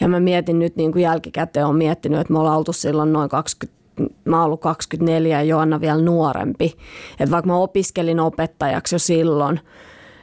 Ja 0.00 0.08
mä 0.08 0.20
mietin 0.20 0.58
nyt 0.58 0.76
niin 0.76 0.92
kuin 0.92 1.02
jälkikäteen, 1.02 1.66
on 1.66 1.76
miettinyt, 1.76 2.20
että 2.20 2.32
me 2.32 2.38
ollaan 2.38 2.58
oltu 2.58 2.72
silloin 2.72 3.12
noin 3.12 3.28
20 3.28 3.80
mä 4.24 4.36
oon 4.36 4.44
ollut 4.44 4.60
24 4.60 5.38
ja 5.38 5.42
Joanna 5.42 5.80
vielä 5.80 6.02
nuorempi. 6.02 6.76
Että 7.20 7.30
vaikka 7.30 7.46
mä 7.46 7.56
opiskelin 7.56 8.20
opettajaksi 8.20 8.94
jo 8.94 8.98
silloin, 8.98 9.60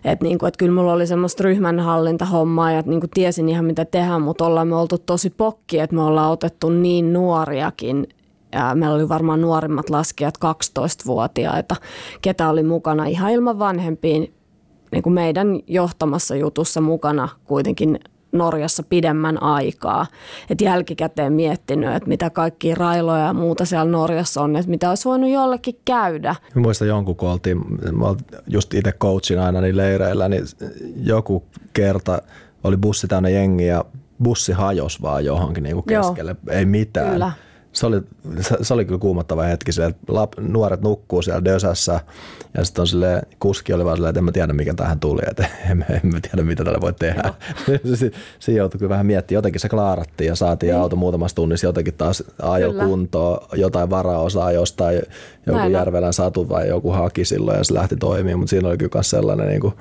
että 0.06 0.26
niinku, 0.26 0.46
et 0.46 0.58
kyllä 0.58 0.74
mulla 0.74 0.94
oli 0.94 1.08
semmoista 1.08 1.44
ryhmänhallintahommaa 1.44 2.72
ja 2.72 2.84
niinku 2.86 3.08
tiesin 3.14 3.50
ihan 3.50 3.66
mitä 3.66 3.86
tehdä, 3.86 4.20
mutta 4.20 4.46
ollaan 4.46 4.68
me 4.68 4.76
oltu 4.76 4.98
tosi 4.98 5.30
pokki, 5.30 5.80
että 5.80 5.96
me 5.96 6.02
ollaan 6.02 6.32
otettu 6.32 6.70
niin 6.70 7.14
nuoriakin 7.14 8.08
ja 8.52 8.76
meillä 8.76 8.96
oli 8.96 9.10
varmaan 9.10 9.42
nuorimmat 9.42 9.90
laskijat 9.90 10.38
12-vuotiaita, 10.38 11.76
ketä 12.22 12.50
oli 12.50 12.64
mukana 12.64 13.06
ihan 13.06 13.32
ilman 13.32 13.60
vanhempiin 13.60 14.34
niin 14.92 15.04
kuin 15.04 15.14
meidän 15.14 15.60
johtamassa 15.68 16.36
jutussa 16.36 16.82
mukana 16.82 17.30
kuitenkin 17.44 18.00
Norjassa 18.32 18.84
pidemmän 18.84 19.44
aikaa. 19.44 20.06
Et 20.50 20.62
jälkikäteen 20.62 21.34
miettinyt, 21.34 21.96
että 21.96 22.10
mitä 22.10 22.30
kaikki 22.30 22.76
railoja 22.76 23.26
ja 23.26 23.34
muuta 23.34 23.66
siellä 23.66 23.92
Norjassa 23.92 24.42
on, 24.42 24.56
että 24.56 24.70
mitä 24.70 24.90
olisi 24.90 25.10
voinut 25.10 25.30
jollekin 25.30 25.80
käydä. 25.86 26.36
Mä 26.56 26.62
muistan 26.62 26.88
jonkun, 26.88 27.16
kun 27.16 27.30
oltiin, 27.30 27.62
just 28.48 28.74
itse 28.74 28.92
coachin 28.92 29.40
aina 29.40 29.62
niin 29.62 29.78
leireillä, 29.78 30.30
niin 30.30 30.44
joku 30.96 31.44
kerta 31.74 32.22
oli 32.64 32.78
bussi 32.78 33.08
täynnä 33.08 33.30
jengiä 33.30 33.74
ja 33.74 33.86
bussi 34.24 34.52
hajosi 34.52 35.02
vaan 35.02 35.26
johonkin 35.26 35.64
niin 35.64 35.76
kuin 35.76 35.86
keskelle, 35.86 36.36
Joo. 36.46 36.58
ei 36.58 36.66
mitään. 36.66 37.14
Kyllä 37.14 37.32
se 37.78 37.86
oli, 37.86 38.02
se 38.62 38.74
oli 38.74 38.86
kyllä 38.86 39.00
kuumottava 39.00 39.44
hetki, 39.44 39.72
sille, 39.72 39.88
että 39.88 40.14
lap, 40.14 40.34
nuoret 40.40 40.82
nukkuu 40.82 41.22
siellä 41.22 41.46
dösässä 41.46 42.00
ja 42.58 42.66
sitten 42.66 42.82
on 42.82 42.88
sille, 42.88 43.22
kuski 43.40 43.74
oli 43.74 43.86
vaan 43.86 43.98
silleen, 43.98 44.10
että 44.10 44.20
en 44.20 44.24
mä 44.24 44.32
tiedä 44.32 44.54
mikä 44.54 44.74
tähän 44.74 45.00
tuli, 45.00 45.22
että 45.30 45.48
en, 45.72 45.86
en 45.90 46.12
mä 46.12 46.20
tiedä 46.22 46.44
mitä 46.44 46.64
tällä 46.64 46.82
voi 46.82 46.94
tehdä. 46.94 47.34
se 48.40 48.52
joutui 48.58 48.80
kyllä 48.80 48.90
vähän 48.90 49.06
miettimään, 49.06 49.38
jotenkin 49.38 49.62
se 49.62 49.70
klaarattiin 49.70 50.28
ja 50.28 50.36
saatiin 50.36 50.72
niin. 50.72 50.82
auto 50.82 50.96
muutamassa 50.96 51.36
tunnissa 51.36 51.68
jotenkin 51.68 51.94
taas 51.94 52.24
ajo 52.42 52.74
kuntoon, 52.74 53.48
jotain 53.54 53.90
varaosaa 53.90 54.52
jostain, 54.52 55.02
joku 55.46 55.60
Näin 55.60 55.72
Järvelän 55.72 56.14
satu 56.14 56.50
vai 56.50 56.68
joku 56.68 56.92
haki 56.92 57.26
silloin 57.26 57.58
ja 57.58 57.64
se 57.64 57.74
lähti 57.74 57.96
toimimaan, 57.96 58.40
mutta 58.40 58.50
siinä 58.50 58.68
oli 58.68 58.78
kyllä 58.78 58.92
myös 58.94 59.10
sellainen 59.10 59.48
niin 59.48 59.62
kuin 59.62 59.74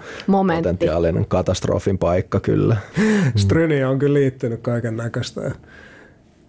potentiaalinen 0.56 1.26
katastrofin 1.28 1.98
paikka 1.98 2.40
kyllä. 2.40 2.76
Stryni 3.36 3.84
on 3.84 3.98
kyllä 3.98 4.14
liittynyt 4.14 4.60
kaiken 4.62 4.96
näköistä. 4.96 5.50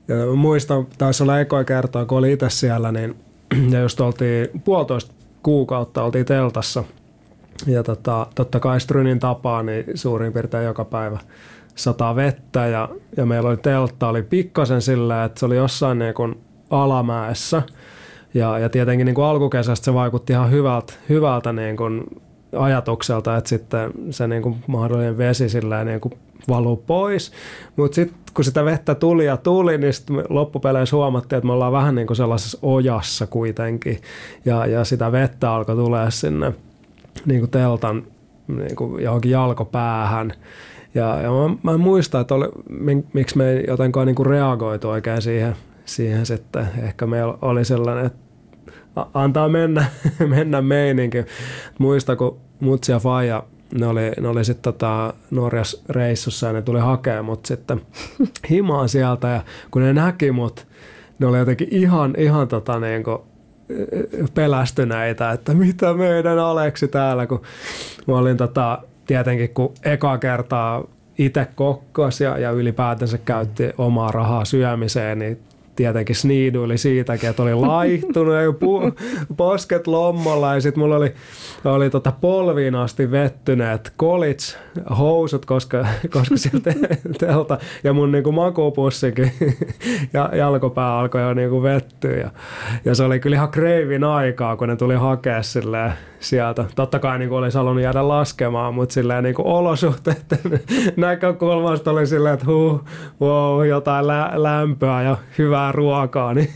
Ja 0.07 0.35
muistan, 0.35 0.87
taisi 0.97 1.23
olla 1.23 1.39
ekoa 1.39 1.63
kertaa, 1.63 2.05
kun 2.05 2.17
oli 2.17 2.33
itse 2.33 2.49
siellä, 2.49 2.91
niin 2.91 3.15
ja 3.73 3.79
just 3.79 4.01
oltiin 4.01 4.61
puolitoista 4.63 5.13
kuukautta 5.43 6.03
oltiin 6.03 6.25
teltassa. 6.25 6.83
Ja 7.67 7.83
tota, 7.83 8.27
totta 8.35 8.59
kai 8.59 8.79
Strynin 8.79 9.19
tapaa, 9.19 9.63
niin 9.63 9.83
suurin 9.95 10.33
piirtein 10.33 10.65
joka 10.65 10.85
päivä 10.85 11.19
sataa 11.75 12.15
vettä 12.15 12.67
ja, 12.67 12.89
ja 13.17 13.25
meillä 13.25 13.49
oli 13.49 13.57
teltta, 13.57 14.07
oli 14.07 14.23
pikkasen 14.23 14.81
sillä, 14.81 15.23
että 15.23 15.39
se 15.39 15.45
oli 15.45 15.55
jossain 15.55 15.99
niin 15.99 16.13
kuin 16.13 16.35
alamäessä. 16.69 17.61
Ja, 18.33 18.59
ja 18.59 18.69
tietenkin 18.69 19.05
niin 19.05 19.15
kuin 19.15 19.25
alkukesästä 19.25 19.85
se 19.85 19.93
vaikutti 19.93 20.33
ihan 20.33 20.51
hyvältä, 20.51 20.93
hyvältä 21.09 21.53
niin 21.53 21.77
kuin 21.77 22.03
ajatukselta, 22.57 23.37
että 23.37 23.49
sitten 23.49 23.91
se 24.09 24.27
niin 24.27 24.41
kuin 24.41 24.55
mahdollinen 24.67 25.17
vesi 25.17 25.49
sillä 25.49 25.83
niin 25.83 26.01
kuin 26.01 26.13
valuu 26.49 26.77
pois. 26.77 27.31
Mutta 27.75 27.95
sitten 27.95 28.17
kun 28.33 28.43
sitä 28.45 28.65
vettä 28.65 28.95
tuli 28.95 29.25
ja 29.25 29.37
tuli, 29.37 29.77
niin 29.77 29.93
sitten 29.93 30.23
loppupeleissä 30.29 30.95
huomattiin, 30.95 31.37
että 31.37 31.47
me 31.47 31.53
ollaan 31.53 31.71
vähän 31.71 31.95
niin 31.95 32.07
kuin 32.07 32.17
sellaisessa 32.17 32.57
ojassa 32.61 33.27
kuitenkin. 33.27 34.01
Ja, 34.45 34.65
ja 34.65 34.83
sitä 34.83 35.11
vettä 35.11 35.51
alkoi 35.53 35.75
tulee 35.75 36.11
sinne 36.11 36.53
niin 37.25 37.39
kuin 37.39 37.51
teltan 37.51 38.03
niin 38.47 38.75
kuin 38.75 39.03
johonkin 39.03 39.31
jalkopäähän. 39.31 40.33
Ja, 40.95 41.21
ja 41.21 41.29
mä, 41.31 41.55
mä 41.63 41.71
en 41.71 41.79
muista, 41.79 42.19
että 42.19 42.35
oli, 42.35 42.49
miksi 43.13 43.37
me 43.37 43.49
ei 43.49 43.63
jotenkaan 43.67 44.07
niin 44.07 44.15
kuin 44.15 44.25
reagoitu 44.25 44.89
oikein 44.89 45.21
siihen, 45.21 45.55
siihen 45.85 46.25
sitten. 46.25 46.67
Ehkä 46.83 47.05
meillä 47.05 47.37
oli 47.41 47.65
sellainen, 47.65 48.05
että 48.05 48.19
antaa 49.13 49.49
mennä, 49.49 49.85
mennä 50.35 50.61
meininki. 50.61 51.25
Muista, 51.79 52.15
kun 52.15 52.37
Mutsi 52.59 52.91
ja 52.91 52.99
Faija 52.99 53.43
ne 53.79 53.87
oli, 53.87 54.11
ne 54.21 54.27
oli 54.27 54.45
sitten 54.45 54.73
tota 54.73 55.13
Norjas 55.31 55.83
reissussa 55.89 56.47
ja 56.47 56.53
ne 56.53 56.61
tuli 56.61 56.79
hakemaan 56.79 57.25
mut 57.25 57.45
sitten 57.45 57.81
himaan 58.49 58.89
sieltä. 58.89 59.27
Ja 59.27 59.41
kun 59.71 59.81
ne 59.81 59.93
näki 59.93 60.31
mut, 60.31 60.67
ne 61.19 61.27
oli 61.27 61.37
jotenkin 61.37 61.67
ihan, 61.71 62.13
ihan 62.17 62.47
tota 62.47 62.79
niin 62.79 63.03
kuin 63.03 63.17
pelästyneitä, 64.33 65.31
että 65.31 65.53
mitä 65.53 65.93
meidän 65.93 66.39
Aleksi 66.39 66.87
täällä, 66.87 67.27
kun 67.27 67.41
mä 68.07 68.17
olin 68.17 68.37
tota, 68.37 68.79
tietenkin 69.05 69.49
kun 69.49 69.73
eka 69.83 70.17
kertaa 70.17 70.83
itse 71.17 71.47
kokkos 71.55 72.21
ja, 72.21 72.37
ja 72.37 72.51
ylipäätänsä 72.51 73.17
käytti 73.17 73.63
omaa 73.77 74.11
rahaa 74.11 74.45
syömiseen, 74.45 75.19
niin 75.19 75.39
tietenkin 75.77 76.15
sniiduili 76.15 76.77
siitäkin, 76.77 77.29
että 77.29 77.43
oli 77.43 77.55
laihtunut 77.55 78.35
ja 78.35 78.53
pu, 78.53 78.81
posket 79.37 79.87
lommolla 79.87 80.55
ja 80.55 80.61
sitten 80.61 80.79
mulla 80.83 80.95
oli, 80.95 81.13
oli 81.65 81.89
tota 81.89 82.11
polviin 82.11 82.75
asti 82.75 83.11
vettyneet 83.11 83.93
college 83.99 84.43
housut, 84.97 85.45
koska, 85.45 85.87
koska 86.09 86.37
sieltä 86.37 86.73
telta 87.19 87.57
ja 87.83 87.93
mun 87.93 88.11
niinku 88.11 88.31
makupussikin 88.31 89.31
ja 90.13 90.29
jalkopää 90.33 90.99
alkoi 90.99 91.21
jo 91.21 91.33
niinku 91.33 91.63
vettyä 91.63 92.15
ja, 92.17 92.29
ja 92.85 92.95
se 92.95 93.03
oli 93.03 93.19
kyllä 93.19 93.35
ihan 93.35 93.51
kreivin 93.51 94.03
aikaa, 94.03 94.57
kun 94.57 94.67
ne 94.67 94.75
tuli 94.75 94.95
hakea 94.95 95.43
silleen 95.43 95.93
sieltä. 96.19 96.65
Totta 96.75 96.99
kai 96.99 97.19
niin 97.19 97.31
olisi 97.31 97.57
halunnut 97.57 97.83
jäädä 97.83 98.07
laskemaan, 98.07 98.73
mutta 98.73 98.93
silleen 98.93 99.23
niin 99.23 99.35
olosuhteiden 99.37 100.59
näkökulmasta 100.97 101.91
oli 101.91 102.07
silleen, 102.07 102.33
että 102.33 102.45
huh, 102.45 102.83
wow, 103.21 103.67
jotain 103.67 104.07
lä- 104.07 104.31
lämpöä 104.33 105.03
ja 105.03 105.17
hyvää 105.37 105.66
ruokaa, 105.71 106.33
niin 106.33 106.49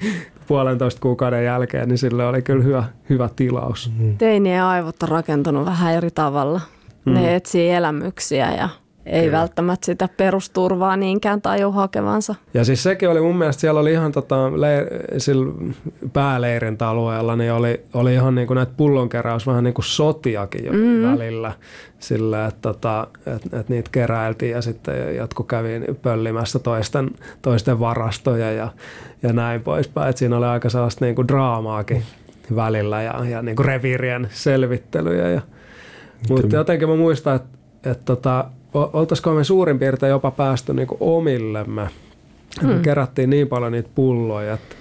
puolentoista 0.48 1.00
kuukauden 1.00 1.44
jälkeen, 1.44 1.88
niin 1.88 1.98
sille 1.98 2.26
oli 2.26 2.42
kyllä 2.42 2.64
hyvä, 2.64 2.84
hyvä 3.08 3.28
tilaus. 3.36 3.92
Teinien 4.18 4.62
aivot 4.62 5.02
on 5.02 5.08
rakentunut 5.08 5.66
vähän 5.66 5.94
eri 5.94 6.10
tavalla. 6.10 6.60
Ne 7.04 7.20
mm. 7.20 7.28
etsii 7.28 7.70
elämyksiä 7.70 8.54
ja 8.54 8.68
ei 9.08 9.24
Kyllä. 9.24 9.38
välttämättä 9.38 9.86
sitä 9.86 10.08
perusturvaa 10.16 10.96
niinkään 10.96 11.42
taju 11.42 11.72
hakevansa. 11.72 12.34
Ja 12.54 12.64
siis 12.64 12.82
sekin 12.82 13.08
oli 13.08 13.20
mun 13.20 13.36
mielestä, 13.36 13.60
siellä 13.60 13.80
oli 13.80 13.92
ihan 13.92 14.12
tota, 14.12 14.60
leir, 14.60 14.86
sillä 15.18 15.52
pääleirin 16.12 16.76
alueella, 16.80 17.36
niin 17.36 17.52
oli, 17.52 17.80
oli 17.94 18.14
ihan 18.14 18.34
niin 18.34 18.46
kuin 18.46 18.56
näitä 18.56 18.72
pullonkeräys 18.76 19.46
vähän 19.46 19.64
niin 19.64 19.74
kuin 19.74 19.84
sotiakin 19.84 20.64
jo 20.64 20.72
mm. 20.72 21.02
välillä. 21.02 21.52
Sillä, 21.98 22.46
että 22.46 22.60
tota, 22.60 23.06
et, 23.26 23.54
et 23.54 23.68
niitä 23.68 23.90
keräiltiin 23.92 24.52
ja 24.52 24.62
sitten 24.62 25.16
jotkut 25.16 25.46
kävi 25.46 25.80
pöllimässä 26.02 26.58
toisten, 26.58 27.10
toisten 27.42 27.80
varastoja 27.80 28.52
ja, 28.52 28.68
ja 29.22 29.32
näin 29.32 29.60
poispäin. 29.60 30.10
Et 30.10 30.16
siinä 30.16 30.36
oli 30.36 30.46
aika 30.46 30.68
sellaista 30.68 31.04
niin 31.04 31.14
kuin 31.14 31.28
draamaakin 31.28 32.02
välillä 32.56 33.02
ja, 33.02 33.24
ja 33.30 33.42
niin 33.42 33.56
kuin 33.56 33.66
reviirien 33.66 34.28
selvittelyjä. 34.30 35.28
Ja, 35.28 35.40
mutta 36.28 36.56
jotenkin 36.56 36.88
mä 36.88 36.96
muistan, 36.96 37.36
että 37.36 37.58
et 37.90 38.04
tota, 38.04 38.44
oltaisiko 38.74 39.34
me 39.34 39.44
suurin 39.44 39.78
piirtein 39.78 40.10
jopa 40.10 40.30
päästy 40.30 40.74
niinku 40.74 40.96
omillemme. 41.00 41.88
Hmm. 42.60 42.70
Me 42.70 42.78
kerättiin 42.82 43.30
niin 43.30 43.48
paljon 43.48 43.72
niitä 43.72 43.90
pulloja, 43.94 44.54
että 44.54 44.76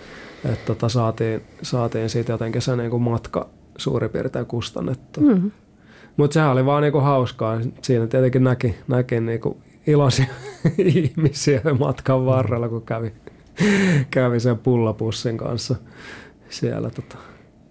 et 0.52 0.66
tota 0.66 0.90
saatiin, 0.90 1.42
saatiin 1.62 2.10
siitä 2.10 2.32
jotenkin 2.32 2.62
se 2.62 2.76
niinku 2.76 3.00
matka 3.00 3.50
suurin 3.78 4.10
piirtein 4.10 4.46
kustannettu. 4.46 5.22
Hmm. 5.22 5.52
Mutta 6.18 6.34
sehän 6.34 6.52
oli 6.52 6.66
vaan 6.66 6.84
niinku 6.84 7.00
hauskaa. 7.00 7.60
Siinä 7.82 8.08
tietenkin 8.08 8.44
näki, 8.44 8.76
näki 8.88 9.20
niinku 9.20 9.58
iloisia 9.88 10.26
ihmisiä 10.78 11.62
matkan 11.80 12.26
varrella, 12.26 12.70
kun 12.70 12.82
kävi, 12.82 13.14
kävi 14.12 14.40
sen 14.40 14.58
pullapussin 14.58 15.38
kanssa 15.38 15.76
siellä. 16.50 16.90
Tota, 16.90 17.18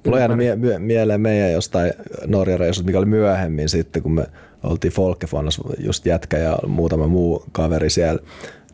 Mulla 0.04 0.18
jäänyt 0.18 0.36
mie- 0.36 0.56
mie- 0.56 0.78
mieleen 0.78 1.20
meidän 1.20 1.52
jostain 1.52 1.92
Norjan 2.26 2.60
reissut, 2.60 2.86
mikä 2.86 2.98
oli 2.98 3.06
myöhemmin 3.06 3.68
sitten, 3.68 4.02
kun 4.02 4.12
me 4.14 4.26
oltiin 4.62 4.92
Folkefonnas 4.92 5.60
just 5.78 6.06
jätkä 6.06 6.38
ja 6.38 6.58
muutama 6.66 7.06
muu 7.06 7.44
kaveri 7.52 7.90
siellä 7.90 8.22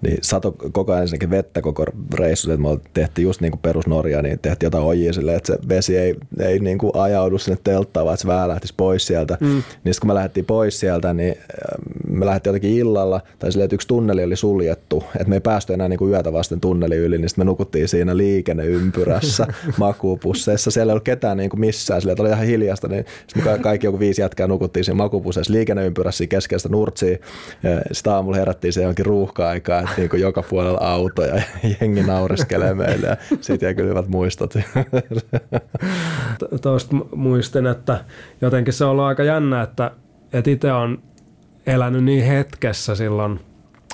niin 0.02 0.18
sato 0.22 0.52
koko 0.72 0.92
ajan 0.92 1.02
ensinnäkin 1.02 1.30
vettä 1.30 1.62
koko 1.62 1.84
reissu, 2.14 2.52
että 2.52 2.62
me 2.62 2.78
tehtiin 2.94 3.24
just 3.24 3.40
niin 3.40 3.50
kuin 3.50 3.60
perus 3.60 3.86
Norja, 3.86 4.22
niin 4.22 4.38
tehtiin 4.38 4.66
jotain 4.66 4.84
ojia 4.84 5.12
silleen, 5.12 5.36
että 5.36 5.46
se 5.46 5.58
vesi 5.68 5.96
ei, 5.96 6.14
ei 6.40 6.58
niin 6.58 6.78
kuin 6.78 6.92
ajaudu 6.94 7.38
sinne 7.38 7.58
telttaan, 7.64 8.06
vaan 8.06 8.14
että 8.14 8.22
se 8.22 8.28
vähän 8.28 8.48
lähtisi 8.48 8.74
pois 8.76 9.06
sieltä. 9.06 9.38
Mm. 9.40 9.62
Niin 9.84 9.94
kun 10.00 10.10
me 10.10 10.14
lähdettiin 10.14 10.46
pois 10.46 10.80
sieltä, 10.80 11.14
niin 11.14 11.34
äh, 11.38 11.46
me 12.08 12.26
lähdettiin 12.26 12.50
jotenkin 12.50 12.78
illalla, 12.78 13.20
tai 13.38 13.52
silleen, 13.52 13.64
että 13.64 13.74
yksi 13.74 13.88
tunneli 13.88 14.24
oli 14.24 14.36
suljettu, 14.36 15.04
että 15.14 15.28
me 15.28 15.36
ei 15.36 15.40
päästy 15.40 15.72
enää 15.72 15.88
niin 15.88 15.98
kuin 15.98 16.10
yötä 16.10 16.32
vasten 16.32 16.60
tunneli 16.60 16.96
yli, 16.96 17.18
niin 17.18 17.28
sitten 17.28 17.44
me 17.44 17.50
nukuttiin 17.50 17.88
siinä 17.88 18.16
liikenneympyrässä 18.16 19.46
makuupusseissa. 19.76 20.70
Siellä 20.70 20.90
ei 20.90 20.94
ollut 20.94 21.04
ketään 21.04 21.36
niin 21.36 21.50
kuin 21.50 21.60
missään, 21.60 22.00
silleen, 22.00 22.12
että 22.12 22.22
oli 22.22 22.30
ihan 22.30 22.46
hiljasta, 22.46 22.88
niin 22.88 23.04
sitten 23.26 23.60
kaikki 23.60 23.86
joku 23.86 23.98
viisi 23.98 24.22
jätkää 24.22 24.46
nukuttiin 24.46 24.84
siinä 24.84 24.96
makuupusseissa 24.96 25.52
liikenneympyrässä 25.52 26.26
keskeistä 26.26 26.68
nurtsiin. 26.68 27.18
Sitten 27.92 28.12
aamulla 28.12 28.36
herättiin 28.36 28.72
se 28.72 28.80
johonkin 28.80 29.06
ruuhka-aikaan, 29.06 29.88
niin 29.96 30.10
kuin 30.10 30.22
joka 30.22 30.42
puolella 30.42 30.78
autoja 30.80 31.36
ja 31.36 31.42
jengi 31.80 32.02
naureskelee 32.02 32.74
meille 32.74 33.06
ja 33.06 33.16
siitä 33.40 33.66
jää 33.66 33.74
kyllä 33.74 33.88
hyvät 33.88 34.08
muistot. 34.08 34.54
Tuosta 36.62 36.96
muistin, 37.14 37.66
että 37.66 38.04
jotenkin 38.40 38.74
se 38.74 38.84
on 38.84 38.90
ollut 38.90 39.04
aika 39.04 39.22
jännä, 39.22 39.62
että, 39.62 39.90
että 40.32 40.50
itse 40.50 40.72
on 40.72 41.02
elänyt 41.66 42.04
niin 42.04 42.24
hetkessä 42.24 42.94
silloin. 42.94 43.40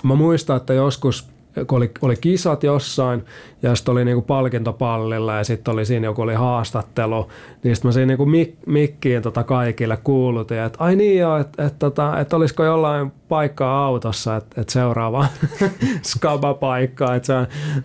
Mä 0.02 0.14
muistan, 0.14 0.56
että 0.56 0.74
joskus 0.74 1.28
kun 1.66 1.78
oli, 1.78 1.90
oli 2.02 2.16
kisat 2.16 2.62
jossain 2.62 3.24
ja 3.62 3.74
sitten 3.74 3.92
oli 3.92 4.04
niinku 4.04 4.22
palkintopallilla 4.22 5.36
ja 5.36 5.44
sitten 5.44 5.72
oli 5.72 5.84
siinä 5.84 6.06
joku 6.06 6.22
oli 6.22 6.34
haastattelu, 6.34 7.28
niin 7.62 7.76
sitten 7.76 7.88
mä 7.88 7.92
siinä 7.92 8.06
niinku 8.06 8.26
mik, 8.26 8.54
mikkiin 8.66 9.22
tota 9.22 9.44
kaikille 9.44 9.98
kuulutin, 10.04 10.58
että 10.58 10.84
ai 10.84 10.96
niin 10.96 11.18
joo, 11.18 11.36
että 11.36 11.66
et, 11.66 11.78
tota, 11.78 12.20
et 12.20 12.32
olisiko 12.32 12.64
jollain 12.64 13.12
paikkaa 13.28 13.84
autossa, 13.84 14.36
että 14.36 14.60
et 14.60 14.68
seuraava 14.68 15.26
skaba-paikka, 16.10 17.14
että 17.14 17.26
se 17.26 17.34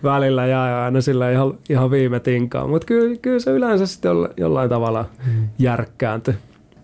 välillä 0.02 0.46
jää 0.46 0.84
aina 0.84 1.00
sillä 1.00 1.30
ihan, 1.30 1.54
ihan 1.70 1.90
viime 1.90 2.20
tinkaan, 2.20 2.70
mutta 2.70 2.86
kyllä, 2.86 3.16
kyllä 3.22 3.38
se 3.38 3.50
yleensä 3.50 3.86
sitten 3.86 4.12
jollain 4.36 4.70
tavalla 4.70 5.04
mm. 5.26 5.48
järkkääntyi. 5.58 6.34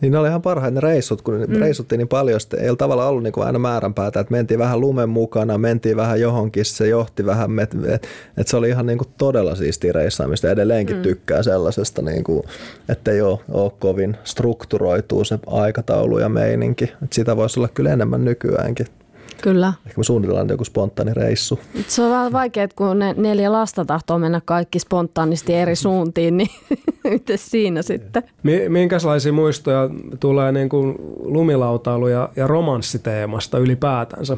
Niin 0.01 0.13
ne 0.13 0.19
oli 0.19 0.29
ihan 0.29 0.43
parhaat 0.43 0.75
ne 0.75 0.81
reissut, 0.81 1.23
kun 1.23 1.35
mm. 1.49 1.57
reissuttiin 1.57 1.99
niin 1.99 2.09
paljon, 2.09 2.41
sitten 2.41 2.61
ei 2.61 2.69
ole 2.69 2.77
tavallaan 2.77 3.09
ollut 3.09 3.23
niin 3.23 3.33
kuin 3.33 3.47
aina 3.47 3.59
määränpäätä, 3.59 4.21
että 4.21 4.31
mentiin 4.31 4.59
vähän 4.59 4.81
lumen 4.81 5.09
mukana, 5.09 5.59
mentiin 5.59 5.97
vähän 5.97 6.21
johonkin, 6.21 6.65
se 6.65 6.89
johti 6.89 7.27
vähän, 7.27 7.59
että 7.59 7.77
et, 7.87 8.07
et 8.37 8.49
se 8.49 8.57
oli 8.57 8.69
ihan 8.69 8.87
niin 8.87 8.99
kuin 8.99 9.09
todella 9.19 9.55
siistiä 9.55 9.93
reissaamista. 9.93 10.51
Edelleenkin 10.51 10.97
mm. 10.97 11.03
tykkää 11.03 11.43
sellaisesta, 11.43 12.03
niin 12.03 12.25
kuin, 12.25 12.43
että 12.89 13.11
ei 13.11 13.21
ole, 13.21 13.39
ole 13.51 13.73
kovin 13.79 14.17
strukturoituu 14.25 15.25
se 15.25 15.39
aikataulu 15.47 16.19
ja 16.19 16.29
meininki. 16.29 16.93
Et 17.05 17.13
sitä 17.13 17.37
voisi 17.37 17.61
olla 17.61 17.69
kyllä 17.69 17.93
enemmän 17.93 18.25
nykyäänkin. 18.25 18.87
Kyllä. 19.43 19.73
Ehkä 19.87 19.99
me 20.01 20.05
suunnitellaan 20.05 20.49
joku 20.49 20.65
spontaani 20.65 21.15
reissu. 21.15 21.61
Se 21.87 22.03
on 22.03 22.11
vähän 22.11 22.33
vaikea, 22.33 22.69
kun 22.69 22.99
ne 22.99 23.15
neljä 23.19 23.53
lasta 23.53 23.85
tahtoo 23.85 24.19
mennä 24.19 24.41
kaikki 24.45 24.79
spontaanisti 24.79 25.55
eri 25.55 25.77
suuntiin, 25.77 26.37
niin 26.37 26.51
miten 27.11 27.39
siinä 27.39 27.83
sitten? 27.83 28.23
Minkälaisia 28.69 29.33
muistoja 29.33 29.91
tulee 30.21 30.53
niin 30.53 30.69
kuin 30.69 30.95
lumilautailu- 31.25 32.09
ja, 32.09 32.29
ja 32.37 32.47
romanssiteemasta 32.47 33.59
ylipäätänsä 33.59 34.37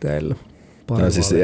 teille? 0.00 0.34
No, 0.90 1.10
siis 1.10 1.28
se 1.28 1.36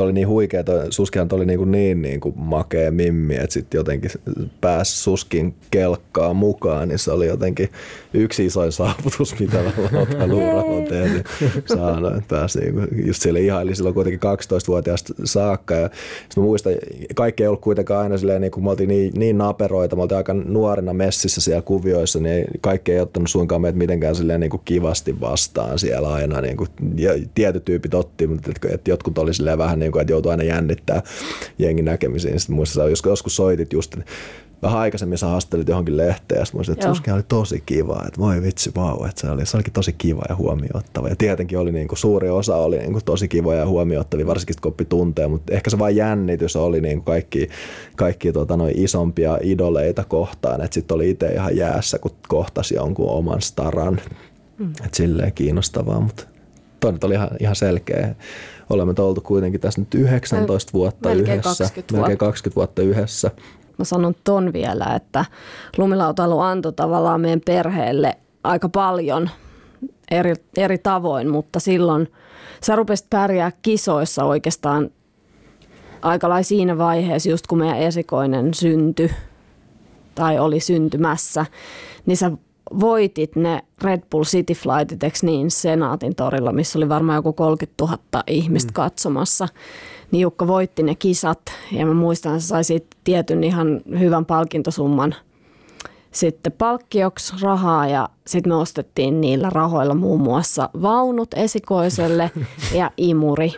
oli 0.00 0.12
niin 0.12 0.28
huikea, 0.28 0.60
että 0.60 0.86
Suskihan 0.90 1.28
oli 1.32 1.46
niin, 1.46 1.58
kuin 1.58 1.70
niin, 1.70 2.02
niin 2.02 2.20
kuin 2.20 2.34
makea 2.36 2.90
mimmi, 2.90 3.34
että 3.34 3.52
sitten 3.52 3.78
jotenkin 3.78 4.10
pääsi 4.60 4.96
Suskin 4.96 5.54
kelkkaan 5.70 6.36
mukaan, 6.36 6.88
niin 6.88 6.98
se 6.98 7.10
oli 7.10 7.26
jotenkin 7.26 7.68
yksi 8.14 8.46
isoin 8.46 8.72
saavutus, 8.72 9.40
mitä 9.40 9.58
lautailuuralla 9.92 10.62
on 10.62 10.84
tehnyt. 10.84 11.26
Saanut, 11.66 12.12
että 12.12 12.36
pääsi 12.36 12.60
niin 12.60 12.74
kuin, 12.74 13.06
just 13.06 13.22
siellä 13.22 13.40
ihaili 13.40 13.74
silloin 13.74 13.94
kuitenkin 13.94 14.20
12-vuotiaasta 14.20 15.14
saakka. 15.24 15.74
Ja 15.74 15.90
sitten 16.22 16.42
mä 16.42 16.46
muistan, 16.46 16.72
kaikki 17.14 17.42
ei 17.42 17.46
ollut 17.46 17.60
kuitenkaan 17.60 18.02
aina 18.02 18.18
silleen, 18.18 18.40
niin 18.40 18.50
kuin 18.50 18.64
me 18.64 18.70
oltiin 18.70 18.88
niin, 18.88 19.12
niin 19.16 19.38
naperoita, 19.38 19.96
me 19.96 20.02
oltiin 20.02 20.16
aika 20.16 20.34
nuorena 20.34 20.92
messissä 20.92 21.40
siellä 21.40 21.62
kuvioissa, 21.62 22.20
niin 22.20 22.44
kaikki 22.60 22.92
ei 22.92 23.00
ottanut 23.00 23.30
suinkaan 23.30 23.60
meitä 23.60 23.78
mitenkään 23.78 24.14
silleen 24.14 24.40
niin 24.40 24.50
kuin 24.50 24.62
kivasti 24.64 25.20
vastaan 25.20 25.78
siellä 25.78 26.12
aina. 26.12 26.40
Niin 26.40 26.56
kuin, 26.56 26.68
ja 26.96 27.12
tietyt 27.34 27.64
tyypit 27.64 27.94
otti, 27.94 28.26
mutta 28.26 28.50
että 28.50 28.77
jotkut 28.88 29.18
oli 29.18 29.34
silleen 29.34 29.58
vähän 29.58 29.78
niin 29.78 29.92
kuin, 29.92 30.00
että 30.00 30.12
joutui 30.12 30.32
aina 30.32 30.44
jännittää 30.44 31.02
jengin 31.58 31.84
näkemisiin. 31.84 32.40
Sitten 32.40 32.56
muista, 32.56 32.88
jos 32.88 33.02
joskus 33.06 33.36
soitit 33.36 33.72
just, 33.72 33.96
vähän 34.62 34.78
aikaisemmin 34.78 35.18
sä 35.18 35.26
haastelit 35.26 35.68
johonkin 35.68 35.96
lehteen 35.96 36.38
ja 36.38 36.44
sitten 36.44 36.58
muistin, 36.58 36.72
että 36.72 36.86
Suskin 36.86 37.14
oli 37.14 37.22
tosi 37.28 37.62
kiva, 37.66 38.02
että 38.06 38.20
voi 38.20 38.42
vitsi, 38.42 38.70
vau, 38.76 39.04
että 39.04 39.20
se, 39.20 39.30
oli, 39.30 39.46
se 39.46 39.56
olikin 39.56 39.72
tosi 39.72 39.92
kiva 39.92 40.22
ja 40.28 40.36
huomioittava. 40.36 41.08
Ja 41.08 41.16
tietenkin 41.16 41.58
oli 41.58 41.72
niin 41.72 41.88
kuin, 41.88 41.98
suuri 41.98 42.30
osa 42.30 42.56
oli 42.56 42.78
niin 42.78 42.92
kuin, 42.92 43.04
tosi 43.04 43.28
kiva 43.28 43.54
ja 43.54 43.66
huomioittavia, 43.66 44.26
varsinkin 44.26 44.56
kun 44.62 44.72
oppi 44.72 44.84
tuntee, 44.84 45.28
mutta 45.28 45.54
ehkä 45.54 45.70
se 45.70 45.78
vain 45.78 45.96
jännitys 45.96 46.56
oli 46.56 46.80
niin 46.80 46.98
kuin 46.98 47.04
kaikki, 47.04 47.48
kaikki 47.96 48.32
tota, 48.32 48.56
noi 48.56 48.72
isompia 48.74 49.38
idoleita 49.42 50.04
kohtaan, 50.04 50.60
että 50.60 50.74
sitten 50.74 50.94
oli 50.94 51.10
itse 51.10 51.26
ihan 51.26 51.56
jäässä, 51.56 51.98
kun 51.98 52.10
kohtasi 52.28 52.74
jonkun 52.74 53.10
oman 53.10 53.42
staran. 53.42 54.00
Mm. 54.58 54.70
Että 54.70 54.96
silleen 54.96 55.32
kiinnostavaa, 55.32 56.00
mutta 56.00 56.24
toi 56.80 56.92
oli 57.04 57.14
ihan, 57.14 57.28
ihan 57.40 57.56
selkeä 57.56 58.14
olemme 58.70 58.94
oltu 58.98 59.20
kuitenkin 59.20 59.60
tässä 59.60 59.80
nyt 59.80 59.94
19 59.94 60.72
vuotta 60.72 61.08
melkein 61.08 61.38
yhdessä. 61.38 61.64
20 61.64 61.92
vuotta. 61.92 61.96
Melkein 61.96 62.18
20 62.18 62.56
vuotta 62.56 62.82
yhdessä. 62.82 63.30
Mä 63.78 63.84
sanon 63.84 64.14
ton 64.24 64.52
vielä, 64.52 64.84
että 64.96 65.24
lumilautailu 65.76 66.40
antoi 66.40 66.72
tavallaan 66.72 67.20
meidän 67.20 67.40
perheelle 67.46 68.16
aika 68.44 68.68
paljon 68.68 69.30
eri, 70.10 70.34
eri 70.56 70.78
tavoin, 70.78 71.30
mutta 71.30 71.60
silloin 71.60 72.12
sä 72.64 72.76
rupesit 72.76 73.10
pärjää 73.10 73.52
kisoissa 73.62 74.24
oikeastaan 74.24 74.90
aika 76.02 76.42
siinä 76.42 76.78
vaiheessa, 76.78 77.30
just 77.30 77.46
kun 77.46 77.58
meidän 77.58 77.78
esikoinen 77.78 78.54
syntyi 78.54 79.10
tai 80.14 80.38
oli 80.38 80.60
syntymässä, 80.60 81.46
niin 82.06 82.16
sä 82.16 82.30
voitit 82.80 83.36
ne 83.36 83.62
Red 83.82 84.02
Bull 84.10 84.24
City 84.24 84.54
Flightit, 84.54 85.02
eikö 85.02 85.18
niin, 85.22 85.50
Senaatin 85.50 86.14
torilla, 86.14 86.52
missä 86.52 86.78
oli 86.78 86.88
varmaan 86.88 87.16
joku 87.16 87.32
30 87.32 87.84
000 87.84 87.98
ihmistä 88.26 88.70
mm. 88.70 88.74
katsomassa. 88.74 89.48
Niin 90.10 90.20
Jukka 90.20 90.46
voitti 90.46 90.82
ne 90.82 90.94
kisat 90.94 91.40
ja 91.72 91.86
mä 91.86 91.94
muistan, 91.94 92.32
että 92.32 92.46
sai 92.46 92.64
siitä 92.64 92.86
tietyn 93.04 93.44
ihan 93.44 93.80
hyvän 93.98 94.26
palkintosumman 94.26 95.14
sitten 96.12 96.52
palkkioksi 96.52 97.34
rahaa 97.42 97.86
ja 97.86 98.08
sitten 98.28 98.52
me 98.52 98.56
ostettiin 98.56 99.20
niillä 99.20 99.50
rahoilla 99.50 99.94
muun 99.94 100.20
muassa 100.20 100.70
vaunut 100.82 101.28
esikoiselle 101.36 102.30
ja 102.74 102.90
imuri. 102.96 103.52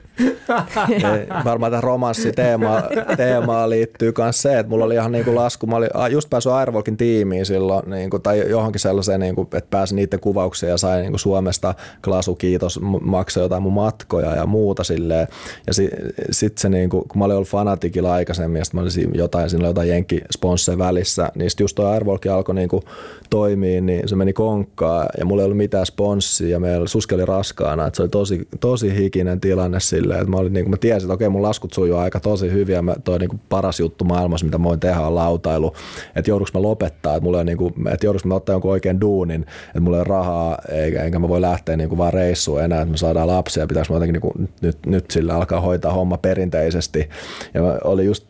Ei, 0.89 1.27
varmaan 1.45 1.73
tähän 1.73 1.83
romanssiteemaan 1.83 2.83
teemaan 3.16 3.71
liittyy 3.71 4.12
myös 4.18 4.43
se, 4.43 4.59
että 4.59 4.71
mulla 4.71 4.85
oli 4.85 4.95
ihan 4.95 5.12
niin 5.12 5.25
kuin 5.25 5.35
lasku. 5.37 5.66
Mä 5.66 5.77
olin 5.77 5.91
just 6.11 6.31
päässyt 6.31 6.53
Airwalkin 6.53 6.97
tiimiin 6.97 7.47
silloin, 7.47 7.91
niin 7.91 8.11
kuin, 8.11 8.23
tai 8.23 8.51
johonkin 8.51 8.81
sellaiseen, 8.81 9.21
niin 9.21 9.35
kuin, 9.35 9.49
että 9.53 9.71
pääsin 9.71 9.97
niiden 9.97 10.21
kuvaukseen 10.21 10.71
ja 10.71 10.79
sain 10.79 11.01
niin 11.01 11.12
kuin 11.12 11.21
Suomesta 11.21 11.75
Klasu 12.05 12.35
kiitos, 12.35 12.81
maksoi 13.01 13.43
jotain 13.43 13.62
mun 13.62 13.73
matkoja 13.73 14.37
ja 14.37 14.47
muuta 14.47 14.85
silleen. 14.85 15.29
Ja 15.66 15.75
sitten 15.75 16.12
sit 16.31 16.59
se, 16.59 16.68
niin 16.68 16.91
kuin, 16.91 17.09
kun 17.09 17.18
mä 17.18 17.25
olin 17.25 17.37
ollut 17.37 17.49
fanatikilla 17.49 18.12
aikaisemmin, 18.12 18.59
ja 18.59 18.64
sitten 18.64 18.81
mä 18.81 18.83
olin 18.83 19.14
jotain, 19.14 19.51
siinä 19.51 19.62
oli 19.62 19.71
jotain 19.71 19.89
jenkkisponsseja 19.89 20.79
välissä, 20.79 21.33
niin 21.35 21.51
sitten 21.51 21.64
just 21.64 21.75
tuo 21.75 21.87
Airwalk 21.87 22.27
alkoi 22.27 22.55
niin 22.55 22.68
kuin, 22.68 22.83
toimii, 23.31 23.81
niin 23.81 24.09
se 24.09 24.16
meni 24.16 24.33
konkkaa 24.33 25.07
ja 25.18 25.24
mulla 25.24 25.43
ei 25.43 25.45
ollut 25.45 25.57
mitään 25.57 25.87
sponssia 25.87 26.49
ja 26.49 26.61
meillä 26.61 26.89
suski 26.89 27.14
oli 27.14 27.24
raskaana, 27.24 27.87
että 27.87 27.97
se 27.97 28.03
oli 28.03 28.09
tosi, 28.09 28.49
tosi 28.61 28.97
hikinen 28.97 29.41
tilanne 29.41 29.81
silleen, 29.81 30.20
että 30.20 30.31
mä, 30.31 30.37
olin, 30.37 30.53
niin 30.53 30.64
kuin 30.64 30.70
mä 30.70 30.76
tiesin, 30.76 31.07
että 31.07 31.14
okei 31.14 31.28
mun 31.28 31.43
laskut 31.43 31.72
sujuu 31.72 31.99
aika 31.99 32.20
tosi 32.20 32.53
hyvin 32.53 32.74
ja 32.74 32.83
mä, 32.83 32.95
toi 33.05 33.18
niin 33.18 33.28
kuin 33.28 33.41
paras 33.49 33.81
juttu 33.81 34.05
maailmassa, 34.05 34.47
mitä 34.47 34.59
mä 34.59 34.64
voin 34.64 34.81
tehdä 34.81 35.01
on 35.01 35.14
lautailu, 35.14 35.74
että 36.16 36.31
jouduks 36.31 36.55
mä 36.55 36.62
lopettaa, 36.62 37.16
että, 37.16 37.24
mulla 37.24 37.39
on 37.39 37.47
niin 37.47 37.59
kuin, 37.59 37.74
että 37.93 38.07
jouduks 38.07 38.24
mä 38.24 38.35
ottaa 38.35 38.55
jonkun 38.55 38.70
oikein 38.70 39.01
duunin, 39.01 39.43
että 39.66 39.81
mulla 39.81 39.97
ei 39.97 40.01
ole 40.01 40.09
rahaa 40.09 40.59
eikä, 40.68 41.03
enkä 41.03 41.18
mä 41.18 41.28
voi 41.28 41.41
lähteä 41.41 41.76
niin 41.76 41.89
kuin 41.89 41.99
vaan 41.99 42.12
reissuun 42.12 42.62
enää, 42.62 42.83
että 42.83 42.93
me 42.93 42.97
saadaan 42.97 43.28
lapsia, 43.28 43.66
pitäisi 43.66 43.91
mä 43.91 43.97
jotenkin 43.97 44.12
niin 44.12 44.33
kuin, 44.33 44.49
nyt, 44.61 44.78
nyt 44.87 45.11
sillä 45.11 45.35
alkaa 45.35 45.61
hoitaa 45.61 45.93
homma 45.93 46.18
perinteisesti. 46.18 47.09
Ja 47.55 47.62
mä 47.62 47.78
olin 47.85 48.07
just 48.07 48.30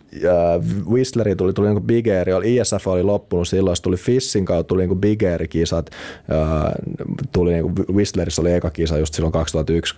Whistleri 0.90 1.36
tuli, 1.36 1.52
tuli 1.52 1.68
niin 1.68 1.82
Big 1.82 2.08
Air, 2.08 2.30
oli, 2.30 2.56
ISF 2.56 2.86
oli 2.86 3.02
loppunut 3.02 3.48
silloin, 3.48 3.76
tuli 3.82 3.96
Fissin 3.96 4.44
kautta, 4.44 4.68
tuli 4.68 4.86
niin 4.86 5.00
Big 5.00 5.22
Air-kisat, 5.22 5.90
tuli 7.32 7.52
niin 7.52 7.76
Whistlerissa 7.94 8.42
oli 8.42 8.52
eka 8.52 8.70
kisa 8.70 8.98
just 8.98 9.14
silloin 9.14 9.32
2001, 9.32 9.94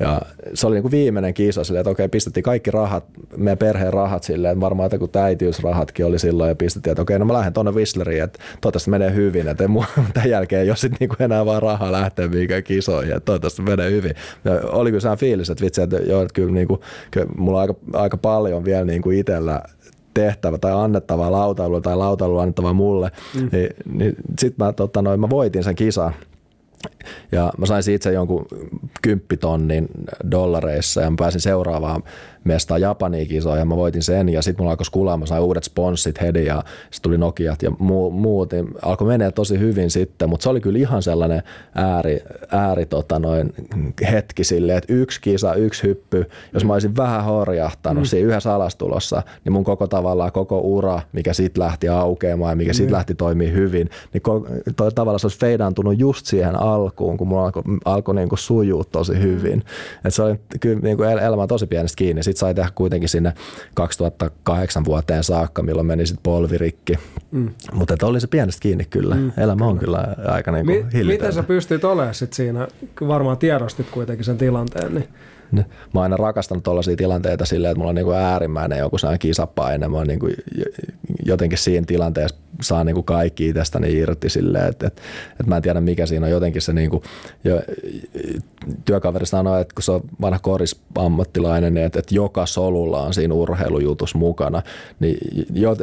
ja 0.00 0.20
se 0.54 0.66
oli 0.66 0.80
niin 0.80 0.90
viimeinen 0.90 1.34
kisa 1.34 1.64
silleen, 1.64 1.80
että 1.80 1.90
okei, 1.90 2.08
pistettiin 2.08 2.44
kaikki 2.44 2.70
rahat, 2.70 3.04
meidän 3.36 3.58
perheen 3.58 3.92
rahat 3.92 4.22
silleen, 4.22 4.52
että 4.52 4.60
varmaan 4.60 4.90
joku 4.92 5.08
äitiysrahatkin 5.18 6.06
oli 6.06 6.18
silloin, 6.18 6.48
ja 6.48 6.54
pistettiin, 6.54 6.92
että 6.92 7.02
okei, 7.02 7.18
no 7.18 7.24
mä 7.24 7.32
lähden 7.32 7.52
tuonne 7.52 7.72
Whistleriin, 7.72 8.22
että 8.22 8.38
toivottavasti 8.60 8.90
menee 8.90 9.14
hyvin, 9.14 9.48
että 9.48 9.64
ei 9.64 9.70
tämän 10.14 10.30
jälkeen 10.30 10.68
ole 10.68 10.76
sit 10.76 10.92
niin 11.00 11.10
enää 11.18 11.46
vaan 11.46 11.62
rahaa 11.62 11.92
lähteä 11.92 12.28
mihinkään 12.28 12.62
kisoihin, 12.62 13.12
että 13.12 13.24
toivottavasti 13.24 13.62
menee 13.62 13.90
hyvin. 13.90 14.14
Ja 14.44 14.52
oli 14.72 14.90
kyllä 14.90 15.16
fiilis, 15.16 15.50
että 15.50 15.64
vitsi, 15.64 15.82
että, 15.82 15.96
joo, 15.96 16.22
että 16.22 16.34
kyllä, 16.34 16.52
niin 16.52 16.68
kuin, 16.68 16.80
kyllä 17.10 17.26
mulla 17.36 17.58
on 17.58 17.60
aika, 17.60 17.74
aika 17.92 18.16
paljon 18.16 18.64
vielä 18.64 18.84
niin 18.84 19.02
kuin 19.02 19.18
itsellä 19.50 19.80
tehtävä 20.14 20.58
tai 20.58 20.72
annettava 20.72 21.32
lautailu 21.32 21.80
tai 21.80 21.96
lautailu 21.96 22.38
annettava 22.38 22.72
mulle, 22.72 23.10
mm. 23.34 23.48
niin, 23.52 23.68
niin 23.92 24.14
sitten 24.38 24.66
mä, 24.66 24.72
tota, 24.72 25.02
noin, 25.02 25.20
mä 25.20 25.30
voitin 25.30 25.64
sen 25.64 25.74
kisan. 25.74 26.14
Ja 27.32 27.52
mä 27.58 27.66
sain 27.66 27.82
siitä 27.82 28.10
jonkun 28.10 28.46
kymppitonnin 29.02 29.88
dollareissa 30.30 31.00
ja 31.00 31.10
mä 31.10 31.16
pääsin 31.18 31.40
seuraavaan 31.40 32.02
mestaa 32.44 32.78
Japaniin 32.78 33.28
kisoon 33.28 33.58
ja 33.58 33.64
mä 33.64 33.76
voitin 33.76 34.02
sen 34.02 34.28
ja 34.28 34.42
sitten 34.42 34.62
mulla 34.62 34.70
alkoi 34.70 34.86
skulaa, 34.86 35.16
mä 35.16 35.26
sain 35.26 35.42
uudet 35.42 35.64
sponssit 35.64 36.20
heti 36.20 36.44
ja 36.44 36.62
sitten 36.80 37.02
tuli 37.02 37.18
Nokiat 37.18 37.62
ja 37.62 37.70
muu, 37.78 38.10
muut, 38.10 38.52
niin 38.52 38.68
alkoi 38.82 39.08
menee 39.08 39.30
tosi 39.30 39.58
hyvin 39.58 39.90
sitten, 39.90 40.28
mutta 40.28 40.42
se 40.44 40.48
oli 40.48 40.60
kyllä 40.60 40.78
ihan 40.78 41.02
sellainen 41.02 41.42
ääri, 41.74 42.20
ääri 42.50 42.86
tota 42.86 43.18
noin, 43.18 43.52
hetki 44.10 44.44
silleen, 44.44 44.78
että 44.78 44.92
yksi 44.92 45.20
kisa, 45.20 45.54
yksi 45.54 45.82
hyppy, 45.82 46.26
jos 46.54 46.64
mä 46.64 46.72
olisin 46.72 46.96
vähän 46.96 47.24
horjahtanut 47.24 48.02
mm. 48.02 48.06
siinä 48.06 48.28
yhdessä 48.28 48.54
alastulossa, 48.54 49.22
niin 49.44 49.52
mun 49.52 49.64
koko 49.64 49.86
tavallaan 49.86 50.32
koko 50.32 50.60
ura, 50.60 51.00
mikä 51.12 51.32
sitten 51.32 51.64
lähti 51.64 51.88
aukeamaan 51.88 52.52
ja 52.52 52.56
mikä 52.56 52.72
mm. 52.86 52.92
lähti 52.92 53.14
toimii 53.14 53.52
hyvin, 53.52 53.90
niin 54.12 54.22
toi, 54.76 54.92
tavallaan 54.92 55.20
se 55.20 55.26
olisi 55.26 55.38
feidaantunut 55.38 55.98
just 55.98 56.26
siihen 56.26 56.56
alkuun, 56.56 57.16
kun 57.16 57.28
mulla 57.28 57.44
alkoi, 57.44 57.62
alkoi 57.84 58.14
niin 58.14 58.28
kuin 58.28 58.38
sujuu 58.38 58.84
tosi 58.84 59.20
hyvin. 59.22 59.62
Et 60.04 60.14
se 60.14 60.22
oli 60.22 60.40
kyllä 60.60 60.80
niin 60.80 60.96
kuin 60.96 61.08
elämä 61.08 61.46
tosi 61.46 61.66
pienestä 61.66 61.96
kiinni 61.96 62.22
sitten 62.30 62.40
sai 62.40 62.54
tehdä 62.54 62.70
kuitenkin 62.74 63.08
sinne 63.08 63.32
2008 63.74 64.84
vuoteen 64.84 65.24
saakka, 65.24 65.62
milloin 65.62 65.86
meni 65.86 66.06
sitten 66.06 66.22
polvirikki. 66.22 66.98
Mm. 67.30 67.50
Mutta 67.72 68.06
oli 68.06 68.20
se 68.20 68.26
pienestä 68.26 68.60
kiinni 68.60 68.84
kyllä. 68.84 69.14
Mm. 69.14 69.32
Elämä 69.36 69.66
on 69.66 69.78
kyllä 69.78 70.16
aika 70.26 70.52
niin 70.52 70.66
kuin 70.66 70.86
Mi- 70.92 71.04
Miten 71.04 71.32
sä 71.32 71.42
pystyt 71.42 71.84
olemaan 71.84 72.14
sit 72.14 72.32
siinä? 72.32 72.68
Varmaan 73.08 73.38
tiedostit 73.38 73.90
kuitenkin 73.90 74.24
sen 74.24 74.38
tilanteen. 74.38 74.94
Niin 74.94 75.08
mä 75.94 76.00
oon 76.00 76.02
aina 76.02 76.16
rakastanut 76.16 76.64
tuollaisia 76.64 76.96
tilanteita 76.96 77.44
silleen, 77.44 77.70
että 77.70 77.78
mulla 77.78 77.88
on 77.88 77.94
niin 77.94 78.04
kuin 78.04 78.16
äärimmäinen 78.16 78.78
joku 78.78 78.98
sellainen 78.98 79.18
kisapaine. 79.18 79.88
Mä 79.88 79.96
oon 79.96 80.06
niin 80.06 80.20
kuin 80.20 80.34
jotenkin 81.26 81.58
siinä 81.58 81.86
tilanteessa 81.86 82.36
saa 82.62 82.84
niin 82.84 82.94
kuin 82.94 83.04
kaikki 83.04 83.48
itsestäni 83.48 83.92
irti 83.92 84.28
silleen, 84.28 84.68
että, 84.68 84.86
että, 84.86 85.02
että 85.30 85.44
mä 85.46 85.56
en 85.56 85.62
tiedä 85.62 85.80
mikä 85.80 86.06
siinä 86.06 86.26
on 86.26 86.32
jotenkin 86.32 86.62
se 86.62 86.72
niin 86.72 86.90
kuin, 86.90 87.02
jo, 87.44 87.62
työkaveri 88.84 89.26
sanoi, 89.26 89.60
että 89.60 89.74
kun 89.74 89.82
se 89.82 89.92
on 89.92 90.00
vanha 90.20 90.38
korisammattilainen, 90.38 91.74
niin 91.74 91.86
että, 91.86 91.98
että 91.98 92.14
joka 92.14 92.46
solulla 92.46 93.02
on 93.02 93.14
siinä 93.14 93.34
urheilujutus 93.34 94.14
mukana, 94.14 94.62
niin 95.00 95.18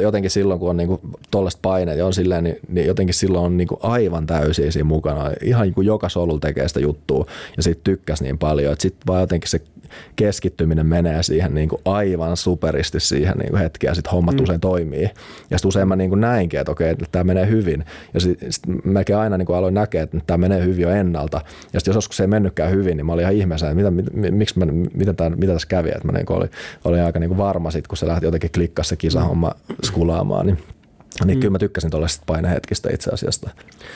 jotenkin 0.02 0.30
silloin 0.30 0.60
kun 0.60 0.70
on 0.70 0.76
niin 0.76 0.98
tuollaista 1.30 1.58
paineita 1.62 2.06
on 2.06 2.14
silleen, 2.14 2.44
niin, 2.44 2.56
niin 2.68 2.86
jotenkin 2.86 3.14
silloin 3.14 3.44
on 3.44 3.56
niin 3.56 3.68
kuin 3.68 3.80
aivan 3.82 4.26
täysin 4.26 4.72
siinä 4.72 4.88
mukana. 4.88 5.30
Ihan 5.42 5.62
niin 5.62 5.74
kuin 5.74 5.86
joka 5.86 6.08
solulla 6.08 6.40
tekee 6.40 6.68
sitä 6.68 6.80
juttua 6.80 7.26
ja 7.56 7.62
sitten 7.62 7.84
tykkäsi 7.84 8.24
niin 8.24 8.38
paljon, 8.38 8.72
että 8.72 8.82
sitten 8.82 9.06
vaan 9.06 9.20
jotenkin 9.20 9.50
se 9.50 9.60
keskittyminen 10.16 10.86
menee 10.86 11.22
siihen 11.22 11.54
niin 11.54 11.68
kuin 11.68 11.82
aivan 11.84 12.36
superisti 12.36 13.00
siihen 13.00 13.38
niin 13.38 13.50
kuin 13.50 13.60
hetkeen 13.60 13.90
ja 13.90 13.94
sitten 13.94 14.12
hommat 14.12 14.34
mm. 14.34 14.42
usein 14.42 14.60
toimii. 14.60 15.10
Ja 15.50 15.58
sitten 15.58 15.68
usein 15.68 15.88
mä 15.88 15.96
niin 15.96 16.10
kuin 16.10 16.20
näinkin, 16.20 16.60
että 16.60 16.72
okei, 16.72 16.90
että 16.90 17.04
tämä 17.12 17.24
menee 17.24 17.46
hyvin. 17.46 17.84
Ja 18.14 18.20
sitten 18.20 18.52
sit 18.52 18.62
melkein 18.84 19.18
aina 19.18 19.38
niin 19.38 19.46
kuin 19.46 19.56
aloin 19.56 19.74
näkeä, 19.74 20.02
että 20.02 20.18
tämä 20.26 20.38
menee 20.38 20.64
hyvin 20.64 20.82
jo 20.82 20.90
ennalta. 20.90 21.40
Ja 21.72 21.80
sitten 21.80 21.90
jos 21.90 21.96
joskus 21.96 22.16
se 22.16 22.22
ei 22.22 22.28
mennytkään 22.28 22.70
hyvin, 22.70 22.96
niin 22.96 23.06
mä 23.06 23.12
olin 23.12 23.22
ihan 23.22 23.34
ihmeessä, 23.34 23.70
että 23.70 23.74
mitä, 23.74 23.90
mit, 23.90 24.06
miksi 24.30 24.58
mä, 24.58 24.66
mitä, 24.94 25.12
tämä, 25.12 25.36
mitä 25.36 25.52
tässä 25.52 25.68
kävi. 25.68 25.88
Että 25.88 26.06
mä 26.06 26.12
niin 26.12 26.32
olin, 26.32 26.50
olin 26.84 27.02
aika 27.02 27.18
niin 27.18 27.28
kuin 27.28 27.38
varma 27.38 27.70
sit, 27.70 27.86
kun 27.86 27.98
se 27.98 28.06
lähti 28.06 28.26
jotenkin 28.26 28.52
klikkassa 28.52 28.88
se 28.88 28.96
kisahomma 28.96 29.52
skulaamaan. 29.84 30.46
Niin 30.46 30.58
niin 31.24 31.38
mm. 31.38 31.40
kyllä 31.40 31.52
mä 31.52 31.58
tykkäsin 31.58 31.90
tuollaisesta 31.90 32.22
painehetkistä 32.26 32.90
itse 32.94 33.10
asiasta. 33.10 33.50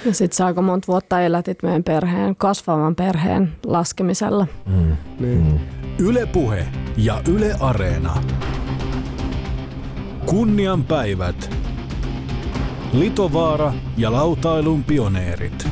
Ja 0.04 0.14
sitten 0.14 0.36
sä 0.36 0.46
aika 0.46 0.62
monta 0.62 0.86
vuotta 0.86 1.20
elätit 1.20 1.62
meidän 1.62 1.84
perheen, 1.84 2.36
kasvavan 2.36 2.94
perheen 2.94 3.52
laskemisella. 3.66 4.46
Mm. 4.66 4.96
Niin. 5.20 5.38
Mm. 5.38 5.58
Yle 5.98 6.26
Puhe 6.26 6.66
ja 6.96 7.22
Yle 7.28 7.54
Areena. 7.60 8.22
Kunnian 10.26 10.84
päivät. 10.84 11.56
Litovaara 12.92 13.72
ja 13.96 14.12
lautailun 14.12 14.84
pioneerit. 14.84 15.68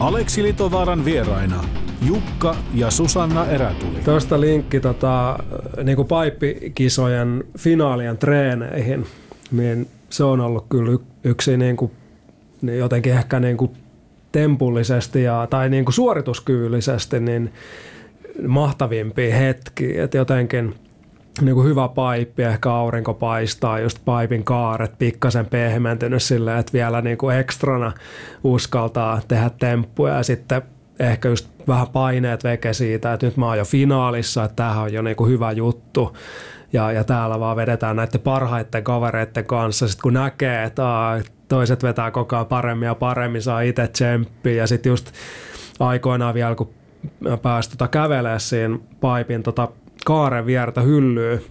Aleksi 0.00 0.42
Litovaaran 0.42 1.04
vieraina 1.04 1.64
Jukka 2.02 2.56
ja 2.74 2.90
Susanna 2.90 3.46
Erätuli. 3.46 3.98
Tuosta 4.04 4.40
linkki 4.40 4.80
tota, 4.80 5.38
niin 5.84 5.96
kuin 5.96 6.08
paippikisojen 6.08 7.44
finaalien 7.58 8.18
treeneihin 8.18 9.06
niin 9.52 9.88
se 10.10 10.24
on 10.24 10.40
ollut 10.40 10.66
kyllä 10.68 10.98
yksi 11.24 11.56
niin 11.56 11.76
kuin, 11.76 11.92
niin 12.62 12.78
jotenkin 12.78 13.12
ehkä 13.12 13.40
niin 13.40 13.56
kuin 13.56 13.70
tempullisesti 14.32 15.22
ja, 15.22 15.46
tai 15.50 15.68
niin 15.68 15.84
kuin 15.84 15.94
suorituskyvyllisesti 15.94 17.20
niin 17.20 17.52
mahtavimpia 18.46 19.36
hetki, 19.36 19.98
että 19.98 20.16
jotenkin 20.16 20.74
niin 21.40 21.54
kuin 21.54 21.68
hyvä 21.68 21.88
paippi, 21.88 22.42
ehkä 22.42 22.72
aurinko 22.72 23.14
paistaa, 23.14 23.80
just 23.80 23.98
paipin 24.04 24.44
kaaret 24.44 24.98
pikkasen 24.98 25.46
pehmentynyt 25.46 26.22
silleen, 26.22 26.58
että 26.58 26.72
vielä 26.72 27.00
niin 27.00 27.18
kuin 27.18 27.36
ekstrana 27.36 27.92
uskaltaa 28.44 29.20
tehdä 29.28 29.50
temppuja. 29.58 30.14
Ja 30.14 30.22
sitten 30.22 30.62
ehkä 30.98 31.28
just 31.28 31.48
vähän 31.68 31.86
paineet 31.88 32.44
veke 32.44 32.72
siitä, 32.72 33.12
että 33.12 33.26
nyt 33.26 33.36
mä 33.36 33.46
oon 33.46 33.58
jo 33.58 33.64
finaalissa, 33.64 34.44
että 34.44 34.56
tämähän 34.56 34.82
on 34.82 34.92
jo 34.92 35.02
niin 35.02 35.16
kuin 35.16 35.30
hyvä 35.30 35.52
juttu 35.52 36.16
ja, 36.72 36.92
ja 36.92 37.04
täällä 37.04 37.40
vaan 37.40 37.56
vedetään 37.56 37.96
näiden 37.96 38.20
parhaiten 38.20 38.84
kavereiden 38.84 39.44
kanssa. 39.44 39.88
Sitten 39.88 40.02
kun 40.02 40.14
näkee, 40.14 40.64
että 40.64 40.82
toiset 41.48 41.82
vetää 41.82 42.10
koko 42.10 42.36
ajan 42.36 42.46
paremmin 42.46 42.86
ja 42.86 42.94
paremmin, 42.94 43.42
saa 43.42 43.60
itse 43.60 43.88
tsemppiä 43.88 44.54
ja 44.54 44.66
sitten 44.66 44.90
just 44.90 45.12
aikoinaan 45.80 46.34
vielä, 46.34 46.54
kun 46.54 46.70
pääsi 47.42 47.70
tota 47.70 47.88
kävelee 47.88 48.38
siinä 48.38 48.78
paipin 49.00 49.42
tota 49.42 49.68
kaaren 50.04 50.46
viertä 50.46 50.80
hyllyy 50.80 51.46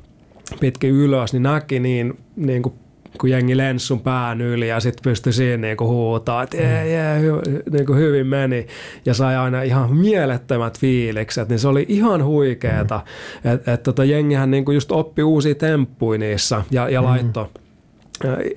pitkin 0.59 0.89
ylös, 0.89 1.33
niin 1.33 1.43
näki 1.43 1.79
niin, 1.79 2.19
niin 2.35 2.61
kuin 2.61 2.75
kun 3.17 3.29
jengi 3.29 3.57
lensi 3.57 3.85
sun 3.85 4.01
pään 4.01 4.41
yli 4.41 4.67
ja 4.67 4.79
sitten 4.79 5.03
pystyi 5.03 5.33
siinä 5.33 5.67
niinku 5.67 5.87
huutaa, 5.87 6.43
että 6.43 6.57
jee, 6.57 6.89
jee, 6.89 7.19
hy, 7.19 7.31
niinku 7.71 7.93
hyvin 7.93 8.27
meni. 8.27 8.67
Ja 9.05 9.13
sai 9.13 9.35
aina 9.35 9.61
ihan 9.61 9.95
mielettömät 9.95 10.79
fiilikset, 10.79 11.49
niin 11.49 11.59
se 11.59 11.67
oli 11.67 11.85
ihan 11.89 12.23
huikeeta. 12.25 13.01
Mm. 13.43 13.51
Että 13.51 13.73
et 13.73 13.83
tota, 13.83 14.03
jengihän 14.03 14.51
niinku 14.51 14.71
just 14.71 14.91
oppi 14.91 15.23
uusia 15.23 15.55
temppuja 15.55 16.19
niissä 16.19 16.63
ja, 16.71 16.89
ja 16.89 17.01
mm. 17.01 17.07
laittoi 17.07 17.45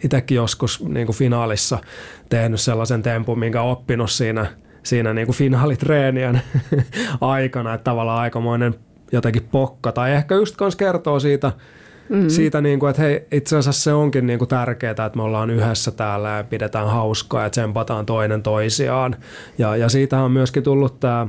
itsekin 0.04 0.36
joskus 0.36 0.84
niin 0.84 1.06
kuin 1.06 1.16
finaalissa 1.16 1.78
tehnyt 2.28 2.60
sellaisen 2.60 3.02
tempun, 3.02 3.38
minkä 3.38 3.62
oppinut 3.62 4.10
siinä, 4.10 4.46
siinä 4.82 5.14
niin 5.14 5.26
kuin 5.26 5.36
finaalitreenien 5.36 6.42
aikana, 7.20 7.74
että 7.74 7.84
tavallaan 7.84 8.20
aikamoinen 8.20 8.74
jotenkin 9.12 9.48
pokka, 9.50 9.92
tai 9.92 10.12
ehkä 10.12 10.34
just 10.34 10.56
kans 10.56 10.76
kertoo 10.76 11.20
siitä, 11.20 11.52
Mm. 12.08 12.28
Siitä, 12.28 12.60
niin 12.60 12.78
kuin, 12.78 12.90
että 12.90 13.02
hei, 13.02 13.26
itse 13.32 13.56
asiassa 13.56 13.82
se 13.82 13.92
onkin 13.92 14.26
niin 14.26 14.38
kuin 14.38 14.48
tärkeää, 14.48 14.90
että 14.90 15.10
me 15.14 15.22
ollaan 15.22 15.50
yhdessä 15.50 15.90
täällä 15.90 16.28
ja 16.28 16.44
pidetään 16.44 16.88
hauskaa 16.88 17.42
ja 17.42 17.50
tsempataan 17.50 18.06
toinen 18.06 18.42
toisiaan. 18.42 19.16
Ja, 19.58 19.76
ja 19.76 19.88
siitä 19.88 20.20
on 20.22 20.30
myöskin 20.30 20.62
tullut 20.62 21.00
tämä 21.00 21.26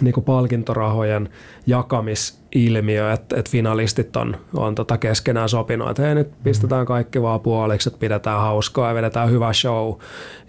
niin 0.00 0.14
kuin 0.14 0.24
palkintorahojen 0.24 1.28
jakamisilmiö, 1.66 3.12
että, 3.12 3.36
että 3.36 3.50
finalistit 3.50 4.16
on, 4.16 4.36
on 4.54 4.74
tota 4.74 4.98
keskenään 4.98 5.48
sopinut, 5.48 5.90
että 5.90 6.02
hei 6.02 6.14
nyt 6.14 6.42
pistetään 6.42 6.86
kaikki 6.86 7.22
vaan 7.22 7.40
puoliksi, 7.40 7.88
että 7.88 8.00
pidetään 8.00 8.40
hauskaa 8.40 8.88
ja 8.88 8.94
vedetään 8.94 9.30
hyvä 9.30 9.52
show 9.52 9.94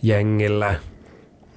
jengille. 0.03 0.75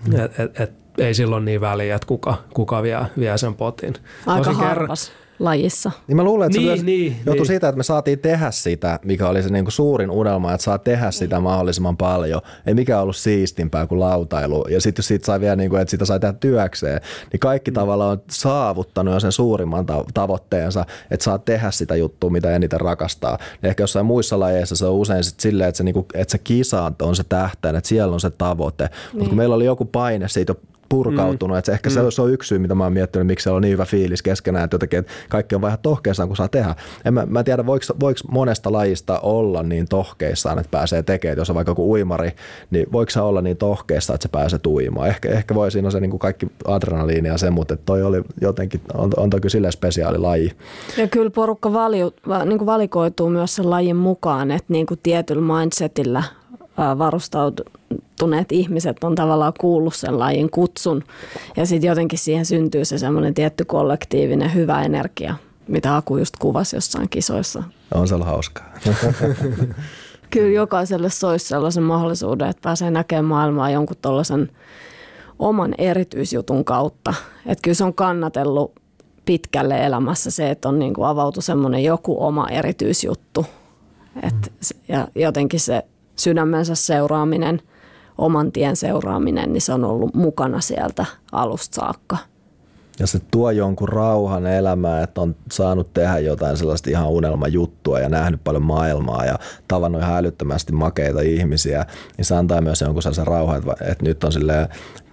Mm. 0.08 0.20
Et, 0.20 0.40
et, 0.40 0.60
et, 0.60 0.72
ei 0.98 1.14
silloin 1.14 1.44
niin 1.44 1.60
väliä, 1.60 1.94
että 1.94 2.06
kuka, 2.06 2.34
kuka 2.54 2.82
vie, 2.82 2.98
vie 3.18 3.38
sen 3.38 3.54
potin. 3.54 3.94
Aika 4.26 4.52
harvas. 4.52 5.08
Kerran, 5.08 5.23
lajissa. 5.38 5.90
Niin 6.06 6.16
mä 6.16 6.24
luulen, 6.24 6.46
että 6.46 6.58
niin, 6.58 6.68
se 6.68 6.74
myös 6.74 6.84
niin, 6.84 7.16
johtui 7.26 7.34
niin. 7.34 7.46
siitä, 7.46 7.68
että 7.68 7.76
me 7.76 7.82
saatiin 7.82 8.18
tehdä 8.18 8.50
sitä, 8.50 8.98
mikä 9.04 9.28
oli 9.28 9.42
se 9.42 9.48
niin 9.48 9.64
kuin 9.64 9.72
suurin 9.72 10.10
unelma, 10.10 10.52
että 10.52 10.64
saa 10.64 10.78
tehdä 10.78 11.10
sitä 11.10 11.40
mahdollisimman 11.40 11.96
paljon. 11.96 12.40
Ei 12.66 12.74
mikään 12.74 13.02
ollut 13.02 13.16
siistimpää 13.16 13.86
kuin 13.86 14.00
lautailu. 14.00 14.66
Ja 14.68 14.80
sitten 14.80 15.02
jos 15.02 15.08
siitä 15.08 15.26
sai 15.26 15.40
vielä, 15.40 15.56
niin 15.56 15.70
kuin, 15.70 15.82
että 15.82 15.90
sitä 15.90 16.04
sai 16.04 16.20
tehdä 16.20 16.32
työkseen, 16.32 17.00
niin 17.32 17.40
kaikki 17.40 17.70
mm. 17.70 17.74
tavallaan 17.74 18.10
on 18.10 18.22
saavuttanut 18.30 19.14
jo 19.14 19.20
sen 19.20 19.32
suurimman 19.32 19.86
tavoitteensa, 20.14 20.84
että 21.10 21.24
saa 21.24 21.38
tehdä 21.38 21.70
sitä 21.70 21.96
juttua, 21.96 22.30
mitä 22.30 22.50
eniten 22.50 22.80
rakastaa. 22.80 23.38
Ja 23.62 23.68
ehkä 23.68 23.82
jossain 23.82 24.06
muissa 24.06 24.40
lajeissa 24.40 24.76
se 24.76 24.86
on 24.86 24.94
usein 24.94 25.24
sit 25.24 25.40
silleen, 25.40 25.68
että 25.68 25.76
se, 25.76 25.84
niin 25.84 25.94
kuin, 25.94 26.06
että 26.14 26.32
se 26.32 26.38
kisa 26.38 26.92
on 27.02 27.16
se 27.16 27.24
tähtäin, 27.24 27.76
että 27.76 27.88
siellä 27.88 28.14
on 28.14 28.20
se 28.20 28.30
tavoite. 28.30 28.84
Niin. 28.84 28.92
Mutta 29.12 29.28
kun 29.28 29.36
meillä 29.36 29.54
oli 29.54 29.64
joku 29.64 29.84
paine 29.84 30.28
siitä 30.28 30.54
purkautunut. 30.88 31.54
Mm. 31.54 31.58
Että 31.58 31.66
se 31.66 31.72
ehkä 31.72 31.90
mm. 31.90 31.94
se, 31.94 32.10
se 32.10 32.22
on 32.22 32.32
yksi 32.32 32.48
syy, 32.48 32.58
mitä 32.58 32.74
mä 32.74 32.84
oon 32.84 32.92
miettinyt, 32.92 33.26
miksi 33.26 33.44
se 33.44 33.50
on 33.50 33.62
niin 33.62 33.72
hyvä 33.72 33.84
fiilis 33.84 34.22
keskenään, 34.22 34.64
että 34.64 34.74
jotenkin 34.74 34.98
että 34.98 35.12
kaikki 35.28 35.54
on 35.54 35.60
vähän 35.60 35.78
tohkeissaan, 35.82 36.28
kun 36.28 36.36
saa 36.36 36.48
tehdä. 36.48 36.74
En 37.04 37.14
mä, 37.14 37.26
mä 37.26 37.38
en 37.38 37.44
tiedä, 37.44 37.66
voiko, 37.66 37.84
voiko 38.00 38.20
monesta 38.30 38.72
lajista 38.72 39.20
olla 39.20 39.62
niin 39.62 39.88
tohkeissaan, 39.88 40.58
että 40.58 40.70
pääsee 40.70 41.02
tekemään. 41.02 41.38
Jos 41.38 41.50
on 41.50 41.56
vaikka 41.56 41.70
joku 41.70 41.92
uimari, 41.92 42.32
niin 42.70 42.86
voiko 42.92 43.10
se 43.10 43.20
olla 43.20 43.42
niin 43.42 43.56
tohkeissa, 43.56 44.14
että 44.14 44.22
se 44.22 44.28
pääsee 44.28 44.60
uimaan. 44.66 45.08
Ehkä, 45.08 45.28
ehkä 45.28 45.54
voi 45.54 45.70
siinä 45.70 45.90
se 45.90 46.00
niin 46.00 46.10
kuin 46.10 46.20
kaikki 46.20 46.46
adrenaliini 46.64 47.28
ja 47.28 47.38
se, 47.38 47.50
mutta 47.50 47.76
toi 47.76 48.02
oli 48.02 48.22
jotenkin, 48.40 48.80
on, 48.94 49.10
on 49.16 49.30
toi 49.30 49.40
kyllä 49.40 49.50
silleen 49.50 49.72
spesiaali 49.72 50.18
laji. 50.18 50.52
Ja 50.96 51.08
kyllä 51.08 51.30
porukka 51.30 51.72
valio, 51.72 52.12
niin 52.44 52.58
kuin 52.58 52.66
valikoituu 52.66 53.30
myös 53.30 53.54
sen 53.54 53.70
lajin 53.70 53.96
mukaan, 53.96 54.50
että 54.50 54.72
niin 54.72 54.86
kuin 54.86 55.00
tietyllä 55.02 55.58
mindsetillä 55.58 56.22
varustautuneet 56.98 58.52
ihmiset 58.52 59.04
on 59.04 59.14
tavallaan 59.14 59.52
kuullut 59.60 59.94
sen 59.94 60.18
lajin 60.18 60.50
kutsun. 60.50 61.04
Ja 61.56 61.66
sitten 61.66 61.88
jotenkin 61.88 62.18
siihen 62.18 62.46
syntyy 62.46 62.84
se 62.84 62.98
semmoinen 62.98 63.34
tietty 63.34 63.64
kollektiivinen 63.64 64.54
hyvä 64.54 64.82
energia, 64.82 65.34
mitä 65.68 65.96
Aku 65.96 66.16
just 66.16 66.34
kuvasi 66.38 66.76
jossain 66.76 67.08
kisoissa. 67.08 67.62
On 67.94 68.08
se 68.08 68.14
hauskaa. 68.14 68.72
Kyllä 70.30 70.50
jokaiselle 70.54 71.10
soisi 71.10 71.48
sellaisen 71.48 71.82
mahdollisuuden, 71.82 72.48
että 72.48 72.62
pääsee 72.62 72.90
näkemään 72.90 73.24
maailmaa 73.24 73.70
jonkun 73.70 73.96
tuollaisen 74.02 74.50
oman 75.38 75.74
erityisjutun 75.78 76.64
kautta. 76.64 77.14
Että 77.46 77.62
kyllä 77.62 77.74
se 77.74 77.84
on 77.84 77.94
kannatellut 77.94 78.72
pitkälle 79.24 79.84
elämässä 79.84 80.30
se, 80.30 80.50
että 80.50 80.68
on 80.68 80.78
niin 80.78 80.94
kuin 80.94 81.06
avautu 81.06 81.40
semmoinen 81.40 81.84
joku 81.84 82.24
oma 82.24 82.48
erityisjuttu. 82.48 83.46
Et, 84.22 84.52
ja 84.88 85.08
jotenkin 85.14 85.60
se 85.60 85.84
sydämensä 86.16 86.74
seuraaminen, 86.74 87.62
oman 88.18 88.52
tien 88.52 88.76
seuraaminen, 88.76 89.52
niin 89.52 89.60
se 89.60 89.72
on 89.72 89.84
ollut 89.84 90.14
mukana 90.14 90.60
sieltä 90.60 91.06
alusta 91.32 91.74
saakka. 91.74 92.16
Ja 92.98 93.06
se 93.06 93.18
tuo 93.30 93.50
jonkun 93.50 93.88
rauhan 93.88 94.46
elämään, 94.46 95.04
että 95.04 95.20
on 95.20 95.36
saanut 95.52 95.94
tehdä 95.94 96.18
jotain 96.18 96.56
sellaista 96.56 96.90
ihan 96.90 97.08
unelmajuttua 97.08 98.00
ja 98.00 98.08
nähnyt 98.08 98.44
paljon 98.44 98.62
maailmaa 98.62 99.24
ja 99.24 99.38
tavannut 99.68 100.02
ihan 100.02 100.16
älyttömästi 100.16 100.72
makeita 100.72 101.20
ihmisiä, 101.20 101.86
niin 102.16 102.24
se 102.24 102.34
antaa 102.34 102.60
myös 102.60 102.80
jonkun 102.80 103.02
sellaisen 103.02 103.26
rauhan, 103.26 103.58
että, 103.58 103.72
että 103.80 104.04
nyt 104.04 104.24
on 104.24 104.32
silleen, 104.32 104.68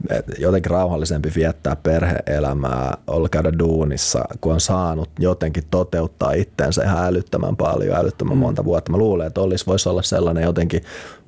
että 0.09 0.33
jotenkin 0.39 0.71
rauhallisempi 0.71 1.31
viettää 1.35 1.75
perheelämää, 1.75 2.97
olla 3.07 3.29
käydä 3.29 3.59
duunissa, 3.59 4.25
kun 4.41 4.53
on 4.53 4.61
saanut 4.61 5.09
jotenkin 5.19 5.63
toteuttaa 5.71 6.31
itteensä 6.31 6.83
ihan 6.83 7.05
älyttömän 7.05 7.55
paljon, 7.55 7.97
älyttömän 7.97 8.37
mm. 8.37 8.41
monta 8.41 8.65
vuotta. 8.65 8.91
Mä 8.91 8.97
luulen, 8.97 9.27
että 9.27 9.41
olisi, 9.41 9.65
voisi 9.65 9.89
olla 9.89 10.01
sellainen 10.01 10.43
jotenkin 10.43 10.83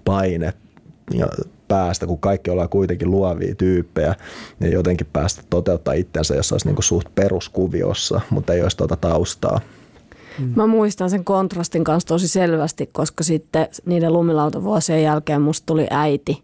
paine 0.05 0.53
päästä, 1.67 2.07
kun 2.07 2.19
kaikki 2.19 2.49
ollaan 2.49 2.69
kuitenkin 2.69 3.11
luovia 3.11 3.55
tyyppejä, 3.55 4.15
niin 4.59 4.73
jotenkin 4.73 5.07
päästä 5.13 5.43
toteuttaa 5.49 5.93
itsensä 5.93 6.35
jos 6.35 6.51
olisi 6.51 6.67
niin 6.67 6.75
kuin 6.75 6.83
suht 6.83 7.07
peruskuviossa, 7.15 8.21
mutta 8.29 8.53
ei 8.53 8.61
olisi 8.61 8.77
tuota 8.77 8.95
taustaa. 8.95 9.59
Mm. 10.39 10.53
Mä 10.55 10.67
muistan 10.67 11.09
sen 11.09 11.23
kontrastin 11.23 11.83
kanssa 11.83 12.07
tosi 12.07 12.27
selvästi, 12.27 12.89
koska 12.91 13.23
sitten 13.23 13.67
niiden 13.85 14.13
lumilautavuosien 14.13 15.03
jälkeen 15.03 15.41
musta 15.41 15.65
tuli 15.65 15.87
äiti. 15.89 16.43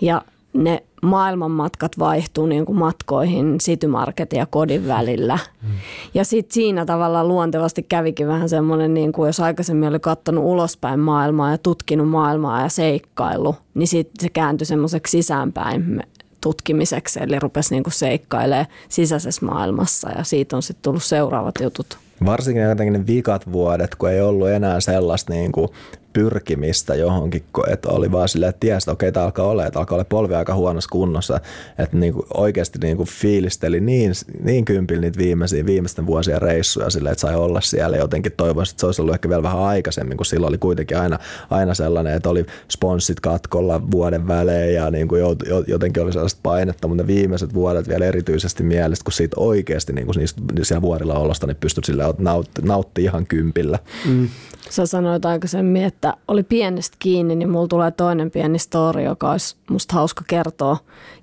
Ja 0.00 0.22
ne 0.52 0.82
maailmanmatkat 1.02 1.98
vaihtuu 1.98 2.46
niin 2.46 2.66
kuin 2.66 2.78
matkoihin 2.78 3.58
Citymarketin 3.58 4.38
ja 4.38 4.46
kodin 4.46 4.88
välillä. 4.88 5.38
Mm. 5.62 5.68
Ja 6.14 6.24
sitten 6.24 6.54
siinä 6.54 6.86
tavalla 6.86 7.24
luontevasti 7.24 7.82
kävikin 7.82 8.28
vähän 8.28 8.48
semmoinen, 8.48 8.94
niin 8.94 9.12
kuin 9.12 9.26
jos 9.26 9.40
aikaisemmin 9.40 9.88
oli 9.88 9.98
katsonut 9.98 10.44
ulospäin 10.44 11.00
maailmaa 11.00 11.50
ja 11.50 11.58
tutkinut 11.58 12.08
maailmaa 12.08 12.62
ja 12.62 12.68
seikkailu, 12.68 13.56
niin 13.74 13.88
sitten 13.88 14.22
se 14.22 14.28
kääntyi 14.28 14.66
semmoiseksi 14.66 15.10
sisäänpäin 15.10 16.02
tutkimiseksi, 16.40 17.20
eli 17.22 17.38
rupesi 17.38 17.74
niin 17.74 17.82
kuin 17.82 17.92
seikkailemaan 17.92 18.66
sisäisessä 18.88 19.46
maailmassa 19.46 20.10
ja 20.10 20.24
siitä 20.24 20.56
on 20.56 20.62
sitten 20.62 20.82
tullut 20.82 21.02
seuraavat 21.02 21.54
jutut. 21.62 21.98
Varsinkin 22.26 22.62
jotenkin 22.62 22.92
ne 22.92 23.06
vikat 23.06 23.52
vuodet, 23.52 23.94
kun 23.94 24.10
ei 24.10 24.20
ollut 24.20 24.48
enää 24.48 24.80
sellaista 24.80 25.32
niin 25.32 25.52
kuin 25.52 25.68
pyrkimistä 26.12 26.94
johonkin, 26.94 27.44
että 27.68 27.88
oli 27.88 28.12
vaan 28.12 28.28
silleen, 28.28 28.50
että 28.50 28.60
tiesi, 28.60 28.84
että 28.84 28.92
okei, 28.92 29.12
tämä 29.12 29.24
alkaa 29.24 29.46
olla, 29.46 29.66
että 29.66 29.78
alkaa 29.78 29.96
olla 29.96 30.04
polvi 30.04 30.34
aika 30.34 30.54
huonossa 30.54 30.88
kunnossa, 30.92 31.40
että 31.78 31.96
niin 31.96 32.12
kuin 32.12 32.26
oikeasti 32.34 32.78
niin 32.82 32.96
kuin 32.96 33.08
fiilisteli 33.08 33.80
niin, 33.80 34.12
niin 34.42 34.64
kympillä 34.64 35.00
niitä 35.00 35.18
viimeisiä, 35.18 35.66
viimeisten 35.66 36.06
vuosien 36.06 36.42
reissuja 36.42 36.90
silleen, 36.90 37.12
että 37.12 37.20
sai 37.20 37.36
olla 37.36 37.60
siellä 37.60 37.96
jotenkin 37.96 38.32
toivoisin, 38.36 38.72
että 38.72 38.80
se 38.80 38.86
olisi 38.86 39.02
ollut 39.02 39.14
ehkä 39.14 39.28
vielä 39.28 39.42
vähän 39.42 39.58
aikaisemmin, 39.58 40.16
kun 40.16 40.26
silloin 40.26 40.48
oli 40.48 40.58
kuitenkin 40.58 40.98
aina, 40.98 41.18
aina 41.50 41.74
sellainen, 41.74 42.14
että 42.14 42.30
oli 42.30 42.46
sponssit 42.68 43.20
katkolla 43.20 43.90
vuoden 43.90 44.28
välein 44.28 44.74
ja 44.74 44.90
niin 44.90 45.08
kuin 45.08 45.22
jotenkin 45.66 46.02
oli 46.02 46.12
sellaista 46.12 46.40
painetta, 46.42 46.88
mutta 46.88 47.02
ne 47.02 47.06
viimeiset 47.06 47.54
vuodet 47.54 47.88
vielä 47.88 48.04
erityisesti 48.04 48.62
mielestä, 48.62 49.04
kun 49.04 49.12
siitä 49.12 49.36
oikeasti 49.38 49.92
niin 49.92 50.06
kuin 50.06 50.16
niistä, 50.18 50.42
siellä 50.62 50.82
vuorilla 50.82 51.14
olosta, 51.14 51.46
niin 51.46 51.56
pystyt 51.56 51.84
sille 51.84 52.04
nautti, 52.18 52.62
nautti 52.62 53.02
ihan 53.02 53.26
kympillä. 53.26 53.78
Mm. 54.08 54.28
Sä 54.70 54.86
sanoit 54.86 55.24
aikaisemmin, 55.24 55.84
että 55.84 56.01
oli 56.28 56.42
pienestä 56.42 56.96
kiinni, 56.98 57.36
niin 57.36 57.50
mulla 57.50 57.68
tulee 57.68 57.90
toinen 57.90 58.30
pieni 58.30 58.58
story, 58.58 59.02
joka 59.02 59.30
olisi 59.30 59.56
musta 59.70 59.94
hauska 59.94 60.24
kertoa, 60.28 60.76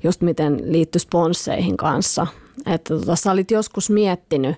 just 0.04 0.22
miten 0.22 0.72
liittyy 0.72 1.00
sponsseihin 1.00 1.78
kanssa. 1.78 2.28
Että 2.66 2.96
tota, 2.96 3.16
sä 3.16 3.32
olit 3.32 3.52
joskus 3.52 3.90
miettinyt, 3.90 4.56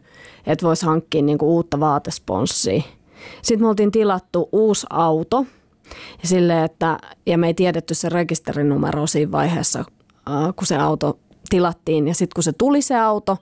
että 0.47 0.65
vois 0.65 0.81
hankkia 0.81 1.21
niinku 1.21 1.55
uutta 1.55 1.79
vaatesponssia. 1.79 2.81
Sitten 3.41 3.65
me 3.65 3.69
oltiin 3.69 3.91
tilattu 3.91 4.49
uusi 4.51 4.87
auto 4.89 5.45
ja, 6.21 6.27
sille, 6.27 6.63
että, 6.63 6.97
ja 7.25 7.37
me 7.37 7.47
ei 7.47 7.53
tiedetty 7.53 7.93
se 7.93 8.09
rekisterinumero 8.09 9.07
siinä 9.07 9.31
vaiheessa, 9.31 9.85
kun 10.55 10.67
se 10.67 10.77
auto 10.77 11.19
tilattiin. 11.49 12.07
Ja 12.07 12.13
sitten 12.13 12.35
kun 12.35 12.43
se 12.43 12.53
tuli 12.53 12.81
se 12.81 12.99
auto, 12.99 13.37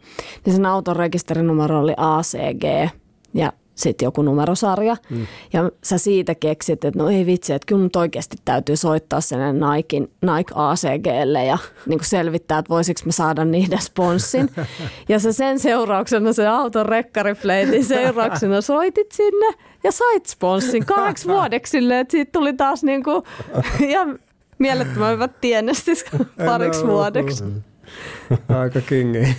niin 0.46 0.56
sen 0.56 0.66
auton 0.66 0.96
rekisterinumero 0.96 1.80
oli 1.80 1.94
ACG. 1.98 2.94
Ja 3.34 3.54
sitten 3.80 4.06
joku 4.06 4.22
numerosarja. 4.22 4.98
Mm. 5.10 5.28
Ja 5.54 5.72
sä 5.84 5.98
siitä 5.98 6.36
keksit, 6.36 6.86
että 6.86 7.00
no 7.00 7.10
ei 7.10 7.26
vitsi, 7.26 7.54
että 7.54 7.66
kyllä 7.66 7.84
nyt 7.84 7.96
oikeasti 7.96 8.38
täytyy 8.46 8.76
soittaa 8.76 9.22
sen 9.22 9.40
Nike, 9.40 10.00
Nike 10.00 10.54
ACGlle 10.56 11.46
ja 11.46 11.58
niin 11.86 12.00
selvittää, 12.04 12.60
että 12.60 12.70
voisiko 12.70 13.02
me 13.06 13.12
saada 13.12 13.46
niiden 13.46 13.82
sponssin. 13.82 14.50
ja 15.10 15.20
sä 15.20 15.34
sen 15.34 15.60
seurauksena, 15.60 16.34
se 16.34 16.48
auton 16.48 16.86
rekkaripleitin 16.86 17.86
seurauksena 17.86 18.62
soitit 18.62 19.12
sinne 19.12 19.54
ja 19.84 19.92
sait 19.92 20.26
sponssin 20.26 20.86
kahdeksi 20.86 21.28
vuodeksi 21.34 21.72
silleen, 21.72 22.00
että 22.00 22.12
siitä 22.12 22.32
tuli 22.32 22.54
taas 22.54 22.84
niin 22.84 23.04
kuin, 23.04 23.24
ihan 23.90 24.20
mielettömän 24.60 25.14
hyvät 25.14 25.42
tienestis 25.42 26.06
pariksi 26.46 26.88
vuodeksi. 26.88 27.44
Aika 28.50 28.82
kingi. 28.82 29.36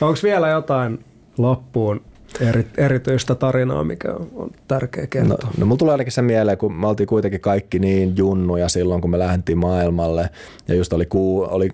Onko 0.00 0.18
vielä 0.22 0.48
jotain 0.48 1.04
loppuun 1.38 2.09
eri, 2.40 2.66
erityistä 2.76 3.34
tarinaa, 3.34 3.84
mikä 3.84 4.14
on, 4.14 4.50
tärkeä 4.68 5.06
kertoa? 5.06 5.38
No, 5.42 5.50
no 5.58 5.66
mulla 5.66 5.78
tulee 5.78 5.92
ainakin 5.92 6.12
se 6.12 6.22
mieleen, 6.22 6.58
kun 6.58 6.72
me 6.72 6.86
oltiin 6.86 7.06
kuitenkin 7.06 7.40
kaikki 7.40 7.78
niin 7.78 8.16
junnuja 8.16 8.68
silloin, 8.68 9.00
kun 9.00 9.10
me 9.10 9.18
lähdettiin 9.18 9.58
maailmalle. 9.58 10.30
Ja 10.68 10.74
just 10.74 10.92
oli, 10.92 11.06
ku, 11.06 11.46
oli 11.50 11.68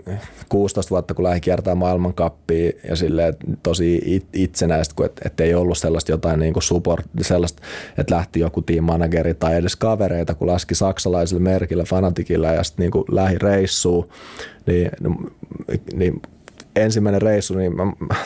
16 0.49 0.91
vuotta, 0.91 1.15
kun 1.15 1.25
lähdin 1.25 1.41
kiertämään 1.41 1.79
maailmankappia 1.79 2.73
ja 2.89 2.97
silleen 2.97 3.35
tosi 3.63 4.03
it, 4.05 4.27
itsenäistä, 4.33 4.95
kun 4.97 5.07
et, 5.07 5.21
et 5.25 5.41
ei 5.41 5.55
ollut 5.55 5.79
sellaista 5.79 6.13
jotain 6.13 6.41
niin 6.41 6.53
kuin 6.53 6.63
support, 6.63 7.07
sellaista, 7.21 7.63
että 7.99 8.15
lähti 8.15 8.41
joku 8.41 8.63
team 8.63 8.85
manageri 8.85 9.35
tai 9.35 9.57
edes 9.57 9.77
kavereita, 9.77 10.35
kun 10.35 10.49
laski 10.49 10.75
saksalaiselle 10.75 11.43
merkille, 11.43 11.85
fanatikilla 11.85 12.47
ja 12.47 12.65
sitten 12.65 12.91
niin 12.91 13.05
lähi 13.11 13.39
reissuun. 13.39 14.09
Niin, 14.67 14.91
niin 15.95 16.23
ensimmäinen 16.77 17.23
reissu, 17.23 17.55
niin 17.55 17.73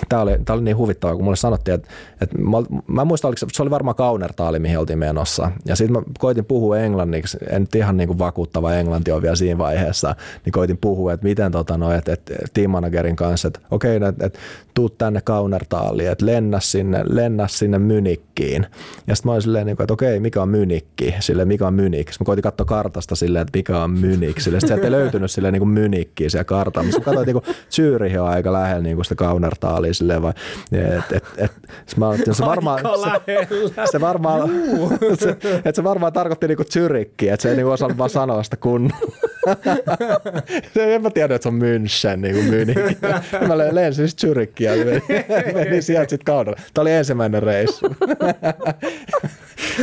tämä 0.09 0.23
oli, 0.23 0.33
oli 0.51 0.63
niin 0.63 0.77
huvittavaa, 0.77 1.17
kun 1.17 1.25
mulle 1.25 1.37
sanottiin, 1.37 1.75
että, 1.75 1.89
että 2.21 2.39
mä, 2.39 2.57
mä 2.87 3.05
muistan, 3.05 3.29
oliko 3.29 3.47
se, 3.53 3.63
oli 3.63 3.71
varmaan 3.71 3.97
Kaunertaali, 3.97 4.59
mihin 4.59 4.79
oltiin 4.79 4.99
menossa. 4.99 5.51
Ja 5.65 5.77
sitten 5.77 5.93
mä 5.93 6.03
koitin 6.19 6.45
puhua 6.45 6.79
englanniksi, 6.79 7.39
en 7.51 7.63
nyt 7.63 7.75
ihan 7.75 7.97
niin 7.97 8.07
kuin 8.07 8.19
vakuuttava 8.19 8.75
englanti 8.75 9.13
on 9.13 9.23
vielä 9.23 9.37
siinä 9.37 9.59
vaiheessa, 9.59 10.15
niin 10.45 10.53
koitin 10.53 10.79
puhua, 10.79 11.13
että 11.13 11.27
miten 11.27 11.53
tota 11.53 11.79
no, 11.79 11.93
että, 11.93 12.13
että 12.13 12.35
team 12.55 12.71
managerin 12.71 13.17
kanssa, 13.17 13.49
että 13.49 13.61
okei, 13.71 13.97
okay, 13.97 14.09
että 14.09 14.39
tuu 14.81 14.91
tänne 14.91 15.21
Kaunertaaliin, 15.25 16.11
että 16.11 16.27
lennä 16.27 16.61
sinne, 16.61 17.03
lennä 17.09 17.49
sinne 17.49 17.79
Mynikkiin. 17.79 18.67
Ja 19.07 19.17
sitten 19.17 19.29
mä 19.29 19.33
olin 19.33 19.43
silleen, 19.43 19.67
niin 19.67 19.83
että 19.83 19.93
okei, 19.93 20.21
mikä 20.21 20.43
on 20.43 20.49
Mynikki, 20.49 21.15
sille 21.21 21.45
mikä 21.45 21.67
on 21.67 21.75
Mynik. 21.75 22.09
Sitten 22.09 22.25
mä 22.25 22.27
koitin 22.27 22.43
katsoa 22.43 22.65
kartasta 22.65 23.17
silleen, 23.17 23.43
että 23.43 23.59
mikä 23.59 23.83
on 23.83 23.91
Mynik, 23.91 24.41
sille 24.41 24.61
sitten 24.61 24.85
ei 24.85 24.91
löytynyt 24.91 25.31
silleen 25.31 25.55
niin 25.55 25.69
Mynikkiä 25.69 26.29
siellä 26.29 26.45
kartalla. 26.45 26.87
Mutta 26.87 27.01
katsoin, 27.01 27.29
että 27.29 27.49
niin 27.49 27.57
Zürich 27.71 28.19
on 28.19 28.29
aika 28.29 28.53
lähellä 28.53 28.83
niin 28.83 28.97
kuin 28.97 29.05
sitä 29.05 29.15
Kaunertaalia 29.15 29.95
silleen 29.95 30.23
vai, 30.23 30.33
et, 30.73 31.13
et, 31.13 31.25
et, 31.37 31.53
mä 31.97 32.07
se 32.33 32.45
varmaan, 32.45 32.81
se, 32.81 33.83
se, 33.93 34.01
varmaan, 34.01 34.51
se, 35.21 35.37
et 35.65 35.75
se 35.75 35.85
varmaan 35.85 36.13
tarkoitti 36.13 36.49
niinku 36.49 36.65
Zyrikkiä, 36.65 37.35
että 37.35 37.43
se 37.43 37.51
ei 37.51 37.57
niinku 37.57 37.71
osannut 37.71 37.99
vaan 37.99 38.11
sanoa 38.11 38.43
sitä 38.43 38.57
kunnolla. 38.57 39.17
en 40.95 41.03
mä 41.03 41.11
tiedä, 41.11 41.35
että 41.35 41.43
se 41.43 41.49
on 41.49 41.61
München, 41.61 42.17
niin 42.17 42.35
kuin 42.35 42.47
München. 42.47 43.47
Mä 43.49 43.59
lensin 43.59 44.09
siis 44.09 44.17
Zyrikkiä 44.17 44.75
ja 44.75 44.85
menin, 44.85 45.03
menin 45.55 45.83
sieltä 45.83 46.11
sitten 46.11 46.25
kaudella. 46.25 46.61
Tämä 46.75 46.83
oli 46.83 46.93
ensimmäinen 46.93 47.43
reissu. 47.43 47.87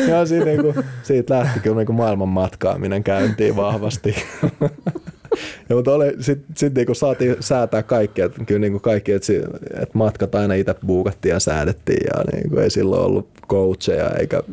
ja 0.08 0.26
siitä, 0.26 0.46
niin 0.46 0.62
kuin, 0.62 0.76
siitä 1.04 1.34
lähti 1.34 1.60
kyllä 1.60 1.76
niin 1.76 1.86
kuin 1.86 1.96
maailman 1.96 2.30
matkaaminen 2.30 3.04
käyntiin 3.04 3.56
vahvasti. 3.56 4.16
ja, 5.70 5.76
mutta 5.76 5.92
sitten 6.20 6.56
sit 6.58 6.74
niinku 6.74 6.94
saatiin 6.94 7.36
säätää 7.40 7.84
kaikki, 7.84 8.22
että 8.22 8.46
kyllä 8.46 8.60
niinku 8.60 8.80
kaikki, 8.80 9.12
että, 9.12 9.34
että 9.74 9.98
matkat 9.98 10.36
aina 10.36 10.54
itse 10.54 10.76
buukattiin 10.86 11.34
ja 11.34 11.40
säädettiin 11.40 12.08
ja 12.16 12.24
niinku 12.34 12.60
ei 12.60 12.70
silloin 12.70 13.02
ollut 13.02 13.30
coacheja 13.50 14.10
eikä 14.10 14.44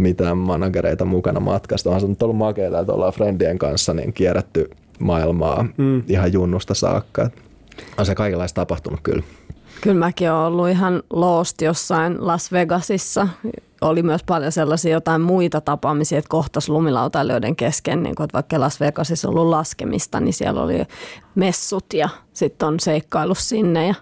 mitään 0.00 0.38
managereita 0.38 1.04
mukana 1.04 1.40
matkasta. 1.40 1.90
On 1.90 2.00
se 2.00 2.06
nyt 2.06 2.22
ollut 2.22 2.36
makeaa, 2.36 2.80
että 2.80 2.92
ollaan 2.92 3.12
friendien 3.12 3.58
kanssa 3.58 3.94
niin 3.94 4.12
kierrätty 4.12 4.70
maailmaa 4.98 5.66
mm. 5.76 6.02
ihan 6.08 6.32
junnusta 6.32 6.74
saakka. 6.74 7.30
On 7.98 8.06
se 8.06 8.14
kaikenlaista 8.14 8.60
tapahtunut 8.60 9.00
kyllä. 9.02 9.22
Kyllä 9.80 9.98
mäkin 9.98 10.30
olen 10.30 10.46
ollut 10.46 10.68
ihan 10.68 11.02
lost 11.10 11.62
jossain 11.62 12.26
Las 12.26 12.52
Vegasissa. 12.52 13.28
Oli 13.80 14.02
myös 14.02 14.22
paljon 14.26 14.52
sellaisia 14.52 14.92
jotain 14.92 15.20
muita 15.20 15.60
tapaamisia, 15.60 16.18
että 16.18 16.28
kohtas 16.28 16.68
lumilautailijoiden 16.68 17.56
kesken, 17.56 18.02
niin 18.02 18.14
kun, 18.14 18.24
että 18.24 18.34
vaikka 18.34 18.60
Las 18.60 18.80
Vegasissa 18.80 19.28
on 19.28 19.38
ollut 19.38 19.50
laskemista, 19.50 20.20
niin 20.20 20.32
siellä 20.32 20.62
oli 20.62 20.84
messut 21.34 21.84
ja 21.94 22.08
sitten 22.32 22.68
on 22.68 22.80
seikkailu 22.80 23.34
sinne 23.34 23.86
ja 23.86 23.94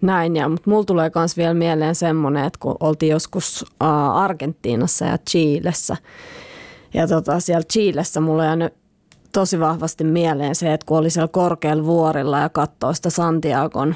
näin. 0.00 0.36
Ja, 0.36 0.48
mutta 0.48 0.70
mulla 0.70 0.84
tulee 0.84 1.10
myös 1.14 1.36
vielä 1.36 1.54
mieleen 1.54 1.94
semmoinen, 1.94 2.44
että 2.44 2.58
kun 2.62 2.76
oltiin 2.80 3.12
joskus 3.12 3.64
Argentiinassa 4.14 5.04
ja 5.04 5.18
Chiilessä, 5.18 5.96
ja 6.94 7.08
tota, 7.08 7.40
siellä 7.40 7.64
Chiilessä 7.72 8.20
mulla 8.20 8.42
on 8.42 8.46
jäänyt 8.46 8.74
tosi 9.32 9.60
vahvasti 9.60 10.04
mieleen 10.04 10.54
se, 10.54 10.72
että 10.72 10.86
kun 10.86 10.98
oli 10.98 11.10
siellä 11.10 11.28
korkealla 11.28 11.84
vuorilla 11.84 12.38
ja 12.38 12.48
katsoi 12.48 12.94
sitä 12.94 13.10
Santiagon 13.10 13.94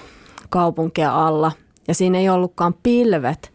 kaupunkia 0.48 1.26
alla 1.26 1.52
ja 1.88 1.94
siinä 1.94 2.18
ei 2.18 2.28
ollutkaan 2.28 2.74
pilvet, 2.82 3.52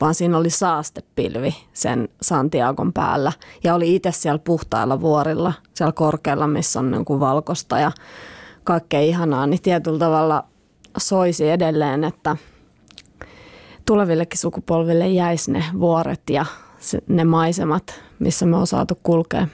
vaan 0.00 0.14
siinä 0.14 0.38
oli 0.38 0.50
saastepilvi 0.50 1.54
sen 1.72 2.08
Santiagon 2.22 2.92
päällä 2.92 3.32
ja 3.64 3.74
oli 3.74 3.94
itse 3.94 4.12
siellä 4.12 4.38
puhtailla 4.38 5.00
vuorilla, 5.00 5.52
siellä 5.74 5.92
korkealla, 5.92 6.46
missä 6.46 6.78
on 6.78 6.90
niin 6.90 7.04
kuin 7.04 7.20
valkosta 7.20 7.78
ja 7.78 7.92
kaikkea 8.64 9.00
ihanaa, 9.00 9.46
niin 9.46 9.62
tietyllä 9.62 9.98
tavalla 9.98 10.44
soisi 10.98 11.50
edelleen, 11.50 12.04
että 12.04 12.36
tulevillekin 13.86 14.38
sukupolville 14.38 15.08
jäisi 15.08 15.52
ne 15.52 15.64
vuoret 15.80 16.30
ja 16.30 16.46
ne 17.08 17.24
maisemat, 17.24 18.02
missä 18.18 18.46
me 18.46 18.56
on 18.56 18.66
saatu 18.66 18.98
kulkea. 19.02 19.48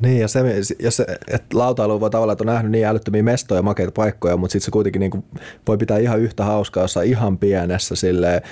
Niin, 0.00 0.20
ja 0.20 0.28
se, 0.28 0.40
ja 0.82 0.90
se 0.90 1.06
että 1.28 1.58
lautailu 1.58 2.00
voi 2.00 2.10
tavallaan, 2.10 2.32
että 2.32 2.42
on 2.42 2.54
nähnyt 2.54 2.72
niin 2.72 2.86
älyttömiä 2.86 3.22
mestoja 3.22 3.58
ja 3.58 3.62
makeita 3.62 3.92
paikkoja, 3.92 4.36
mutta 4.36 4.52
sitten 4.52 4.64
se 4.64 4.70
kuitenkin 4.70 5.00
niin 5.00 5.10
kuin 5.10 5.24
voi 5.68 5.76
pitää 5.76 5.98
ihan 5.98 6.20
yhtä 6.20 6.44
hauskaa 6.44 6.84
jossain 6.84 7.08
ihan 7.08 7.38
pienessä 7.38 7.96
sille 7.96 8.42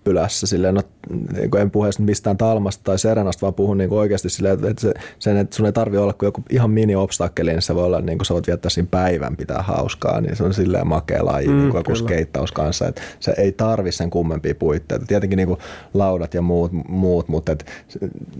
nyp, 0.00 0.10
Hyppylässä. 0.10 0.46
Silleen, 0.46 0.74
no, 0.74 0.82
niin 1.10 1.56
en 1.60 1.70
puhu 1.70 1.86
mistään 1.98 2.36
Talmasta 2.36 2.84
tai 2.84 2.98
Serenasta, 2.98 3.40
vaan 3.40 3.54
puhun 3.54 3.78
niin 3.78 3.92
oikeasti 3.92 4.30
silleen, 4.30 4.64
että, 4.64 4.80
se, 4.80 4.94
sen, 5.18 5.36
että 5.36 5.56
sun 5.56 5.66
ei 5.66 5.72
tarvi 5.72 5.96
olla 5.96 6.12
kuin 6.12 6.26
joku 6.26 6.42
ihan 6.50 6.70
mini 6.70 6.96
obstakkeli, 6.96 7.50
niin 7.50 7.62
se 7.62 7.74
voi 7.74 7.84
olla, 7.84 8.00
niin 8.00 8.18
kuin 8.18 8.26
sä 8.26 8.34
voit 8.34 8.46
viettää 8.46 8.70
siinä 8.70 8.88
päivän 8.90 9.36
pitää 9.36 9.62
hauskaa, 9.62 10.20
niin 10.20 10.36
se 10.36 10.44
on 10.44 10.54
silleen 10.54 10.86
makea 10.86 11.24
laji, 11.24 11.48
mm, 11.48 11.58
niin 11.58 11.70
kuin 11.70 11.78
joku 11.78 11.94
skeittaus 11.94 12.52
kanssa, 12.52 12.88
että 12.88 13.02
se 13.20 13.34
ei 13.36 13.52
tarvi 13.52 13.92
sen 13.92 14.10
kummempia 14.10 14.54
puitteita. 14.54 15.06
Tietenkin 15.06 15.36
niin 15.36 15.48
kuin 15.48 15.60
laudat 15.94 16.34
ja 16.34 16.42
muut, 16.42 16.72
muut 16.88 17.28
mutta 17.28 17.52
et, 17.52 17.66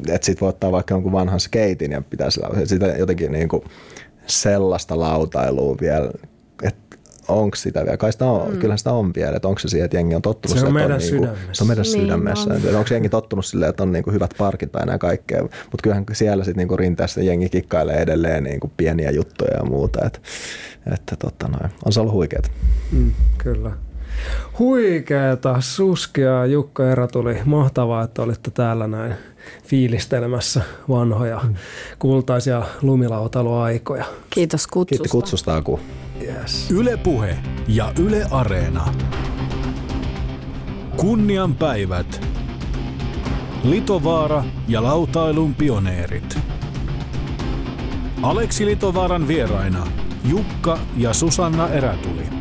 et 0.08 0.22
sit 0.22 0.40
voi 0.40 0.48
ottaa 0.48 0.72
vaikka 0.72 0.94
jonkun 0.94 1.12
vanhan 1.12 1.40
skeitin 1.40 1.92
ja 1.92 2.02
pitäisi 2.10 2.40
sitä 2.64 2.86
jotenkin 2.86 3.32
niin 3.32 3.48
kuin 3.48 3.62
sellaista 4.26 4.98
lautailua 4.98 5.76
vielä, 5.80 6.10
että 6.14 6.28
onko 7.30 7.56
sitä 7.56 7.84
vielä, 7.84 7.96
kai 7.96 8.12
sitä 8.12 8.24
on, 8.24 8.52
mm. 8.52 8.58
kyllähän 8.58 8.78
sitä 8.78 8.92
on 8.92 9.14
vielä, 9.14 9.36
että 9.36 9.48
onko 9.48 9.58
se 9.58 9.68
siihen, 9.68 9.84
että 9.84 9.96
jengi 9.96 10.14
on 10.14 10.22
tottunut 10.22 10.58
se 10.58 10.66
on 10.66 10.72
meidän 10.72 10.92
on, 10.92 11.00
sydämessä. 11.00 11.34
Niinku, 11.34 11.54
se 11.54 11.62
on 11.62 11.68
meidän 11.68 11.82
niin, 11.82 12.00
sydämessä. 12.00 12.50
On. 12.50 12.76
onko 12.76 12.88
jengi 12.90 13.08
tottunut 13.08 13.44
silleen, 13.44 13.70
että 13.70 13.82
on 13.82 13.92
niinku 13.92 14.10
hyvät 14.10 14.34
parkit 14.38 14.72
tai 14.72 14.86
näin 14.86 14.98
kaikkea, 14.98 15.42
mutta 15.42 15.82
kyllähän 15.82 16.04
siellä 16.12 16.44
sitten 16.44 16.58
niinku 16.58 16.76
rinteessä 16.76 17.22
jengi 17.22 17.48
kikkailee 17.48 17.96
edelleen 17.96 18.44
niinku 18.44 18.72
pieniä 18.76 19.10
juttuja 19.10 19.56
ja 19.56 19.64
muuta, 19.64 20.06
että, 20.06 20.18
että 20.92 21.16
totta 21.16 21.48
noin. 21.48 21.72
on 21.84 21.92
se 21.92 22.00
ollut 22.00 22.14
huikeet. 22.14 22.50
Mm, 22.92 23.12
kyllä. 23.38 23.72
Huikeeta, 24.58 25.60
Suskia 25.60 26.46
Jukka 26.46 26.90
Erä 26.90 27.06
tuli. 27.06 27.38
Mahtavaa, 27.44 28.04
että 28.04 28.22
olitte 28.22 28.50
täällä 28.50 28.86
näin 28.86 29.14
fiilistelemässä 29.64 30.62
vanhoja 30.88 31.40
mm. 31.44 31.54
kultaisia 31.98 32.62
lumilautaluaikoja. 32.82 34.04
Kiitos 34.30 34.66
kutsusta. 34.66 35.02
Kiitos 35.02 35.12
kutsusta, 35.12 35.56
Aku. 35.56 35.80
Yes. 36.22 36.70
Yle 36.70 36.96
Puhe 36.96 37.36
ja 37.68 37.92
Yle 37.98 38.26
Areena. 38.30 38.94
Kunnian 40.96 41.54
päivät. 41.54 42.26
Litovaara 43.64 44.44
ja 44.68 44.82
lautailun 44.82 45.54
pioneerit. 45.54 46.38
Aleksi 48.22 48.66
Litovaaran 48.66 49.28
vieraina 49.28 49.86
Jukka 50.24 50.78
ja 50.96 51.12
Susanna 51.12 51.68
Erätuli. 51.68 52.39